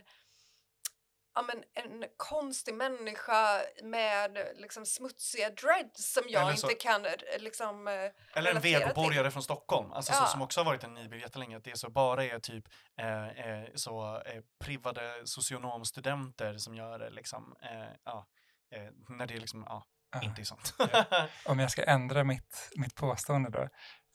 ja, 1.36 1.42
men 1.42 1.64
en 1.74 2.06
konstig 2.18 2.74
människa 2.74 3.62
med 3.84 4.38
liksom 4.56 4.86
smutsiga 4.86 5.50
dreads 5.50 6.14
som 6.14 6.24
jag 6.28 6.42
Eller 6.42 6.52
inte 6.52 6.62
så- 6.62 6.68
kan 6.80 7.06
eh, 7.06 7.12
liksom... 7.40 7.88
eh, 7.88 7.94
Eller 8.36 8.56
en 8.56 8.62
vegoborgare 8.62 9.32
från 9.32 9.44
Stockholm, 9.44 9.92
alltså 9.92 10.14
Ja. 10.14 10.20
så, 10.20 10.26
som 10.28 10.42
också 10.42 10.60
har 10.60 10.66
varit 10.66 10.84
en 10.84 10.94
nidbild 10.94 11.22
jättelänge, 11.22 11.58
att 11.58 11.64
det 11.64 11.78
så 11.78 11.90
bara 11.90 12.24
är 12.26 12.40
typ 12.40 12.66
eh, 13.00 13.28
eh, 13.28 13.68
så 13.76 14.22
eh, 14.26 14.42
privade 14.64 15.22
socionomstudenter 15.26 16.58
som 16.58 16.76
gör 16.76 17.00
det 17.00 17.10
liksom, 17.10 17.56
eh, 17.62 17.96
ja, 18.06 18.28
eh, 18.76 18.90
när 19.10 19.28
det 19.28 19.38
liksom, 19.40 19.64
ja, 19.68 19.86
Ja. 20.12 20.24
inte 20.24 20.42
är 20.42 20.46
sant. 20.46 20.74
Om 21.46 21.60
jag 21.60 21.72
ska 21.72 21.84
ändra 21.84 22.24
mitt, 22.24 22.70
mitt 22.76 22.96
påstående 22.96 23.50
då, 23.50 23.62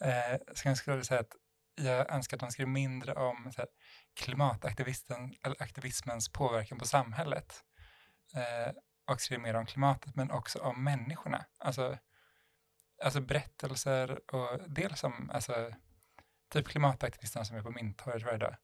eh, 0.06 0.38
så 0.54 0.68
jag 0.68 0.76
skulle 0.76 1.04
säga 1.04 1.20
att 1.20 1.32
jag 1.74 2.10
önskar 2.12 2.36
att 2.36 2.40
de 2.40 2.50
skrev 2.50 2.68
mindre 2.68 3.14
om 3.14 3.52
så 3.52 3.60
här, 3.60 3.68
klimataktivismens 4.20 6.28
påverkan 6.28 6.78
på 6.78 6.86
samhället. 6.86 7.64
Eh, 8.34 8.72
och 9.06 9.20
skriver 9.20 9.42
mer 9.42 9.54
om 9.54 9.66
klimatet, 9.66 10.14
men 10.14 10.30
också 10.30 10.58
om 10.58 10.84
människorna. 10.84 11.44
Alltså, 11.58 11.98
alltså 13.04 13.20
berättelser 13.20 14.34
och 14.34 14.70
dels 14.70 15.04
om 15.04 15.30
alltså, 15.30 15.72
typ 16.52 16.68
klimataktivisterna 16.68 17.44
som 17.44 17.56
är 17.56 17.62
på 17.62 17.70
Mynttorget 17.70 18.22
varje 18.22 18.38
dag. 18.38 18.56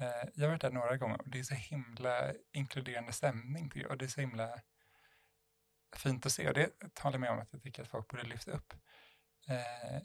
Eh, 0.00 0.28
jag 0.34 0.44
har 0.44 0.48
varit 0.48 0.60
där 0.60 0.70
några 0.70 0.96
gånger 0.96 1.20
och 1.20 1.30
det 1.30 1.38
är 1.38 1.42
så 1.42 1.54
himla 1.54 2.32
inkluderande 2.52 3.12
stämning 3.12 3.70
tycker 3.70 3.88
det 3.88 3.92
och 3.92 3.98
det 3.98 4.04
är 4.04 4.08
så 4.08 4.20
himla 4.20 4.60
fint 5.96 6.26
att 6.26 6.32
se 6.32 6.48
och 6.48 6.54
det 6.54 6.94
talar 6.94 7.14
jag 7.14 7.20
med 7.20 7.30
om 7.30 7.38
att 7.38 7.52
jag 7.52 7.62
tycker 7.62 7.82
att 7.82 7.88
folk 7.88 8.08
borde 8.08 8.22
lyfta 8.22 8.50
upp. 8.50 8.74
Eh, 9.48 10.02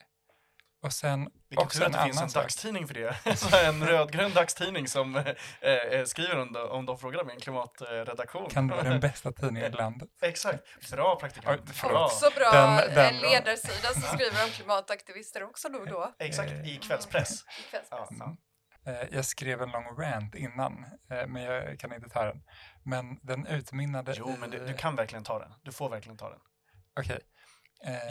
och 0.83 0.93
sen 0.93 1.29
Vilken 1.49 1.65
också 1.65 1.79
tur 1.79 1.85
att 1.85 1.93
en 1.95 1.99
det 1.99 2.03
finns 2.05 2.21
en 2.21 2.29
sak. 2.29 2.43
dagstidning 2.43 2.87
för 2.87 2.93
det. 2.93 3.15
En 3.67 3.87
rödgrön 3.87 4.33
dagstidning 4.33 4.87
som 4.87 5.15
eh, 5.15 5.27
eh, 5.71 6.05
skriver 6.05 6.39
om, 6.39 6.55
om 6.69 6.85
de 6.85 6.97
frågar 6.97 7.23
med 7.23 7.33
en 7.33 7.39
klimatredaktion. 7.39 8.49
Kan 8.49 8.67
det 8.67 8.75
vara 8.75 8.89
den 8.89 8.99
bästa 9.09 9.31
tidningen 9.31 9.73
i 9.73 9.75
landet? 9.75 10.09
Exakt. 10.21 10.91
Bra 10.91 11.15
praktikant. 11.19 11.81
Bra. 11.81 12.05
Också 12.05 12.29
bra 12.35 12.51
Den- 12.51 12.95
den 12.95 13.15
en 13.15 13.21
då? 13.21 13.29
ledarsida 13.29 13.87
som 13.93 14.01
skriver 14.01 14.43
om 14.43 14.49
klimataktivister 14.49 15.43
också 15.43 15.69
då 15.69 15.79
och 15.79 15.87
då. 15.87 16.13
Exakt, 16.19 16.51
i 16.51 16.77
kvällspress. 16.83 17.31
I 17.59 17.69
kvällspress. 17.69 18.07
Ja, 18.11 18.35
ja. 18.85 18.91
Eh, 18.91 19.07
Jag 19.11 19.25
skrev 19.25 19.61
en 19.61 19.69
lång 19.71 19.85
rant 19.97 20.35
innan, 20.35 20.85
eh, 21.11 21.27
men 21.27 21.43
jag 21.43 21.79
kan 21.79 21.93
inte 21.93 22.09
ta 22.09 22.25
den. 22.25 22.41
Men 22.83 23.19
den 23.21 23.47
utmynnade 23.47 24.13
Jo, 24.17 24.35
men 24.39 24.49
du, 24.49 24.65
du 24.65 24.73
kan 24.73 24.95
verkligen 24.95 25.23
ta 25.23 25.39
den. 25.39 25.53
Du 25.63 25.71
får 25.71 25.89
verkligen 25.89 26.17
ta 26.17 26.29
den. 26.29 26.39
Okej. 26.99 27.15
Eh, 27.15 27.21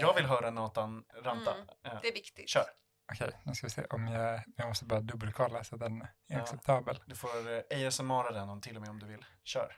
Jag 0.00 0.14
vill 0.14 0.26
höra 0.26 0.50
Nathan 0.50 1.04
ranta. 1.22 1.54
Mm. 1.54 1.66
Eh, 1.84 1.98
Det 2.02 2.08
är 2.08 2.12
viktigt. 2.14 2.48
Kör. 2.48 2.64
Okej, 3.12 3.30
nu 3.44 3.54
ska 3.54 3.66
vi 3.66 3.70
se 3.70 3.84
om 3.84 4.08
jag... 4.08 4.42
Jag 4.56 4.68
måste 4.68 4.84
bara 4.84 5.00
dubbelkolla 5.00 5.64
så 5.64 5.74
att 5.74 5.80
den 5.80 6.02
är 6.02 6.08
Ja. 6.26 6.40
acceptabel. 6.40 7.00
Du 7.06 7.14
får 7.14 7.28
eh, 7.72 7.86
ASMR 7.86 8.32
den 8.32 8.48
om 8.48 8.60
till 8.60 8.76
och 8.76 8.80
med 8.82 8.90
om 8.90 8.98
du 8.98 9.06
vill. 9.06 9.24
Kör. 9.44 9.76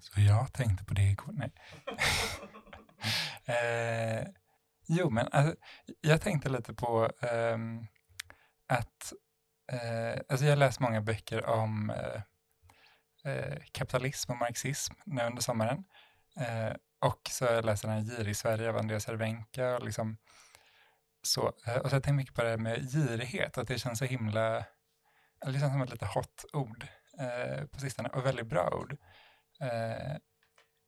Så 0.00 0.20
jag 0.20 0.52
tänkte 0.52 0.84
på 0.84 0.94
det 0.94 1.02
igår. 1.02 1.32
Nej. 1.32 1.52
eh, 4.22 4.28
jo, 4.88 5.10
men 5.10 5.28
alltså, 5.32 5.56
jag 6.00 6.20
tänkte 6.20 6.48
lite 6.48 6.74
på 6.74 7.10
ehm, 7.20 7.86
att... 8.66 9.12
Eh, 9.72 10.20
alltså 10.28 10.46
jag 10.46 10.58
läst 10.58 10.80
många 10.80 11.00
böcker 11.00 11.46
om 11.46 11.90
eh, 11.90 12.22
eh, 13.32 13.58
kapitalism 13.72 14.32
och 14.32 14.38
marxism 14.38 14.94
nu 15.04 15.22
under 15.22 15.42
sommaren. 15.42 15.84
Och 17.00 17.20
så 17.30 17.44
har 17.46 17.52
jag 17.52 17.64
läst 17.64 17.82
den 17.82 17.90
här 17.90 18.00
Girig 18.00 18.36
Sverige 18.36 18.68
av 18.68 18.76
Andreas 18.76 19.04
Cervenka. 19.04 19.76
Och, 19.76 19.84
liksom, 19.84 20.16
så, 21.22 21.40
eh, 21.66 21.76
och 21.76 21.82
så 21.82 21.88
har 21.88 21.92
jag 21.96 22.02
tänkt 22.02 22.16
mycket 22.16 22.34
på 22.34 22.42
det 22.42 22.48
här 22.50 22.56
med 22.58 22.90
girighet, 22.92 23.58
att 23.58 23.68
det 23.68 23.78
känns 23.78 23.98
så 23.98 24.04
himla... 24.04 24.64
Det 25.46 25.52
känns 25.52 25.72
som 25.72 25.82
ett 25.82 25.90
lite 25.90 26.06
hot 26.06 26.44
ord 26.52 26.86
eh, 27.18 27.64
på 27.64 27.80
sistone, 27.80 28.08
och 28.08 28.26
väldigt 28.26 28.46
bra 28.46 28.70
ord. 28.70 28.92
Eh, 29.60 30.16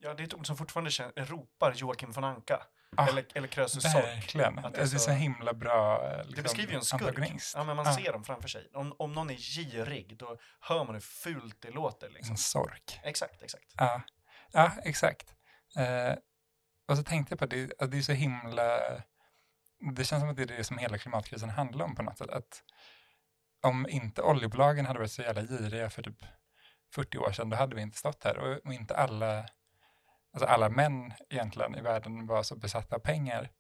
Ja, 0.04 0.14
det 0.14 0.22
är 0.22 0.26
ett 0.26 0.34
ord 0.34 0.46
som 0.46 0.56
fortfarande 0.56 0.90
kän- 0.90 1.24
ropar 1.24 1.72
Joakim 1.72 2.10
von 2.12 2.24
Anka. 2.24 2.62
Ah, 2.96 3.06
eller 3.08 3.24
eller 3.34 3.48
Krösus 3.48 3.82
Sork. 3.92 4.04
Verkligen. 4.04 4.58
Att 4.58 4.64
det 4.64 4.70
det 4.70 4.78
är 4.78 4.82
är 4.82 4.86
så 4.86 4.98
så- 4.98 5.10
himla 5.10 5.54
bra 5.54 6.10
eh, 6.10 6.16
liksom, 6.16 6.34
Det 6.36 6.42
beskriver 6.42 6.72
ju 6.72 6.76
en 6.78 6.84
skurk. 6.84 7.42
Ja, 7.54 7.64
men 7.64 7.76
man 7.76 7.86
Ja. 7.86 7.96
ser 7.96 8.12
dem 8.12 8.24
framför 8.24 8.48
sig. 8.48 8.70
Om, 8.74 8.94
om 8.98 9.12
någon 9.12 9.30
är 9.30 9.34
girig, 9.34 10.16
då 10.18 10.38
hör 10.60 10.84
man 10.84 10.94
hur 10.94 11.00
fult 11.00 11.62
det 11.62 11.70
låter. 11.70 12.10
Liksom. 12.10 12.36
Som 12.36 12.62
sork. 12.62 13.00
Exakt, 13.02 13.42
exakt. 13.42 13.64
Ja, 13.76 14.02
ja 14.52 14.72
exakt. 14.84 15.34
Eh, 15.76 16.16
och 16.88 16.96
så 16.96 17.02
tänkte 17.02 17.32
jag 17.32 17.38
på 17.38 17.44
att 17.44 17.50
det, 17.50 17.72
att 17.78 17.90
det 17.90 17.98
är 17.98 18.02
så 18.02 18.12
himla... 18.12 18.78
Det 19.96 20.04
känns 20.04 20.20
som 20.20 20.28
att 20.28 20.36
det 20.36 20.42
är 20.42 20.56
det 20.56 20.64
som 20.64 20.78
hela 20.78 20.98
klimatkrisen 20.98 21.50
handlar 21.50 21.84
om 21.84 21.94
på 21.94 22.02
något 22.02 22.18
sätt. 22.18 22.30
Att 22.30 22.62
om 23.62 23.86
inte 23.88 24.22
oljebolagen 24.22 24.86
hade 24.86 24.98
varit 24.98 25.12
så 25.12 25.22
jävla 25.22 25.42
giriga 25.42 25.90
för 25.90 26.02
typ 26.02 26.24
40 26.94 27.18
år 27.18 27.32
sedan, 27.32 27.50
då 27.50 27.56
hade 27.56 27.76
vi 27.76 27.82
inte 27.82 27.98
stått 27.98 28.24
här. 28.24 28.38
Och 28.38 28.60
om 28.64 28.72
inte 28.72 28.96
alla, 28.96 29.46
alltså 30.32 30.46
alla 30.46 30.68
män 30.68 31.12
egentligen 31.30 31.74
i 31.74 31.80
världen 31.80 32.26
var 32.26 32.42
så 32.42 32.56
besatta 32.56 32.96
av 32.96 33.00
pengar, 33.00 33.50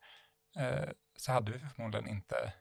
eh, 0.58 0.90
så 1.16 1.32
hade 1.32 1.52
vi 1.52 1.58
förmodligen 1.58 2.08
inte 2.08 2.52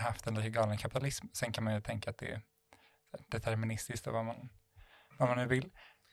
haft 0.00 0.26
en 0.26 0.34
lika 0.34 0.48
galen 0.48 0.78
kapitalism. 0.78 1.26
Sen 1.32 1.52
kan 1.52 1.64
man 1.64 1.74
ju 1.74 1.80
tänka 1.80 2.10
att 2.10 2.18
det 2.18 2.32
är 2.32 2.42
deterministiskt 3.28 4.06
och 4.06 4.12
vad 4.12 4.24
man, 4.24 4.48
vad 5.18 5.28
man 5.28 5.38
nu 5.38 5.46
vill. 5.46 5.70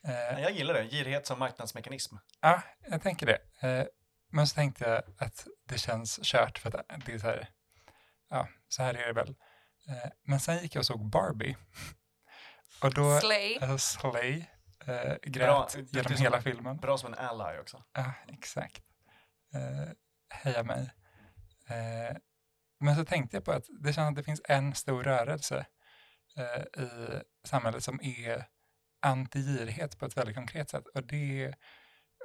Eh, 0.07 0.11
Ja, 0.13 0.39
Jag 0.39 0.51
gillar 0.51 0.73
det. 0.73 0.83
Girighet 0.87 1.27
som 1.27 1.39
marknadsmekanism. 1.39 2.15
Ja, 2.41 2.61
jag 2.89 3.01
tänker 3.01 3.25
det. 3.25 3.67
Eh, 3.67 3.85
men 4.31 4.47
så 4.47 4.55
tänkte 4.55 4.83
jag 4.89 5.03
att 5.17 5.47
det 5.67 5.77
känns 5.77 6.19
kört 6.23 6.57
för 6.57 6.79
att 6.79 7.05
det 7.05 7.13
är 7.13 7.17
så 7.19 7.27
här, 7.27 7.49
ja, 8.29 8.47
så 8.67 8.83
här 8.83 8.93
är 8.93 9.07
det 9.07 9.13
väl. 9.13 9.29
Eh, 9.89 10.09
men 10.23 10.39
sen 10.39 10.57
gick 10.57 10.75
jag 10.75 10.79
och 10.81 10.85
såg 10.85 11.09
Barbie. 11.09 11.57
Och 12.83 12.93
då, 12.93 13.19
Slay. 13.19 13.57
alltså 13.61 13.77
Slay, 13.77 14.45
eh, 14.85 15.15
grät 15.23 15.33
Bra, 15.47 15.67
det- 15.73 15.81
det 15.81 15.99
är 15.99 16.03
genom 16.03 16.17
som- 16.17 16.23
hela 16.23 16.41
filmen. 16.41 16.77
Bra 16.77 16.97
som 16.97 17.13
en 17.13 17.19
ally 17.19 17.59
också. 17.59 17.83
Ja, 17.93 18.13
exakt. 18.27 18.83
Eh, 19.53 19.91
heja 20.29 20.63
mig. 20.63 20.91
Eh, 21.67 22.17
men 22.79 22.95
så 22.95 23.05
tänkte 23.05 23.37
jag 23.37 23.45
på 23.45 23.51
att 23.51 23.65
det 23.83 23.93
känns 23.93 24.09
att 24.09 24.15
det 24.15 24.23
finns 24.23 24.41
en 24.45 24.75
stor 24.75 25.03
rörelse 25.03 25.65
eh, 26.37 26.83
i 26.83 27.21
samhället 27.47 27.83
som 27.83 27.99
är 28.03 28.45
anti-girighet 29.01 29.99
på 29.99 30.05
ett 30.05 30.17
väldigt 30.17 30.35
konkret 30.35 30.69
sätt. 30.69 30.87
Och 30.87 31.03
det 31.03 31.43
är 31.43 31.55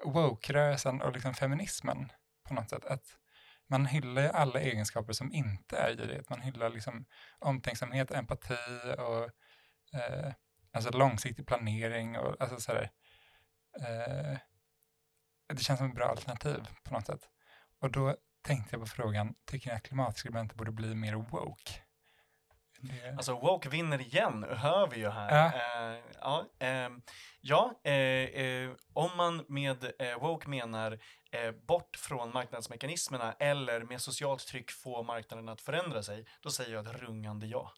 woke-rörelsen 0.05 1.03
och 1.03 1.13
liksom 1.13 1.35
feminismen 1.35 2.13
på 2.49 2.55
något 2.55 2.71
sätt. 2.71 2.85
Att 2.85 3.19
man 3.67 3.87
hyllar 3.87 4.23
ju 4.23 4.29
alla 4.29 4.61
egenskaper 4.61 5.13
som 5.13 5.33
inte 5.33 5.77
är 5.77 5.97
girighet. 5.97 6.31
Man 6.31 6.41
hyllar 6.41 6.71
liksom 6.71 7.07
omtänksamhet, 7.39 8.11
empati 8.11 8.55
och 8.99 9.25
eh, 10.01 10.33
alltså 10.73 10.91
långsiktig 10.91 11.47
planering 11.47 12.19
och 12.19 12.37
alltså 12.41 12.61
sådär. 12.61 12.91
Eh, 13.81 14.39
det 15.49 15.63
känns 15.63 15.79
som 15.79 15.89
ett 15.89 15.95
bra 15.95 16.07
alternativ 16.07 16.69
på 16.83 16.95
något 16.95 17.07
sätt. 17.07 17.29
Och 17.81 17.91
då 17.91 18.17
tänkte 18.43 18.75
jag 18.75 18.81
på 18.81 18.87
frågan, 18.87 19.35
tycker 19.45 19.71
ni 19.71 19.77
att 19.77 19.83
klimatskribenter 19.83 20.57
borde 20.57 20.73
bli 20.73 20.95
mer 20.95 21.15
woke? 21.15 21.84
Det, 22.85 23.15
Alltså 23.17 23.35
woke 23.35 23.69
vinner 23.69 24.01
igen, 24.01 24.47
hör 24.49 24.87
vi 24.87 24.97
ju 24.97 25.09
här. 25.09 25.31
Ja. 25.35 25.53
Eh, 25.93 26.01
ja, 26.21 26.47
ehm, 26.59 27.03
ja 27.41 27.81
eh, 27.85 27.93
eh, 27.93 28.71
om 28.93 29.11
man 29.17 29.45
med 29.49 29.85
eh, 29.99 30.19
woke 30.21 30.49
menar 30.49 30.99
eh, 31.33 31.53
bort 31.53 31.97
från 31.97 32.33
marknadsmekanismerna 32.33 33.33
eller 33.33 33.81
med 33.81 34.01
socialt 34.01 34.47
tryck 34.47 34.71
få 34.71 35.03
marknaden 35.03 35.49
att 35.49 35.61
förändra 35.61 36.03
sig, 36.03 36.27
då 36.43 36.51
säger 36.51 36.75
jag 36.75 36.87
ett 36.87 37.01
rungande 37.01 37.47
ja. 37.47 37.73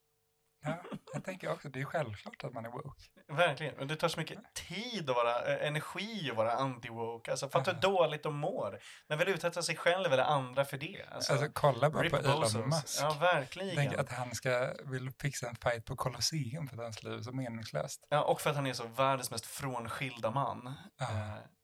ja, 0.62 0.82
jag 1.14 1.24
tänker 1.24 1.52
också, 1.52 1.68
det 1.68 1.80
är 1.80 1.84
självklart 1.84 2.44
att 2.44 2.52
man 2.52 2.64
är 2.64 2.70
woke. 2.70 3.15
Verkligen, 3.29 3.79
och 3.79 3.87
det 3.87 3.97
tar 3.97 4.09
så 4.09 4.20
mycket 4.20 4.39
tid 4.55 5.11
att 5.11 5.16
vara, 5.16 5.45
eh, 5.55 5.66
energi 5.66 6.31
att 6.31 6.37
vara 6.37 6.57
anti-woke. 6.57 7.31
Alltså 7.31 7.49
fatta 7.49 7.72
hur 7.72 7.81
dåligt 7.81 8.22
de 8.22 8.37
mår. 8.37 8.79
Men 9.09 9.18
väl 9.18 9.29
utsätta 9.29 9.62
sig 9.62 9.77
själv 9.77 10.12
eller 10.12 10.24
andra 10.24 10.64
för 10.64 10.77
det. 10.77 11.05
Alltså, 11.12 11.33
Alltså 11.33 11.49
kolla 11.53 11.91
bara 11.91 12.11
på 12.11 12.16
Elon. 12.16 12.68
Musk. 12.68 12.99
Ja, 13.01 13.16
verkligen. 13.20 13.77
Tänk 13.77 13.95
att 13.95 14.12
han 14.12 14.35
ska 14.35 14.72
vill 14.85 15.11
fixa 15.20 15.49
en 15.49 15.57
fight 15.57 15.85
på 15.85 15.97
Colosseum 15.97 16.68
för 16.68 16.77
att 16.77 16.83
hans 16.83 17.03
liv 17.03 17.18
är 17.18 17.22
så 17.22 17.33
meningslöst. 17.33 18.07
Ja, 18.09 18.24
och 18.24 18.41
för 18.41 18.51
att 18.51 18.57
han 18.57 18.66
är 18.66 18.72
så 18.72 18.87
världens 18.87 19.31
mest 19.31 19.47
frånskilda 19.47 20.31
man. 20.31 20.74
Ja. 20.99 21.07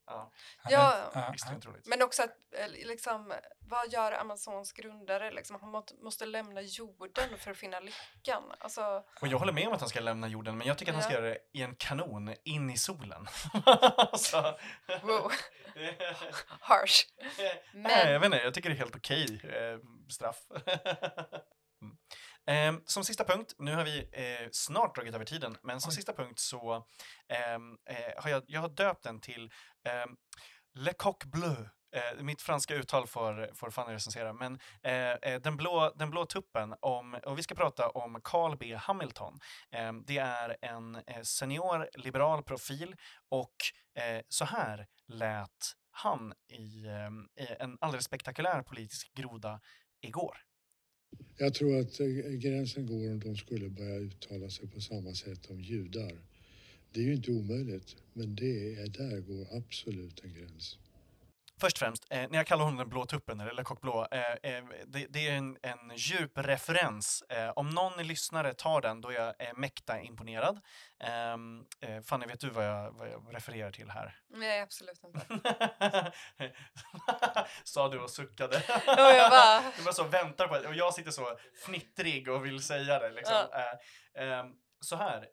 Ja, 0.05 0.31
Ja, 0.69 1.33
extremt 1.33 1.65
roligt. 1.65 1.87
Men 1.87 2.01
också 2.01 2.23
att, 2.23 2.29
eh, 2.57 2.67
liksom, 2.67 3.33
vad 3.59 3.89
gör 3.91 4.11
Amazons 4.11 4.71
grundare? 4.73 5.31
Liksom, 5.31 5.57
han 5.61 5.69
må- 5.71 5.85
måste 6.03 6.25
lämna 6.25 6.61
jorden 6.61 7.37
för 7.39 7.51
att 7.51 7.57
finna 7.57 7.79
lyckan. 7.79 8.43
Alltså, 8.59 9.03
Och 9.21 9.27
jag 9.27 9.39
håller 9.39 9.53
med 9.53 9.67
om 9.67 9.73
att 9.73 9.79
han 9.79 9.89
ska 9.89 9.99
lämna 9.99 10.27
jorden, 10.27 10.57
men 10.57 10.67
jag 10.67 10.77
tycker 10.77 10.91
att 10.91 10.95
han 10.95 11.03
ska 11.03 11.13
Ja. 11.13 11.19
göra 11.19 11.29
det 11.29 11.37
i 11.53 11.61
en 11.61 11.75
kanon, 11.75 12.35
in 12.45 12.69
i 12.69 12.77
solen. 12.77 13.27
så, 14.17 14.41
wow, 15.03 15.31
harsh. 16.59 17.05
Nej, 17.73 18.11
jag 18.11 18.21
Men, 18.21 18.21
vet 18.21 18.25
inte, 18.25 18.37
jag 18.37 18.53
tycker 18.53 18.69
det 18.69 18.75
är 18.75 18.79
helt 18.79 18.95
okej 18.95 19.41
eh, 19.43 19.79
straff. 20.09 20.37
mm. 21.81 21.97
Eh, 22.47 22.73
som 22.85 23.03
sista 23.03 23.23
punkt, 23.23 23.53
nu 23.57 23.75
har 23.75 23.83
vi 23.83 24.09
eh, 24.11 24.47
snart 24.51 24.95
dragit 24.95 25.15
över 25.15 25.25
tiden, 25.25 25.57
men 25.61 25.81
som 25.81 25.89
Oj. 25.89 25.95
sista 25.95 26.13
punkt 26.13 26.39
så 26.39 26.87
ehm, 27.27 27.77
eh, 27.89 28.23
har 28.23 28.29
jag, 28.29 28.43
jag 28.47 28.61
har 28.61 28.69
döpt 28.69 29.03
den 29.03 29.21
till 29.21 29.51
ehm, 29.83 30.15
Le 30.73 30.93
Coq 30.93 31.25
Bleu. 31.25 31.69
Eh, 31.95 32.23
mitt 32.23 32.41
franska 32.41 32.75
uttal 32.75 33.07
får, 33.07 33.49
får 33.55 33.69
Fanny 33.69 33.93
recensera, 33.93 34.33
men 34.33 34.59
eh, 34.83 34.93
eh, 34.93 35.41
den, 35.41 35.57
blå, 35.57 35.93
den 35.95 36.09
blå 36.09 36.25
tuppen, 36.25 36.75
om, 36.79 37.13
och 37.13 37.37
vi 37.37 37.43
ska 37.43 37.55
prata 37.55 37.89
om 37.89 38.21
Carl 38.23 38.57
B 38.57 38.75
Hamilton. 38.75 39.39
Eh, 39.71 39.93
det 39.93 40.17
är 40.17 40.57
en 40.61 40.95
eh, 40.95 41.21
senior 41.21 41.89
liberal 41.93 42.43
profil 42.43 42.95
och 43.29 43.55
så 44.29 44.45
här 44.45 44.87
lät 45.07 45.75
han 45.91 46.33
i, 46.47 46.85
eh, 46.85 47.43
i 47.43 47.55
en 47.59 47.77
alldeles 47.81 48.05
spektakulär 48.05 48.61
politisk 48.61 49.13
groda 49.13 49.59
igår. 50.01 50.37
Jag 51.37 51.53
tror 51.53 51.79
att 51.79 51.99
eh, 51.99 52.07
gränsen 52.31 52.87
går 52.87 53.11
om 53.11 53.19
de 53.19 53.37
skulle 53.37 53.69
börja 53.69 53.97
uttala 53.97 54.49
sig 54.49 54.67
på 54.67 54.81
samma 54.81 55.13
sätt 55.13 55.45
om 55.49 55.61
judar. 55.61 56.13
Det 56.91 56.99
är 56.99 57.03
ju 57.03 57.13
inte 57.13 57.31
omöjligt, 57.31 57.95
men 58.13 58.35
det 58.35 58.73
är, 58.75 58.87
där 58.87 59.19
går 59.19 59.57
absolut 59.57 60.23
en 60.23 60.33
gräns. 60.33 60.77
Först 61.61 61.75
och 61.75 61.79
främst, 61.79 62.05
eh, 62.09 62.29
när 62.29 62.37
jag 62.37 62.47
kallar 62.47 62.63
honom 62.63 62.77
den 62.77 62.89
blå 62.89 63.05
tuppen, 63.05 63.39
eller 63.39 63.53
Le 63.53 63.63
Coq 63.63 63.81
Blå, 63.81 64.07
eh, 64.11 64.21
eh, 64.51 64.63
det, 64.87 65.05
det 65.09 65.27
är 65.27 65.31
en, 65.35 65.57
en 65.61 65.95
djup 65.95 66.31
referens. 66.37 67.21
Eh, 67.29 67.49
om 67.49 67.69
någon 67.69 68.07
lyssnare 68.07 68.53
tar 68.53 68.81
den, 68.81 69.01
då 69.01 69.09
är 69.09 69.13
jag 69.13 69.33
eh, 69.39 69.53
mäkta 69.55 70.01
imponerad. 70.01 70.61
Ehm, 70.99 71.65
eh, 71.81 72.01
Fanny, 72.01 72.25
vet 72.25 72.39
du 72.39 72.49
vad 72.49 72.65
jag, 72.65 72.91
vad 72.91 73.09
jag 73.09 73.35
refererar 73.35 73.71
till 73.71 73.89
här? 73.89 74.15
nej, 74.29 74.61
absolut 74.61 75.01
inte. 75.03 75.43
Sa 77.63 77.89
du 77.89 77.99
och 77.99 78.09
suckade. 78.09 78.63
Ja, 78.87 79.11
jag 79.13 79.31
bara- 79.31 79.71
Du 79.77 79.83
bara 79.83 79.93
så 79.93 80.03
väntar 80.03 80.47
på 80.47 80.59
det. 80.59 80.67
Och 80.67 80.75
jag 80.75 80.93
sitter 80.93 81.11
så 81.11 81.37
fnittrig 81.65 82.29
och 82.29 82.45
vill 82.45 82.63
säga 82.63 82.99
det. 82.99 83.09
Liksom. 83.11 83.35
Ja. 83.51 83.79
Eh, 84.21 84.39
ehm, 84.39 84.45
så 84.81 84.95
här. 84.95 85.27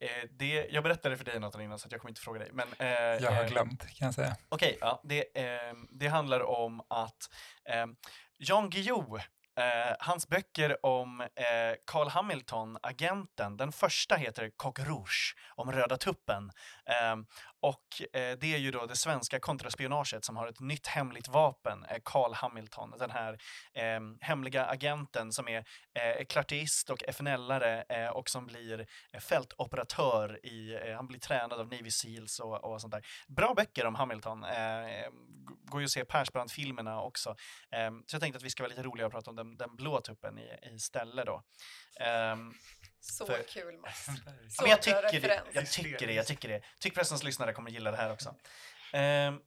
Eh, 0.00 0.28
det, 0.30 0.66
jag 0.70 0.82
berättade 0.84 1.16
för 1.16 1.24
dig 1.24 1.40
Nathan 1.40 1.60
innan 1.62 1.78
så 1.78 1.86
att 1.86 1.92
jag 1.92 2.00
kommer 2.00 2.10
inte 2.10 2.20
fråga 2.20 2.38
dig. 2.38 2.50
Men, 2.52 2.68
eh, 2.78 2.88
Jag 2.88 3.30
har 3.30 3.42
eh, 3.44 3.48
glömt 3.50 3.86
kan 3.94 4.06
jag 4.06 4.14
säga. 4.14 4.36
Okej, 4.48 4.78
ja, 4.80 5.00
det, 5.04 5.38
ehm, 5.38 5.88
det 5.90 6.08
handlar 6.08 6.40
om 6.40 6.80
att 6.88 7.30
ehm, 7.64 7.96
Jan 8.38 8.70
Guillou, 8.70 9.18
eh, 9.58 9.96
hans 9.98 10.28
böcker 10.28 10.86
om 10.86 11.20
eh, 11.20 11.26
Carl 11.86 12.08
Hamilton, 12.08 12.78
agenten, 12.82 13.56
den 13.56 13.72
första 13.72 14.16
heter 14.16 14.50
Coq 14.56 14.78
Rouge, 14.78 15.34
om 15.54 15.72
Röda 15.72 15.96
tuppen. 15.96 16.50
Eh, 16.86 17.16
och 17.60 18.16
eh, 18.16 18.38
det 18.38 18.54
är 18.54 18.58
ju 18.58 18.70
då 18.70 18.86
det 18.86 18.96
svenska 18.96 19.40
kontraspionaget 19.40 20.24
som 20.24 20.36
har 20.36 20.46
ett 20.46 20.60
nytt 20.60 20.86
hemligt 20.86 21.28
vapen, 21.28 21.84
eh, 21.84 21.98
Carl 22.04 22.34
Hamilton, 22.34 22.94
den 22.98 23.10
här 23.10 23.38
eh, 23.74 24.00
hemliga 24.20 24.66
agenten 24.66 25.32
som 25.32 25.48
är 25.48 25.64
eh, 25.94 26.24
klartist 26.24 26.90
och 26.90 27.02
FNL-are 27.08 27.84
eh, 27.88 28.10
och 28.10 28.30
som 28.30 28.46
blir 28.46 28.86
eh, 29.12 29.20
fältoperatör 29.20 30.46
i, 30.46 30.74
eh, 30.74 30.96
han 30.96 31.06
blir 31.06 31.18
tränad 31.18 31.60
av 31.60 31.68
Navy 31.68 31.90
Seals 31.90 32.40
och, 32.40 32.64
och 32.64 32.80
sånt 32.80 32.92
där. 32.92 33.06
Bra 33.28 33.54
böcker 33.54 33.86
om 33.86 33.94
Hamilton, 33.94 34.44
eh, 34.44 35.08
går 35.64 35.80
ju 35.80 35.84
att 35.84 35.90
se 35.90 36.04
Persbrandt-filmerna 36.04 37.02
också. 37.02 37.36
Eh, 37.70 37.90
så 38.06 38.14
jag 38.14 38.20
tänkte 38.20 38.36
att 38.36 38.42
vi 38.42 38.50
ska 38.50 38.62
vara 38.62 38.68
lite 38.68 38.82
roliga 38.82 39.06
och 39.06 39.12
prata 39.12 39.30
om 39.30 39.36
den, 39.36 39.47
den 39.56 39.76
blå 39.76 40.00
tuppen 40.00 40.38
i, 40.38 40.58
istället 40.74 41.26
då. 41.26 41.42
Ehm, 42.00 42.52
Så 43.00 43.26
För- 43.26 43.42
kul 43.42 43.78
Mats. 43.78 44.04
Så 44.50 44.62
men 44.62 44.70
jag 44.70 44.82
tycker, 44.82 45.20
det, 45.20 45.42
jag 45.52 45.66
tycker 45.70 46.06
det, 46.06 46.12
jag 46.12 46.26
tycker 46.26 46.48
det. 46.48 46.62
Tyckpressens 46.80 47.22
lyssnare 47.24 47.52
kommer 47.52 47.70
gilla 47.70 47.90
det 47.90 47.96
här 47.96 48.12
också. 48.12 48.34
Ehm, 48.92 49.40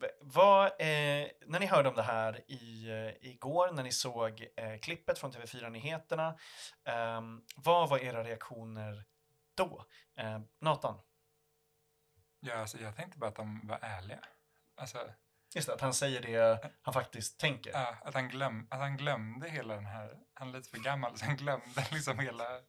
v- 0.00 0.08
vad, 0.20 0.66
eh, 0.66 1.28
när 1.46 1.60
ni 1.60 1.66
hörde 1.66 1.88
om 1.88 1.94
det 1.94 2.02
här 2.02 2.50
i, 2.50 2.88
eh, 2.90 3.28
igår, 3.30 3.70
när 3.72 3.82
ni 3.82 3.92
såg 3.92 4.46
eh, 4.56 4.78
klippet 4.78 5.18
från 5.18 5.32
TV4-nyheterna, 5.32 6.38
ehm, 6.84 7.42
vad 7.56 7.88
var 7.88 7.98
era 7.98 8.24
reaktioner 8.24 9.04
då? 9.56 9.84
Eh, 10.18 10.40
Nathan? 10.60 11.00
Ja, 12.40 12.54
alltså, 12.54 12.78
jag 12.78 12.96
tänkte 12.96 13.18
bara 13.18 13.28
att 13.30 13.36
de 13.36 13.60
var 13.64 13.78
ärliga. 13.82 14.20
Alltså, 14.74 15.10
Just 15.54 15.68
det, 15.68 15.74
att 15.74 15.80
han 15.80 15.94
säger 15.94 16.22
det 16.22 16.70
han 16.82 16.94
faktiskt 16.94 17.40
tänker. 17.40 17.70
ja, 17.70 17.96
att, 18.04 18.14
han 18.14 18.28
glöm, 18.28 18.68
att 18.70 18.78
han 18.78 18.96
glömde 18.96 19.48
hela 19.48 19.74
den 19.74 19.86
här, 19.86 20.16
han 20.34 20.48
är 20.48 20.52
lite 20.52 20.70
för 20.70 20.78
gammal 20.78 21.18
så 21.18 21.24
han 21.24 21.36
glömde 21.36 21.86
liksom 21.90 22.18
hela, 22.18 22.60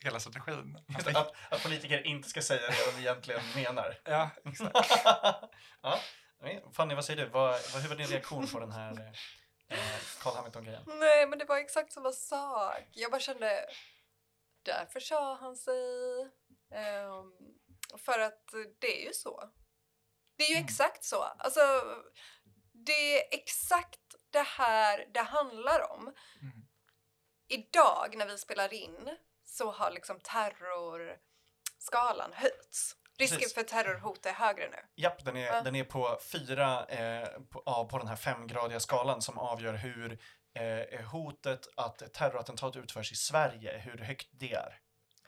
hela 0.00 0.20
strategin. 0.20 0.78
Just 0.88 1.04
det, 1.06 1.18
att, 1.18 1.32
att 1.50 1.62
politiker 1.62 2.06
inte 2.06 2.28
ska 2.28 2.42
säga 2.42 2.60
det 2.60 2.92
de 2.92 3.00
egentligen 3.00 3.40
menar. 3.54 3.98
Ja, 4.04 4.30
exakt. 4.44 4.72
ja. 5.82 5.98
Fanny, 6.72 6.94
vad 6.94 7.04
säger 7.04 7.24
du? 7.24 7.30
Vad, 7.30 7.60
vad, 7.72 7.82
hur 7.82 7.88
var 7.88 7.96
din 7.96 8.06
reaktion 8.06 8.46
på 8.46 8.60
den 8.60 8.72
här 8.72 9.12
eh, 9.68 9.78
Carl 10.22 10.36
Hamilton-grejen? 10.36 10.82
Nej, 10.86 11.26
men 11.26 11.38
det 11.38 11.44
var 11.44 11.58
exakt 11.58 11.92
samma 11.92 12.12
sak. 12.12 12.88
Jag 12.92 13.10
bara 13.10 13.20
kände, 13.20 13.66
därför 14.62 15.00
sa 15.00 15.34
han 15.34 15.56
sig. 15.56 15.72
Ehm, 16.74 17.32
för 17.98 18.18
att 18.18 18.54
det 18.78 19.02
är 19.02 19.06
ju 19.06 19.12
så. 19.12 19.50
Det 20.42 20.46
är 20.46 20.50
ju 20.50 20.56
Mm. 20.56 20.64
exakt 20.64 21.04
så. 21.04 21.22
Alltså, 21.22 21.60
det 22.72 23.18
är 23.18 23.22
exakt 23.38 24.00
det 24.30 24.42
här 24.42 25.06
det 25.14 25.20
handlar 25.22 25.92
om. 25.92 26.00
Mm. 26.40 26.52
Idag 27.48 28.14
när 28.16 28.26
vi 28.26 28.38
spelar 28.38 28.74
in 28.74 29.16
så 29.44 29.70
har 29.70 29.90
liksom 29.90 30.20
terrorskalan 30.20 32.32
höjts. 32.32 32.96
Risken 33.18 33.38
Precis. 33.38 33.54
för 33.54 33.62
terrorhot 33.62 34.26
är 34.26 34.32
högre 34.32 34.68
nu. 34.70 34.76
Japp, 34.94 35.24
den 35.24 35.36
är, 35.36 35.46
Ja. 35.46 35.62
den 35.62 35.74
är 35.76 35.84
på 35.84 36.18
fyra 36.32 36.86
eh, 36.86 37.28
på, 37.50 37.88
på 37.90 37.98
den 37.98 38.08
här 38.08 38.16
femgradiga 38.16 38.80
skalan 38.80 39.22
som 39.22 39.38
avgör 39.38 39.74
hur 39.74 40.18
eh, 40.54 41.00
hotet 41.04 41.68
att 41.76 42.12
terrorattentat 42.14 42.76
utförs 42.76 43.12
i 43.12 43.16
Sverige, 43.16 43.78
hur 43.78 43.98
högt 43.98 44.28
det 44.32 44.52
är. 44.52 44.80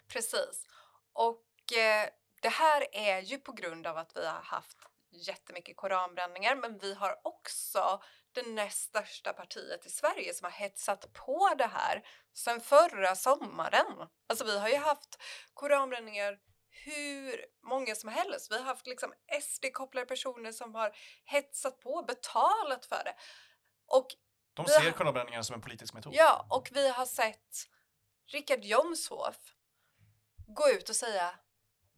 Precis. 0.09 0.67
Och 1.13 1.73
eh, 1.79 2.09
det 2.43 2.49
här 2.49 2.87
är 2.93 3.21
ju 3.21 3.39
på 3.39 3.53
grund 3.53 3.87
av 3.87 3.99
att 3.99 4.17
vi 4.17 4.27
har 4.27 4.43
haft 4.43 4.79
jättemycket 5.15 5.77
koranbränningar 5.77 6.57
men 6.57 6.79
vi 6.79 6.95
har 6.95 7.21
också 7.25 8.03
det 8.33 8.43
näst 8.47 8.83
största 8.83 9.33
partiet 9.33 9.87
i 9.87 9.91
Sverige 9.91 10.35
som 10.35 10.45
har 10.45 10.51
hetsat 10.53 11.13
på 11.13 11.55
det 11.59 11.67
här 11.67 12.03
sedan 12.35 12.61
förra 12.61 13.15
sommaren. 13.17 14.09
Alltså 14.27 14.45
vi 14.45 14.59
har 14.59 14.69
ju 14.69 14.77
haft 14.77 15.23
koranbränningar 15.55 16.39
hur 16.85 17.45
många 17.63 17.95
som 17.95 18.09
helst. 18.09 18.53
Vi 18.53 18.57
har 18.59 18.65
haft 18.65 18.87
liksom 18.87 19.13
SD-kopplade 19.43 20.07
personer 20.07 20.53
som 20.53 20.75
har 20.75 20.97
hetsat 21.25 21.81
på, 21.81 22.03
betalat 22.03 22.87
för 22.87 23.05
det. 23.05 23.15
Och 23.87 24.07
De 24.55 24.67
ser 24.67 24.81
har- 24.81 24.91
koranbränningar 24.91 25.43
som 25.43 25.55
en 25.55 25.61
politisk 25.61 25.95
metod. 25.95 26.15
Ja, 26.15 26.47
och 26.51 26.69
vi 26.73 26.89
har 26.89 27.07
sett 27.07 27.69
Richard 28.27 28.65
Jomshof 28.65 29.37
gå 30.47 30.69
ut 30.71 30.89
och 30.89 30.97
säga 30.97 31.39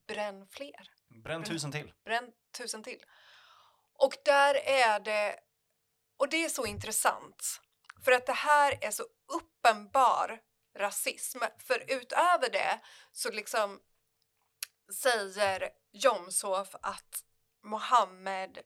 bränn 0.06 0.46
fler, 0.48 0.90
Bränn 1.22 1.44
tusen 1.44 1.72
till. 1.72 1.92
bränn 2.04 2.32
tusen 2.57 2.82
till. 2.82 3.04
Och 3.98 4.14
där 4.24 4.54
är 4.54 5.00
det, 5.00 5.40
och 6.16 6.28
det 6.28 6.44
är 6.44 6.48
så 6.48 6.66
intressant, 6.66 7.61
för 8.04 8.12
att 8.12 8.26
det 8.26 8.32
här 8.32 8.78
är 8.80 8.90
så 8.90 9.04
uppenbar 9.32 10.40
rasism. 10.78 11.38
För 11.59 11.84
utöver 11.88 12.50
det 12.50 12.80
så 13.12 13.30
liksom 13.30 13.80
säger 15.02 15.70
Jomshof 15.92 16.74
att 16.82 17.24
Mohammed 17.62 18.59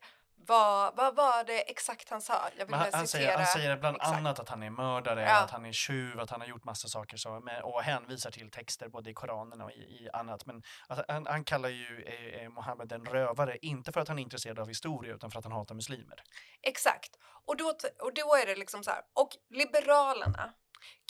var, 0.46 0.92
vad 0.96 1.16
var 1.16 1.44
det 1.44 1.70
exakt 1.70 2.10
han 2.10 2.22
sa? 2.22 2.34
Jag 2.58 2.66
vill 2.66 2.74
han, 2.74 2.90
han, 2.92 3.08
säger, 3.08 3.36
han 3.36 3.46
säger 3.46 3.76
bland 3.76 3.96
exakt. 3.96 4.16
annat 4.16 4.38
att 4.38 4.48
han 4.48 4.62
är 4.62 4.70
mördare, 4.70 5.22
Ja. 5.22 5.40
att 5.44 5.50
han 5.50 5.66
är 5.66 5.72
tjuv, 5.72 6.20
att 6.20 6.30
han 6.30 6.40
har 6.40 6.48
gjort 6.48 6.64
massa 6.64 6.88
saker 6.88 7.16
så, 7.16 7.40
med, 7.40 7.62
och 7.62 7.82
hänvisar 7.82 8.30
till 8.30 8.50
texter 8.50 8.88
både 8.88 9.10
i 9.10 9.14
Koranen 9.14 9.60
och 9.60 9.70
i, 9.70 9.74
i 9.74 10.08
annat. 10.12 10.46
Men 10.46 10.62
att 10.88 11.04
han, 11.08 11.26
han 11.26 11.44
kallar 11.44 11.68
ju 11.68 12.02
eh, 12.02 12.42
eh, 12.42 12.48
Mohammed 12.48 12.92
en 12.92 13.04
rövare, 13.04 13.58
inte 13.62 13.92
för 13.92 14.00
att 14.00 14.08
han 14.08 14.18
är 14.18 14.22
intresserad 14.22 14.58
av 14.58 14.68
historia 14.68 15.14
utan 15.14 15.30
för 15.30 15.38
att 15.38 15.44
han 15.44 15.52
hatar 15.52 15.74
muslimer. 15.74 16.22
Exakt. 16.62 17.10
Och 17.46 17.56
då, 17.56 17.68
och 17.98 18.14
då 18.14 18.34
är 18.42 18.46
det 18.46 18.54
liksom 18.56 18.84
så 18.84 18.90
här. 18.90 19.00
Och 19.14 19.30
Liberalerna 19.50 20.52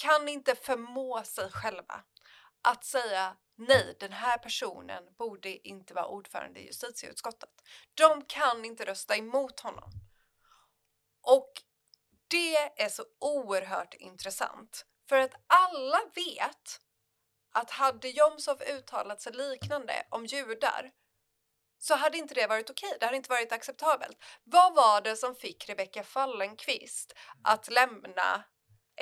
kan 0.03 0.29
inte 0.29 0.55
förmå 0.55 1.23
sig 1.23 1.51
själva 1.51 2.01
att 2.63 2.85
säga 2.85 3.37
nej, 3.57 3.97
den 4.01 4.13
här 4.13 4.39
personen 4.39 5.15
borde 5.19 5.69
inte 5.69 5.95
vara 5.95 6.07
ordförande 6.07 6.61
i 6.61 6.67
justitieutskottet. 6.67 7.51
De 7.95 8.25
kan 8.25 8.65
inte 8.65 8.85
rösta 8.85 9.17
emot 9.17 9.61
honom. 9.61 9.91
Och 11.23 11.53
det 12.29 12.83
är 12.83 12.89
så 12.89 13.05
oerhört 13.19 13.95
intressant. 13.95 14.87
För 15.09 15.17
att 15.17 15.35
alla 15.47 16.01
vet 16.15 16.81
att 17.53 17.71
hade 17.71 18.09
Jomshof 18.09 18.61
uttalat 18.61 19.21
sig 19.21 19.33
liknande 19.33 20.07
om 20.11 20.27
judar 20.27 20.91
så 21.79 21.95
hade 21.95 22.19
inte 22.19 22.35
det 22.35 22.47
varit 22.47 22.71
okej. 22.71 22.97
Det 23.01 23.07
hade 23.07 23.17
inte 23.17 23.31
varit 23.31 23.53
acceptabelt. 23.53 24.19
Vad 24.45 24.75
var 24.75 25.01
det 25.01 25.17
som 25.17 25.35
fick 25.35 25.69
Rebecka 25.69 26.05
Fallenkvist 26.05 27.13
att 27.45 27.71
lämna 27.71 28.45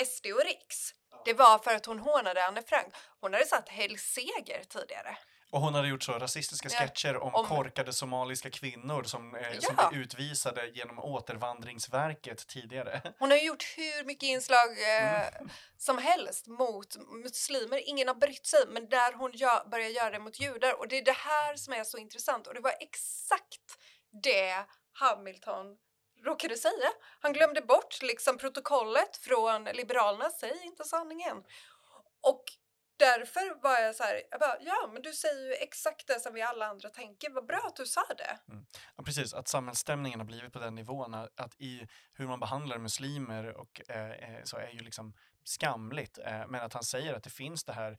SD 0.07 0.27
och 0.27 0.45
Riks? 0.45 0.95
Det 1.25 1.35
var 1.35 1.59
för 1.59 1.75
att 1.75 1.87
hon 1.87 1.99
hånade 1.99 2.45
Anne 2.47 2.63
Frank. 2.63 2.95
Hon 3.21 3.33
hade 3.33 3.47
satt 3.47 3.69
Helg 3.69 3.99
Seger 3.99 4.63
tidigare. 4.69 5.17
Och 5.51 5.61
hon 5.61 5.75
hade 5.75 5.89
gjort 5.89 6.03
så 6.03 6.13
rasistiska 6.13 6.69
Ja, 6.73 6.79
sketcher 6.79 7.17
om, 7.17 7.35
om- 7.35 7.47
korkade 7.47 7.93
somaliska 7.93 8.51
kvinnor 8.51 9.03
som, 9.05 9.35
eh, 9.37 9.59
som 9.59 9.75
Ja. 9.79 9.89
blev 9.89 10.03
utvisade 10.03 10.67
genom 10.67 10.99
återvandringsverket 10.99 12.47
tidigare. 12.47 13.13
Hon 13.19 13.31
har 13.31 13.39
gjort 13.39 13.65
hur 13.77 14.05
mycket 14.05 14.23
inslag 14.27 14.69
eh, 14.83 15.29
Mm. 15.37 15.51
som 15.79 15.99
helst 15.99 16.47
mot 16.47 16.97
muslimer. 17.25 17.89
Ingen 17.89 18.09
har 18.09 18.15
brytt 18.15 18.47
sig, 18.47 18.65
men 18.69 18.89
där 18.89 19.13
hon 19.13 19.33
gör, 19.33 19.69
börjar 19.69 19.89
göra 19.89 20.11
det 20.11 20.19
mot 20.19 20.41
judar. 20.41 20.79
Och 20.81 20.89
det 20.89 20.99
är 20.99 21.05
det 21.05 21.13
här 21.17 21.57
som 21.57 21.73
är 21.75 21.85
så 21.85 21.99
intressant. 21.99 22.47
Och 22.47 22.55
det 22.55 22.61
var 22.61 22.75
exakt 22.81 23.79
det 24.23 24.65
Hamilton 24.93 25.67
råkade 26.25 26.57
säga. 26.57 26.91
Han 27.21 27.33
glömde 27.33 27.61
bort 27.61 28.03
liksom 28.03 28.39
protokollet 28.39 29.17
från 29.17 29.65
Liberalerna. 29.65 30.31
Säg 30.31 30.61
inte 30.65 30.85
sanningen. 30.85 31.37
Och 32.21 32.45
därför 32.99 33.63
var 33.63 33.79
jag 33.79 33.95
så 33.95 34.03
här, 34.03 34.23
jag 34.31 34.41
bara, 34.41 34.57
ja 34.61 34.91
men 34.93 35.03
du 35.03 35.13
säger 35.13 35.47
ju 35.47 35.55
exakt 35.55 36.07
det 36.07 36.21
som 36.21 36.35
vi 36.35 36.43
alla 36.43 36.67
andra 36.67 36.89
tänker. 36.89 37.31
Vad 37.31 37.47
bra 37.47 37.61
att 37.67 37.77
du 37.77 37.87
sa 37.87 38.05
det. 38.17 38.53
Mm. 38.53 38.67
Ja, 38.97 39.03
precis, 39.03 39.35
att 39.35 39.49
samhällsstämningen 39.49 40.21
har 40.21 40.27
blivit 40.27 40.53
på 40.53 40.59
den 40.59 40.75
nivån 40.75 41.15
att, 41.15 41.61
i 41.61 41.87
hur 42.13 42.27
man 42.27 42.41
behandlar 42.41 42.79
muslimer 42.79 43.57
och, 43.57 43.81
eh, 43.89 44.11
eh, 44.11 44.43
så 44.45 44.57
är 44.57 44.69
ju 44.69 44.79
liksom 44.79 45.15
skamligt. 45.45 46.19
Eh, 46.19 46.47
men 46.49 46.63
att 46.63 46.73
han 46.73 46.83
säger 46.83 47.15
att 47.15 47.23
det 47.23 47.31
finns 47.31 47.65
det 47.65 47.73
här 47.73 47.99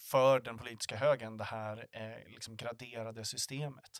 för 0.00 0.40
den 0.40 0.58
politiska 0.58 0.96
högen, 0.96 1.36
det 1.36 1.44
här 1.44 1.86
eh, 1.92 2.32
liksom 2.32 2.56
graderade 2.56 3.24
systemet. 3.24 3.90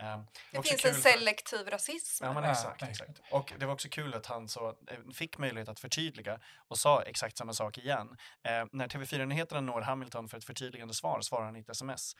Eh, 0.00 0.18
Det 0.52 0.62
finns 0.62 0.72
en 0.72 0.78
kul 0.92 0.94
för- 0.94 1.10
selektiv 1.10 1.66
rasism. 1.70 2.24
Ja, 2.24 2.32
men 2.32 2.44
exakt, 2.44 2.82
exakt. 2.82 3.20
Och 3.30 3.52
det 3.58 3.66
var 3.66 3.72
också 3.72 3.88
kul 3.88 4.14
att 4.14 4.26
han 4.26 4.48
så, 4.48 4.68
eh, 4.68 4.98
fick 5.14 5.38
möjlighet 5.38 5.68
att 5.68 5.80
förtydliga 5.80 6.40
och 6.68 6.78
sa 6.78 7.02
exakt 7.02 7.36
samma 7.38 7.52
sak 7.52 7.78
igen. 7.78 8.16
Eh, 8.44 8.64
när 8.72 8.88
TV4-nyheterna 8.88 9.60
når 9.60 9.80
Hamilton 9.80 10.28
för 10.28 10.38
ett 10.38 10.44
förtydligande 10.44 10.94
svar 10.94 11.20
svarar 11.20 11.44
han 11.44 11.56
i 11.56 11.60
ett 11.60 11.68
sms. 11.68 12.12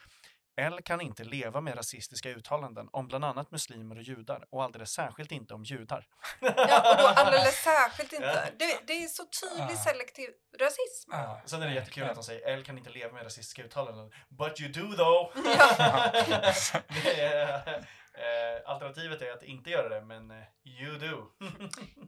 L 0.57 0.79
kan 0.85 1.01
inte 1.01 1.23
leva 1.23 1.61
med 1.61 1.77
rasistiska 1.77 2.29
uttalanden 2.29 2.89
om 2.91 3.07
bland 3.07 3.25
annat 3.25 3.51
muslimer 3.51 3.95
och 3.95 4.01
judar 4.03 4.45
och 4.49 4.63
alldeles 4.63 4.91
särskilt 4.91 5.31
inte 5.31 5.53
om 5.53 5.63
judar. 5.63 6.07
Ja, 6.41 6.91
och 6.91 6.97
då 7.01 7.07
alldeles 7.07 7.55
särskilt 7.63 8.13
inte. 8.13 8.51
Det, 8.59 8.79
det 8.87 9.03
är 9.03 9.07
så 9.07 9.23
tydlig 9.25 9.75
Ah. 9.75 9.83
selektiv 9.83 10.29
rasism. 10.59 11.11
Ja. 11.11 11.41
Sen 11.45 11.61
är 11.61 11.67
det 11.67 11.73
jättekul 11.73 12.03
att 12.03 12.15
de 12.15 12.23
säger 12.23 12.47
L 12.47 12.63
kan 12.63 12.77
inte 12.77 12.89
leva 12.89 13.13
med 13.13 13.23
rasistiska 13.23 13.63
uttalanden. 13.63 14.11
But 14.29 14.61
you 14.61 14.71
do 14.71 14.95
though! 14.95 15.31
Ja. 15.45 16.11
är, 17.05 17.85
Eh, 18.13 18.69
alternativet 18.71 19.21
är 19.21 19.31
att 19.31 19.43
inte 19.43 19.69
göra 19.69 19.89
det, 19.89 20.01
men 20.05 20.31
eh, 20.31 20.43
you 20.65 20.97
do. 20.97 21.31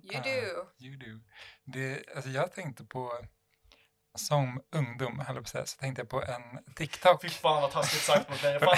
You 0.04 0.22
do. 0.24 0.66
You 0.86 0.96
do. 0.98 1.20
Det, 1.64 2.04
alltså 2.16 2.30
jag 2.30 2.52
tänkte 2.54 2.84
på, 2.86 3.12
som 4.16 4.62
ungdom, 4.76 5.20
höll 5.20 5.36
jag 5.36 5.36
på 5.36 5.40
att 5.40 5.48
säga, 5.48 5.66
så 5.66 5.78
tänkte 5.78 6.02
jag 6.02 6.10
på 6.10 6.22
en 6.24 6.74
TikTok. 6.76 7.22
Fy 7.22 7.30
fan 7.30 7.62
vad 7.62 7.72
taskigt 7.72 8.02
sagt 8.02 8.30
mot 8.30 8.44
mig. 8.44 8.60
Fan. 8.60 8.78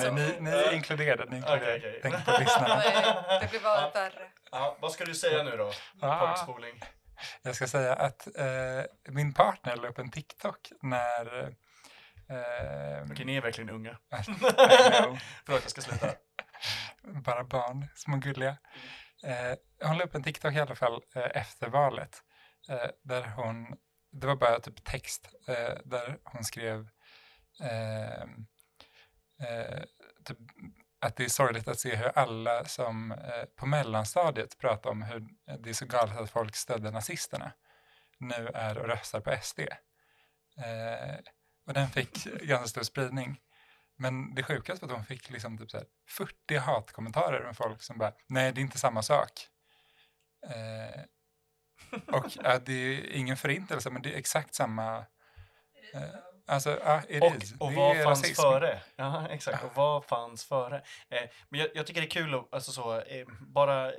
Nej, 0.00 0.12
ni, 0.12 0.40
ni 0.40 0.50
är 0.50 0.72
inkluderade, 0.72 1.24
ni 1.24 1.36
är 1.36 1.36
inkluderade. 1.36 1.76
Okej, 1.76 1.98
okej. 2.00 2.00
Tänk 2.02 2.24
på 2.24 2.40
lyssnarna. 2.40 2.76
Nej, 3.28 3.38
det 3.40 3.50
blir 3.50 3.60
bara 3.60 3.90
värre. 3.90 4.30
ja, 4.50 4.76
vad 4.80 4.92
ska 4.92 5.04
du 5.04 5.14
säga 5.14 5.42
nu 5.42 5.56
då? 5.56 5.72
Ah. 6.00 6.18
Parkspoling. 6.18 6.80
Jag 7.42 7.54
ska 7.56 7.66
säga 7.66 7.94
att 7.94 8.26
eh, 8.36 8.82
min 9.08 9.34
partner 9.34 9.76
la 9.76 9.88
upp 9.88 9.98
en 9.98 10.10
TikTok 10.10 10.58
när... 10.82 11.42
Eh, 12.30 13.02
Okej, 13.12 13.24
ni 13.24 13.36
är 13.36 13.40
verkligen 13.40 13.70
unga. 13.70 13.98
Förlåt, 15.46 15.62
jag 15.62 15.70
ska 15.70 15.80
sluta. 15.80 16.06
bara 17.02 17.44
barn, 17.44 17.86
små 17.94 18.16
gulliga. 18.16 18.56
Eh, 19.24 19.58
hon 19.88 19.98
la 19.98 20.04
upp 20.04 20.14
en 20.14 20.22
TikTok 20.22 20.54
i 20.54 20.60
alla 20.60 20.74
fall 20.74 21.02
eh, 21.14 21.22
efter 21.34 21.68
valet. 21.68 22.22
Eh, 22.68 22.90
där 23.02 23.22
hon, 23.36 23.76
det 24.12 24.26
var 24.26 24.36
bara 24.36 24.60
typ 24.60 24.84
text, 24.84 25.28
eh, 25.48 25.74
där 25.84 26.18
hon 26.24 26.44
skrev 26.44 26.88
eh, 27.60 28.22
eh, 29.48 29.82
typ, 30.24 30.38
att 31.00 31.16
det 31.16 31.24
är 31.24 31.28
sorgligt 31.28 31.68
att 31.68 31.80
se 31.80 31.96
hur 31.96 32.18
alla 32.18 32.64
som 32.64 33.12
eh, 33.12 33.44
på 33.56 33.66
mellanstadiet 33.66 34.58
pratar 34.58 34.90
om 34.90 35.02
hur 35.02 35.28
det 35.58 35.70
är 35.70 35.74
så 35.74 35.86
galet 35.86 36.16
att 36.16 36.30
folk 36.30 36.56
stödde 36.56 36.90
nazisterna 36.90 37.52
nu 38.18 38.50
är 38.54 38.78
och 38.78 38.86
röstar 38.86 39.20
på 39.20 39.36
SD. 39.42 39.60
Eh, 40.58 41.18
och 41.66 41.74
den 41.74 41.88
fick 41.88 42.24
ganska 42.42 42.68
stor 42.68 42.82
spridning. 42.82 43.40
Men 43.96 44.34
det 44.34 44.42
sjukaste 44.42 44.86
var 44.86 44.92
att 44.92 44.98
hon 44.98 45.06
fick 45.06 45.30
liksom 45.30 45.58
typ 45.58 45.70
så 45.70 45.76
här 45.76 45.86
40 46.08 46.56
hatkommentarer 46.56 47.44
med 47.44 47.56
folk 47.56 47.82
som 47.82 47.98
bara, 47.98 48.12
nej 48.26 48.52
det 48.52 48.60
är 48.60 48.62
inte 48.62 48.78
samma 48.78 49.02
sak. 49.02 49.30
Eh, 50.46 51.00
och 52.06 52.26
ja, 52.44 52.58
det 52.58 52.72
är 52.72 53.12
ingen 53.12 53.36
förintelse, 53.36 53.90
men 53.90 54.02
det 54.02 54.14
är 54.14 54.18
exakt 54.18 54.54
samma. 54.54 54.96
Eh, 55.94 56.02
alltså, 56.46 56.78
ja, 56.84 57.02
it 57.08 57.22
Och, 57.22 57.42
is. 57.42 57.54
och 57.58 57.72
vad 57.72 57.96
fanns 58.02 58.22
rasism. 58.22 58.42
före? 58.42 58.80
Ja, 58.96 59.28
exakt. 59.30 59.64
Och 59.64 59.70
vad 59.74 60.04
fanns 60.04 60.44
före? 60.44 60.76
Eh, 61.08 61.22
men 61.48 61.60
jag, 61.60 61.68
jag 61.74 61.86
tycker 61.86 62.00
det 62.00 62.06
är 62.06 62.10
kul 62.10 62.34
att, 62.34 62.54
alltså 62.54 62.72
så, 62.72 63.00
eh, 63.00 63.26
bara, 63.40 63.86
eh, 63.92 63.94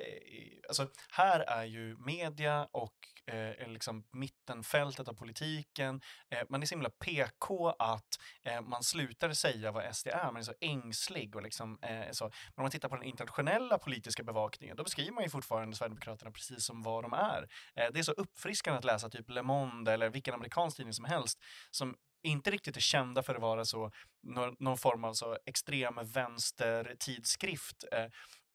alltså 0.69 0.89
här 1.11 1.39
är 1.39 1.63
ju 1.63 1.97
media 1.97 2.67
och 2.71 2.93
eh, 3.33 3.67
liksom 3.67 4.03
mittenfältet 4.11 5.07
av 5.07 5.13
politiken, 5.13 6.01
eh, 6.29 6.43
man 6.49 6.61
är 6.61 6.65
så 6.65 6.75
himla 6.75 6.89
PK 6.89 7.69
att 7.79 8.19
eh, 8.43 8.61
man 8.61 8.83
slutar 8.83 9.33
säga 9.33 9.71
vad 9.71 9.95
SD 9.95 10.07
är, 10.07 10.25
man 10.25 10.37
är 10.37 10.41
så 10.41 10.53
ängslig 10.61 11.35
och 11.35 11.41
liksom 11.41 11.79
eh, 11.81 12.11
så. 12.11 12.23
Men 12.25 12.31
om 12.55 12.63
man 12.63 12.71
tittar 12.71 12.89
på 12.89 12.95
den 12.95 13.05
internationella 13.05 13.77
politiska 13.77 14.23
bevakningen, 14.23 14.75
då 14.75 14.83
beskriver 14.83 15.11
man 15.11 15.23
ju 15.23 15.29
fortfarande 15.29 15.75
Sverigedemokraterna 15.75 16.31
precis 16.31 16.65
som 16.65 16.81
vad 16.81 17.03
de 17.03 17.13
är. 17.13 17.47
Eh, 17.75 17.87
det 17.93 17.99
är 17.99 18.03
så 18.03 18.11
uppfriskande 18.11 18.77
att 18.77 18.85
läsa 18.85 19.09
typ 19.09 19.29
Le 19.29 19.43
Monde 19.43 19.93
eller 19.93 20.09
vilken 20.09 20.33
amerikansk 20.33 20.77
tidning 20.77 20.93
som 20.93 21.05
helst 21.05 21.39
som 21.71 21.95
inte 22.23 22.51
riktigt 22.51 22.77
är 22.77 22.81
kända 22.81 23.23
för 23.23 23.35
att 23.35 23.41
vara 23.41 23.65
så 23.65 23.91
någon, 24.23 24.55
någon 24.59 24.77
form 24.77 25.03
av 25.03 25.13
så 25.13 25.37
extrem 25.45 25.99
vänstertidskrift 26.03 27.83
eh, 27.91 28.05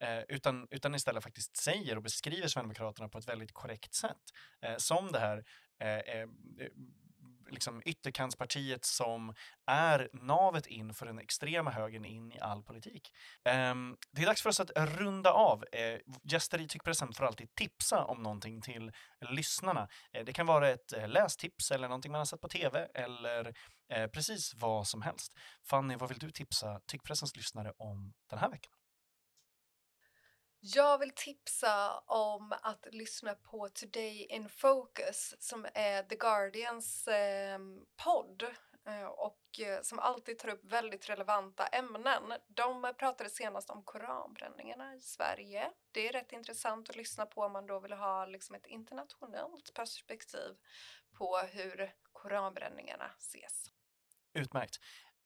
eh, 0.05 0.23
utan, 0.29 0.69
utan 0.71 0.95
istället 0.95 1.23
faktiskt 1.23 1.57
säger 1.57 1.97
och 1.97 2.03
beskriver 2.03 2.49
Sverigedemokraterna 2.49 3.09
på 3.09 3.19
ett 3.19 3.29
väldigt 3.29 3.53
korrekt 3.53 3.95
sätt. 3.95 4.23
Eh, 4.63 4.77
som 4.77 5.13
det 5.13 5.19
här 5.19 5.45
eh, 5.81 5.89
eh, 5.89 6.23
eh, 6.59 6.69
liksom 7.51 7.83
ytterkantspartiet 7.85 8.85
som 8.85 9.35
är 9.67 10.09
navet 10.13 10.67
in 10.67 10.95
för 10.95 11.07
den 11.07 11.19
extrema 11.19 11.71
högern 11.71 12.05
in 12.05 12.33
i 12.33 12.41
all 12.41 12.63
politik. 12.63 13.13
Ehm, 13.45 13.97
det 14.13 14.23
är 14.23 14.27
dags 14.27 14.43
för 14.43 14.51
oss 14.51 14.61
att 14.61 14.71
runda 14.77 15.31
av. 15.31 15.65
Eh, 15.73 15.99
gäster 16.23 16.61
i 16.61 16.69
Tyckpressen 16.69 17.13
får 17.13 17.25
alltid 17.25 17.55
tipsa 17.55 18.05
om 18.05 18.23
någonting 18.23 18.61
till 18.61 18.93
lyssnarna. 19.31 19.89
Eh, 20.13 20.25
det 20.25 20.33
kan 20.33 20.47
vara 20.47 20.69
ett 20.69 20.93
eh, 20.93 21.09
lästips 21.09 21.71
eller 21.71 21.89
någonting 21.89 22.13
man 22.13 22.19
har 22.19 22.27
sett 22.27 22.41
på 22.41 22.49
tv 22.49 22.89
eller 22.95 23.55
eh, 23.93 24.07
precis 24.07 24.55
vad 24.55 24.87
som 24.87 25.03
helst. 25.03 25.35
Fanny, 25.63 25.97
vad 25.97 26.09
vill 26.09 26.19
du 26.19 26.31
tipsa 26.31 26.81
Tyckpressens 26.87 27.37
lyssnare 27.37 27.73
om 27.77 28.15
den 28.31 28.39
här 28.39 28.51
veckan? 28.51 28.73
Jag 30.67 30.99
vill 30.99 31.11
tipsa 31.11 31.99
om 31.99 32.55
att 32.63 32.87
lyssna 32.93 33.35
på 33.35 33.69
Today 33.69 34.27
in 34.31 34.49
Focus 34.49 35.35
som 35.39 35.67
är 35.75 36.03
The 36.03 36.17
Guardians 36.17 37.09
ehm, 37.09 37.77
eh, 37.79 37.83
podd 38.05 38.43
och 39.17 39.61
eh, 39.61 39.83
som 39.83 39.99
alltid 39.99 40.39
tar 40.39 40.49
upp 40.49 40.65
väldigt 40.65 41.09
relevanta 41.09 41.67
ämnen. 41.67 42.23
De 42.49 42.95
pratade 42.99 43.31
senast 43.31 43.71
om 43.71 43.83
koranbränningarna 43.83 44.95
i 44.95 45.01
Sverige. 45.01 45.71
Det 45.93 46.09
är 46.09 46.13
rätt 46.13 46.33
intressant 46.33 46.91
att 46.91 46.97
lyssna 46.97 47.27
på 47.27 47.41
om 47.41 47.53
man 47.53 47.67
då 47.67 47.81
vill 47.81 47.93
ha 47.93 48.27
liksom, 48.27 48.55
ett 48.55 48.67
internationellt 48.67 49.75
perspektiv 49.75 50.57
på 51.19 51.37
hur 51.39 51.93
koranbränningarna 52.13 53.11
ses. 53.19 53.71
Utmärkt. 54.35 54.77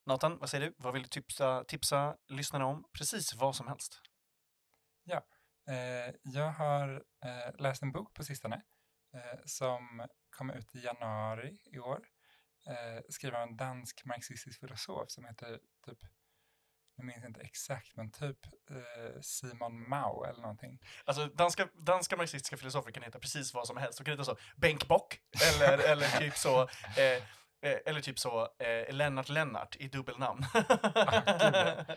Nathan, 0.07 0.39
vad 0.39 0.51
säger 0.51 0.67
du? 0.67 0.75
Vad 0.79 0.93
vill 0.93 1.03
du 1.03 1.09
tipsa, 1.09 1.65
tipsa 1.65 2.17
lyssnarna 2.29 2.67
om? 2.67 2.85
Precis 2.93 3.35
vad 3.35 3.57
som 3.57 3.69
helst. 3.69 4.08
Eh, 5.69 6.15
jag 6.23 6.53
har 6.53 7.05
eh, 7.25 7.55
läst 7.59 7.83
en 7.83 7.93
bok 7.93 8.15
på 8.15 8.25
sistone 8.25 8.63
eh, 9.15 9.39
som 9.45 10.07
kom 10.31 10.51
ut 10.51 10.75
i 10.75 10.79
januari 10.79 11.59
i 11.73 11.79
år. 11.79 12.09
Skriven 13.09 13.41
av 13.41 13.49
en 13.49 13.57
dansk 13.57 14.05
marxistisk 14.05 14.61
filosof 14.61 15.11
som 15.11 15.25
heter 15.25 15.61
typ, 15.87 15.99
jag 16.97 17.07
minns 17.07 17.25
inte 17.25 17.41
exakt, 17.41 17.97
men 17.97 18.11
typ 18.11 18.47
eh, 18.71 19.21
Simon 19.21 19.89
Mao 19.89 20.25
eller 20.25 20.41
någonting. 20.41 20.81
Alltså 21.05 21.27
danska, 21.27 21.69
danska 21.75 22.17
marxistiska 22.17 22.57
filosofer 22.57 22.91
kan 22.91 23.03
heta 23.03 23.19
precis 23.19 23.55
vad 23.55 23.67
som 23.67 23.77
helst. 23.77 23.99
De 23.99 24.05
kan 24.05 24.13
heta 24.13 24.25
så 24.25 24.37
Bänkbock 24.57 25.21
eller, 25.49 25.79
eller 25.93 26.19
typ 26.19 26.37
så 26.37 26.63
eh, 26.97 27.23
eller 27.61 28.01
typ 28.01 28.19
så 28.19 28.49
eh, 28.59 28.95
Lennart 28.95 29.29
Lennart 29.29 29.77
i 29.77 29.89
dubbelnamn. 29.89 30.45
gud, 30.53 31.97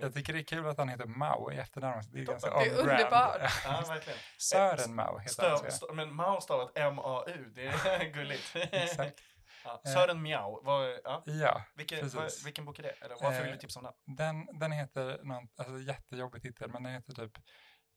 Jag 0.00 0.14
tycker 0.14 0.32
det 0.32 0.38
är 0.38 0.44
kul 0.44 0.66
att 0.66 0.78
han 0.78 0.88
heter 0.88 1.06
Mao 1.06 1.52
i 1.52 1.56
efternamn. 1.56 2.02
Det 2.12 2.20
är 2.20 2.24
ganska 2.24 2.50
Det 2.50 2.66
är 2.66 2.78
underbart. 2.78 3.40
ja, 3.64 3.84
verkligen. 3.88 4.18
Sören 4.38 4.94
Mao 4.94 5.18
heter 5.18 5.48
han. 5.48 5.58
Stöv, 5.58 5.70
så 5.70 5.76
stö, 5.76 5.92
men 5.92 6.14
Mao 6.14 6.40
stavat 6.40 6.72
M-A-U, 6.78 7.52
det 7.54 7.66
är 7.66 8.04
gulligt. 8.14 8.56
Exakt. 8.56 9.20
ja, 9.64 9.82
Sören 9.84 10.22
Miao, 10.22 10.60
vad, 10.64 10.98
ja. 11.04 11.22
Ja, 11.26 11.62
Vilken, 11.76 12.08
vad, 12.08 12.30
vilken 12.44 12.64
bok 12.64 12.78
är 12.78 12.82
det? 12.82 12.88
Eller 13.04 13.16
varför 13.20 13.38
vill 13.40 13.48
Eh, 13.48 13.52
du 13.52 13.58
tipsa 13.58 13.80
om 13.80 13.84
den? 14.06 14.16
den, 14.16 14.58
den 14.58 14.72
heter 14.72 15.18
någon, 15.24 15.48
alltså 15.56 15.78
jättejobbig 15.78 16.42
titel, 16.42 16.70
men 16.70 16.82
den 16.82 16.92
heter 16.92 17.12
typ 17.12 17.36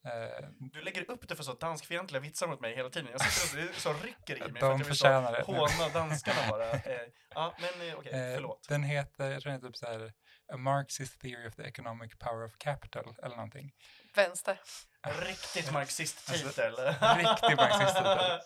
eh, 0.07 0.47
Du 0.73 0.81
lägger 0.81 1.11
upp 1.11 1.27
det 1.27 1.35
för 1.35 1.43
så 1.43 1.53
danskfientliga 1.53 2.19
vitsar 2.21 2.47
mot 2.47 2.61
mig 2.61 2.75
hela 2.75 2.89
tiden. 2.89 3.09
Jag 3.11 3.21
sitter 3.21 3.69
och 3.69 3.75
så 3.75 3.93
rycker 3.93 4.37
i 4.37 4.51
mig 4.51 4.51
De 4.51 4.59
för 4.59 4.65
att 4.65 4.71
jag 4.71 4.77
vill 4.77 4.85
så 4.85 4.89
förtjänar 5.05 5.31
det. 5.31 5.41
håna 5.43 5.89
danskarna 5.93 6.49
bara. 6.49 6.71
Eh, 6.71 7.01
ja, 7.35 7.53
men 7.59 7.89
eh, 7.89 7.95
okej, 7.97 8.11
Eh, 8.11 8.35
förlåt. 8.35 8.65
Den 8.69 8.83
heter, 8.83 9.31
jag 9.31 9.41
tror 9.41 9.51
den 9.51 9.59
heter 9.61 9.67
typ 9.67 9.77
så 9.77 9.85
här, 9.85 10.13
A 10.53 10.57
Marxist 10.57 11.21
Theory 11.21 11.47
of 11.47 11.55
the 11.55 11.63
Economic 11.63 12.19
Power 12.19 12.45
of 12.45 12.57
Capital 12.57 13.15
eller 13.23 13.35
någonting. 13.35 13.73
Vänster. 14.15 14.59
Riktigt 15.03 15.71
marxist-titel. 15.73 16.75
riktig 17.17 17.57
marxist-titel. 17.57 18.39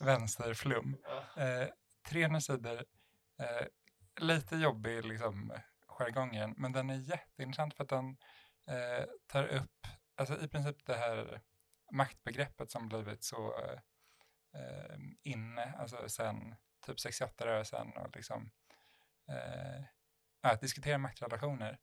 Vänsterflum. 0.00 0.96
Eh, 1.36 1.68
300 2.08 2.40
sidor, 2.40 2.84
eh, 3.38 3.66
lite 4.20 4.56
jobbig 4.56 5.04
liksom 5.04 5.52
jargongen, 5.86 6.54
men 6.56 6.72
den 6.72 6.90
är 6.90 6.94
jätteintressant 6.94 7.74
för 7.74 7.84
att 7.84 7.90
den 7.90 8.16
eh, 8.66 9.04
tar 9.26 9.46
upp, 9.46 9.86
alltså 10.16 10.40
i 10.40 10.48
princip 10.48 10.86
det 10.86 10.96
här 10.96 11.40
maktbegreppet 11.92 12.70
som 12.70 12.88
blivit 12.88 13.24
så 13.24 13.58
eh, 13.58 13.78
eh, 14.60 14.96
inne, 15.22 15.74
alltså 15.78 16.08
sen 16.08 16.54
typ 16.86 16.96
68-rörelsen 16.96 17.96
och 17.96 18.16
liksom 18.16 18.50
eh, 19.28 19.84
att 20.42 20.60
diskutera 20.60 20.98
maktrelationer 20.98 21.78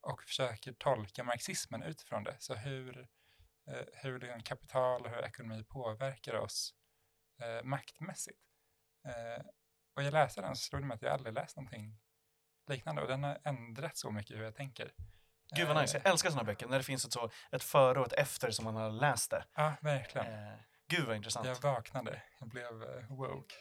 och 0.00 0.22
försöker 0.22 0.72
tolka 0.72 1.24
marxismen 1.24 1.82
utifrån 1.82 2.24
det. 2.24 2.36
Så 2.38 2.54
hur, 2.54 3.08
eh, 3.66 3.84
hur 3.92 4.20
liksom 4.20 4.42
kapital 4.42 5.04
och 5.04 5.10
hur 5.10 5.24
ekonomi 5.24 5.64
påverkar 5.64 6.34
oss 6.34 6.74
eh, 7.42 7.64
maktmässigt. 7.64 8.40
Eh, 9.06 9.44
och 9.96 10.02
jag 10.02 10.12
läste 10.12 10.40
den 10.40 10.56
så 10.56 10.62
slog 10.62 10.82
det 10.82 10.86
mig 10.86 10.94
att 10.94 11.02
jag 11.02 11.12
aldrig 11.12 11.34
läst 11.34 11.56
någonting 11.56 12.00
liknande 12.70 13.02
och 13.02 13.08
den 13.08 13.24
har 13.24 13.38
ändrat 13.44 13.96
så 13.96 14.10
mycket 14.10 14.36
hur 14.36 14.44
jag 14.44 14.54
tänker. 14.54 14.94
Gud 15.56 15.68
vad 15.68 15.80
nice, 15.80 16.00
jag 16.04 16.12
älskar 16.12 16.30
sådana 16.30 16.46
böcker 16.46 16.66
när 16.66 16.78
det 16.78 16.84
finns 16.84 17.04
ett, 17.04 17.12
så, 17.12 17.30
ett 17.52 17.62
före 17.62 18.00
och 18.00 18.06
ett 18.06 18.12
efter 18.12 18.50
som 18.50 18.64
man 18.64 18.74
har 18.74 18.90
läst 18.90 19.30
det. 19.30 19.44
Ja, 19.54 19.74
verkligen. 19.80 20.26
Eh, 20.26 20.58
gud 20.88 21.06
vad 21.06 21.16
intressant. 21.16 21.46
Jag 21.46 21.60
vaknade, 21.62 22.22
jag 22.40 22.48
blev 22.48 22.82
eh, 22.82 23.16
woke. 23.16 23.54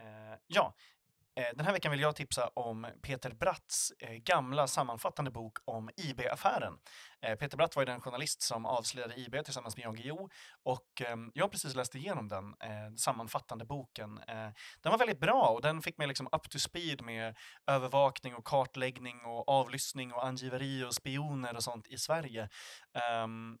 Eh, 0.00 0.38
ja, 0.46 0.74
Eh, 0.74 0.95
Eh, 1.40 1.46
den 1.54 1.66
här 1.66 1.72
veckan 1.72 1.90
vill 1.90 2.00
jag 2.00 2.16
tipsa 2.16 2.48
om 2.54 2.86
Peter 3.02 3.30
Bratts 3.30 3.92
eh, 3.98 4.12
gamla 4.12 4.66
sammanfattande 4.66 5.30
bok 5.30 5.58
om 5.64 5.90
IB-affären. 5.96 6.78
Eh, 7.22 7.34
Peter 7.34 7.56
Bratt 7.56 7.76
var 7.76 7.82
ju 7.82 7.86
den 7.86 8.00
journalist 8.00 8.42
som 8.42 8.66
avslöjade 8.66 9.20
IB 9.20 9.44
tillsammans 9.44 9.76
med 9.76 9.84
Jan 9.84 9.96
Guillou 9.96 10.28
och 10.62 11.02
ehm, 11.04 11.30
jag 11.34 11.44
har 11.44 11.48
precis 11.48 11.74
läst 11.74 11.94
igenom 11.94 12.28
den 12.28 12.54
sammanfattande 12.98 13.64
boken. 13.64 14.20
Den 14.80 14.92
var 14.92 14.98
väldigt 14.98 15.20
bra 15.20 15.48
och 15.48 15.62
den 15.62 15.82
fick 15.82 15.98
mig 15.98 16.06
liksom 16.06 16.28
up 16.32 16.50
to 16.50 16.58
speed 16.58 17.02
med 17.02 17.36
övervakning 17.66 18.34
och 18.34 18.44
kartläggning 18.44 19.24
och 19.24 19.48
avlyssning 19.48 20.12
och 20.12 20.26
angiveri 20.26 20.84
och 20.84 20.94
spioner 20.94 21.56
och 21.56 21.64
sånt 21.64 21.86
i 21.88 21.98
Sverige. 21.98 22.48
Ehm, 22.92 23.58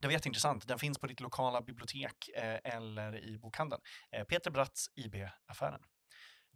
det 0.00 0.06
var 0.06 0.12
jätteintressant. 0.12 0.68
Den 0.68 0.78
finns 0.78 0.98
på 0.98 1.06
ditt 1.06 1.20
lokala 1.20 1.62
bibliotek 1.62 2.30
eller 2.64 3.24
i 3.24 3.38
bokhandeln. 3.38 3.82
Peter 4.28 4.50
Bratts 4.50 4.88
IB-affären. 4.94 5.80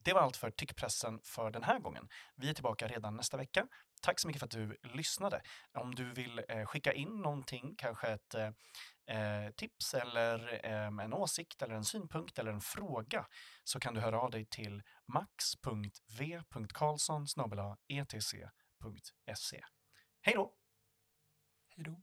Det 0.08 0.14
var 0.14 0.20
allt 0.20 0.36
för 0.36 0.50
tyckpressen 0.50 1.20
för 1.24 1.50
den 1.50 1.62
här 1.62 1.78
gången. 1.78 2.08
Vi 2.36 2.50
är 2.50 2.54
tillbaka 2.54 2.88
redan 2.88 3.16
nästa 3.16 3.36
vecka. 3.36 3.68
Tack 4.02 4.20
så 4.20 4.28
mycket 4.28 4.40
för 4.40 4.46
att 4.46 4.50
du 4.50 4.76
lyssnade. 4.82 5.42
Om 5.72 5.94
du 5.94 6.12
vill 6.12 6.42
eh, 6.48 6.66
skicka 6.66 6.92
in 6.92 7.08
någonting, 7.08 7.74
kanske 7.78 8.08
ett 8.08 8.34
eh, 8.34 8.46
eh 9.16 9.50
tips 9.56 9.94
eller 9.94 10.66
eh, 10.66 10.86
en 10.86 11.12
åsikt 11.12 11.62
eller 11.62 11.74
en 11.74 11.84
synpunkt 11.84 12.38
eller 12.38 12.52
en 12.52 12.60
fråga 12.60 13.26
så 13.64 13.80
kan 13.80 13.94
du 13.94 14.00
höra 14.00 14.20
av 14.20 14.30
dig 14.30 14.46
till 14.46 14.82
max.v.karlsson 15.12 17.26
etc.se. 17.88 19.56
E. 19.56 19.62
Hej 20.20 20.34
då! 20.34 20.54
Hej 21.76 21.84
då! 21.84 22.02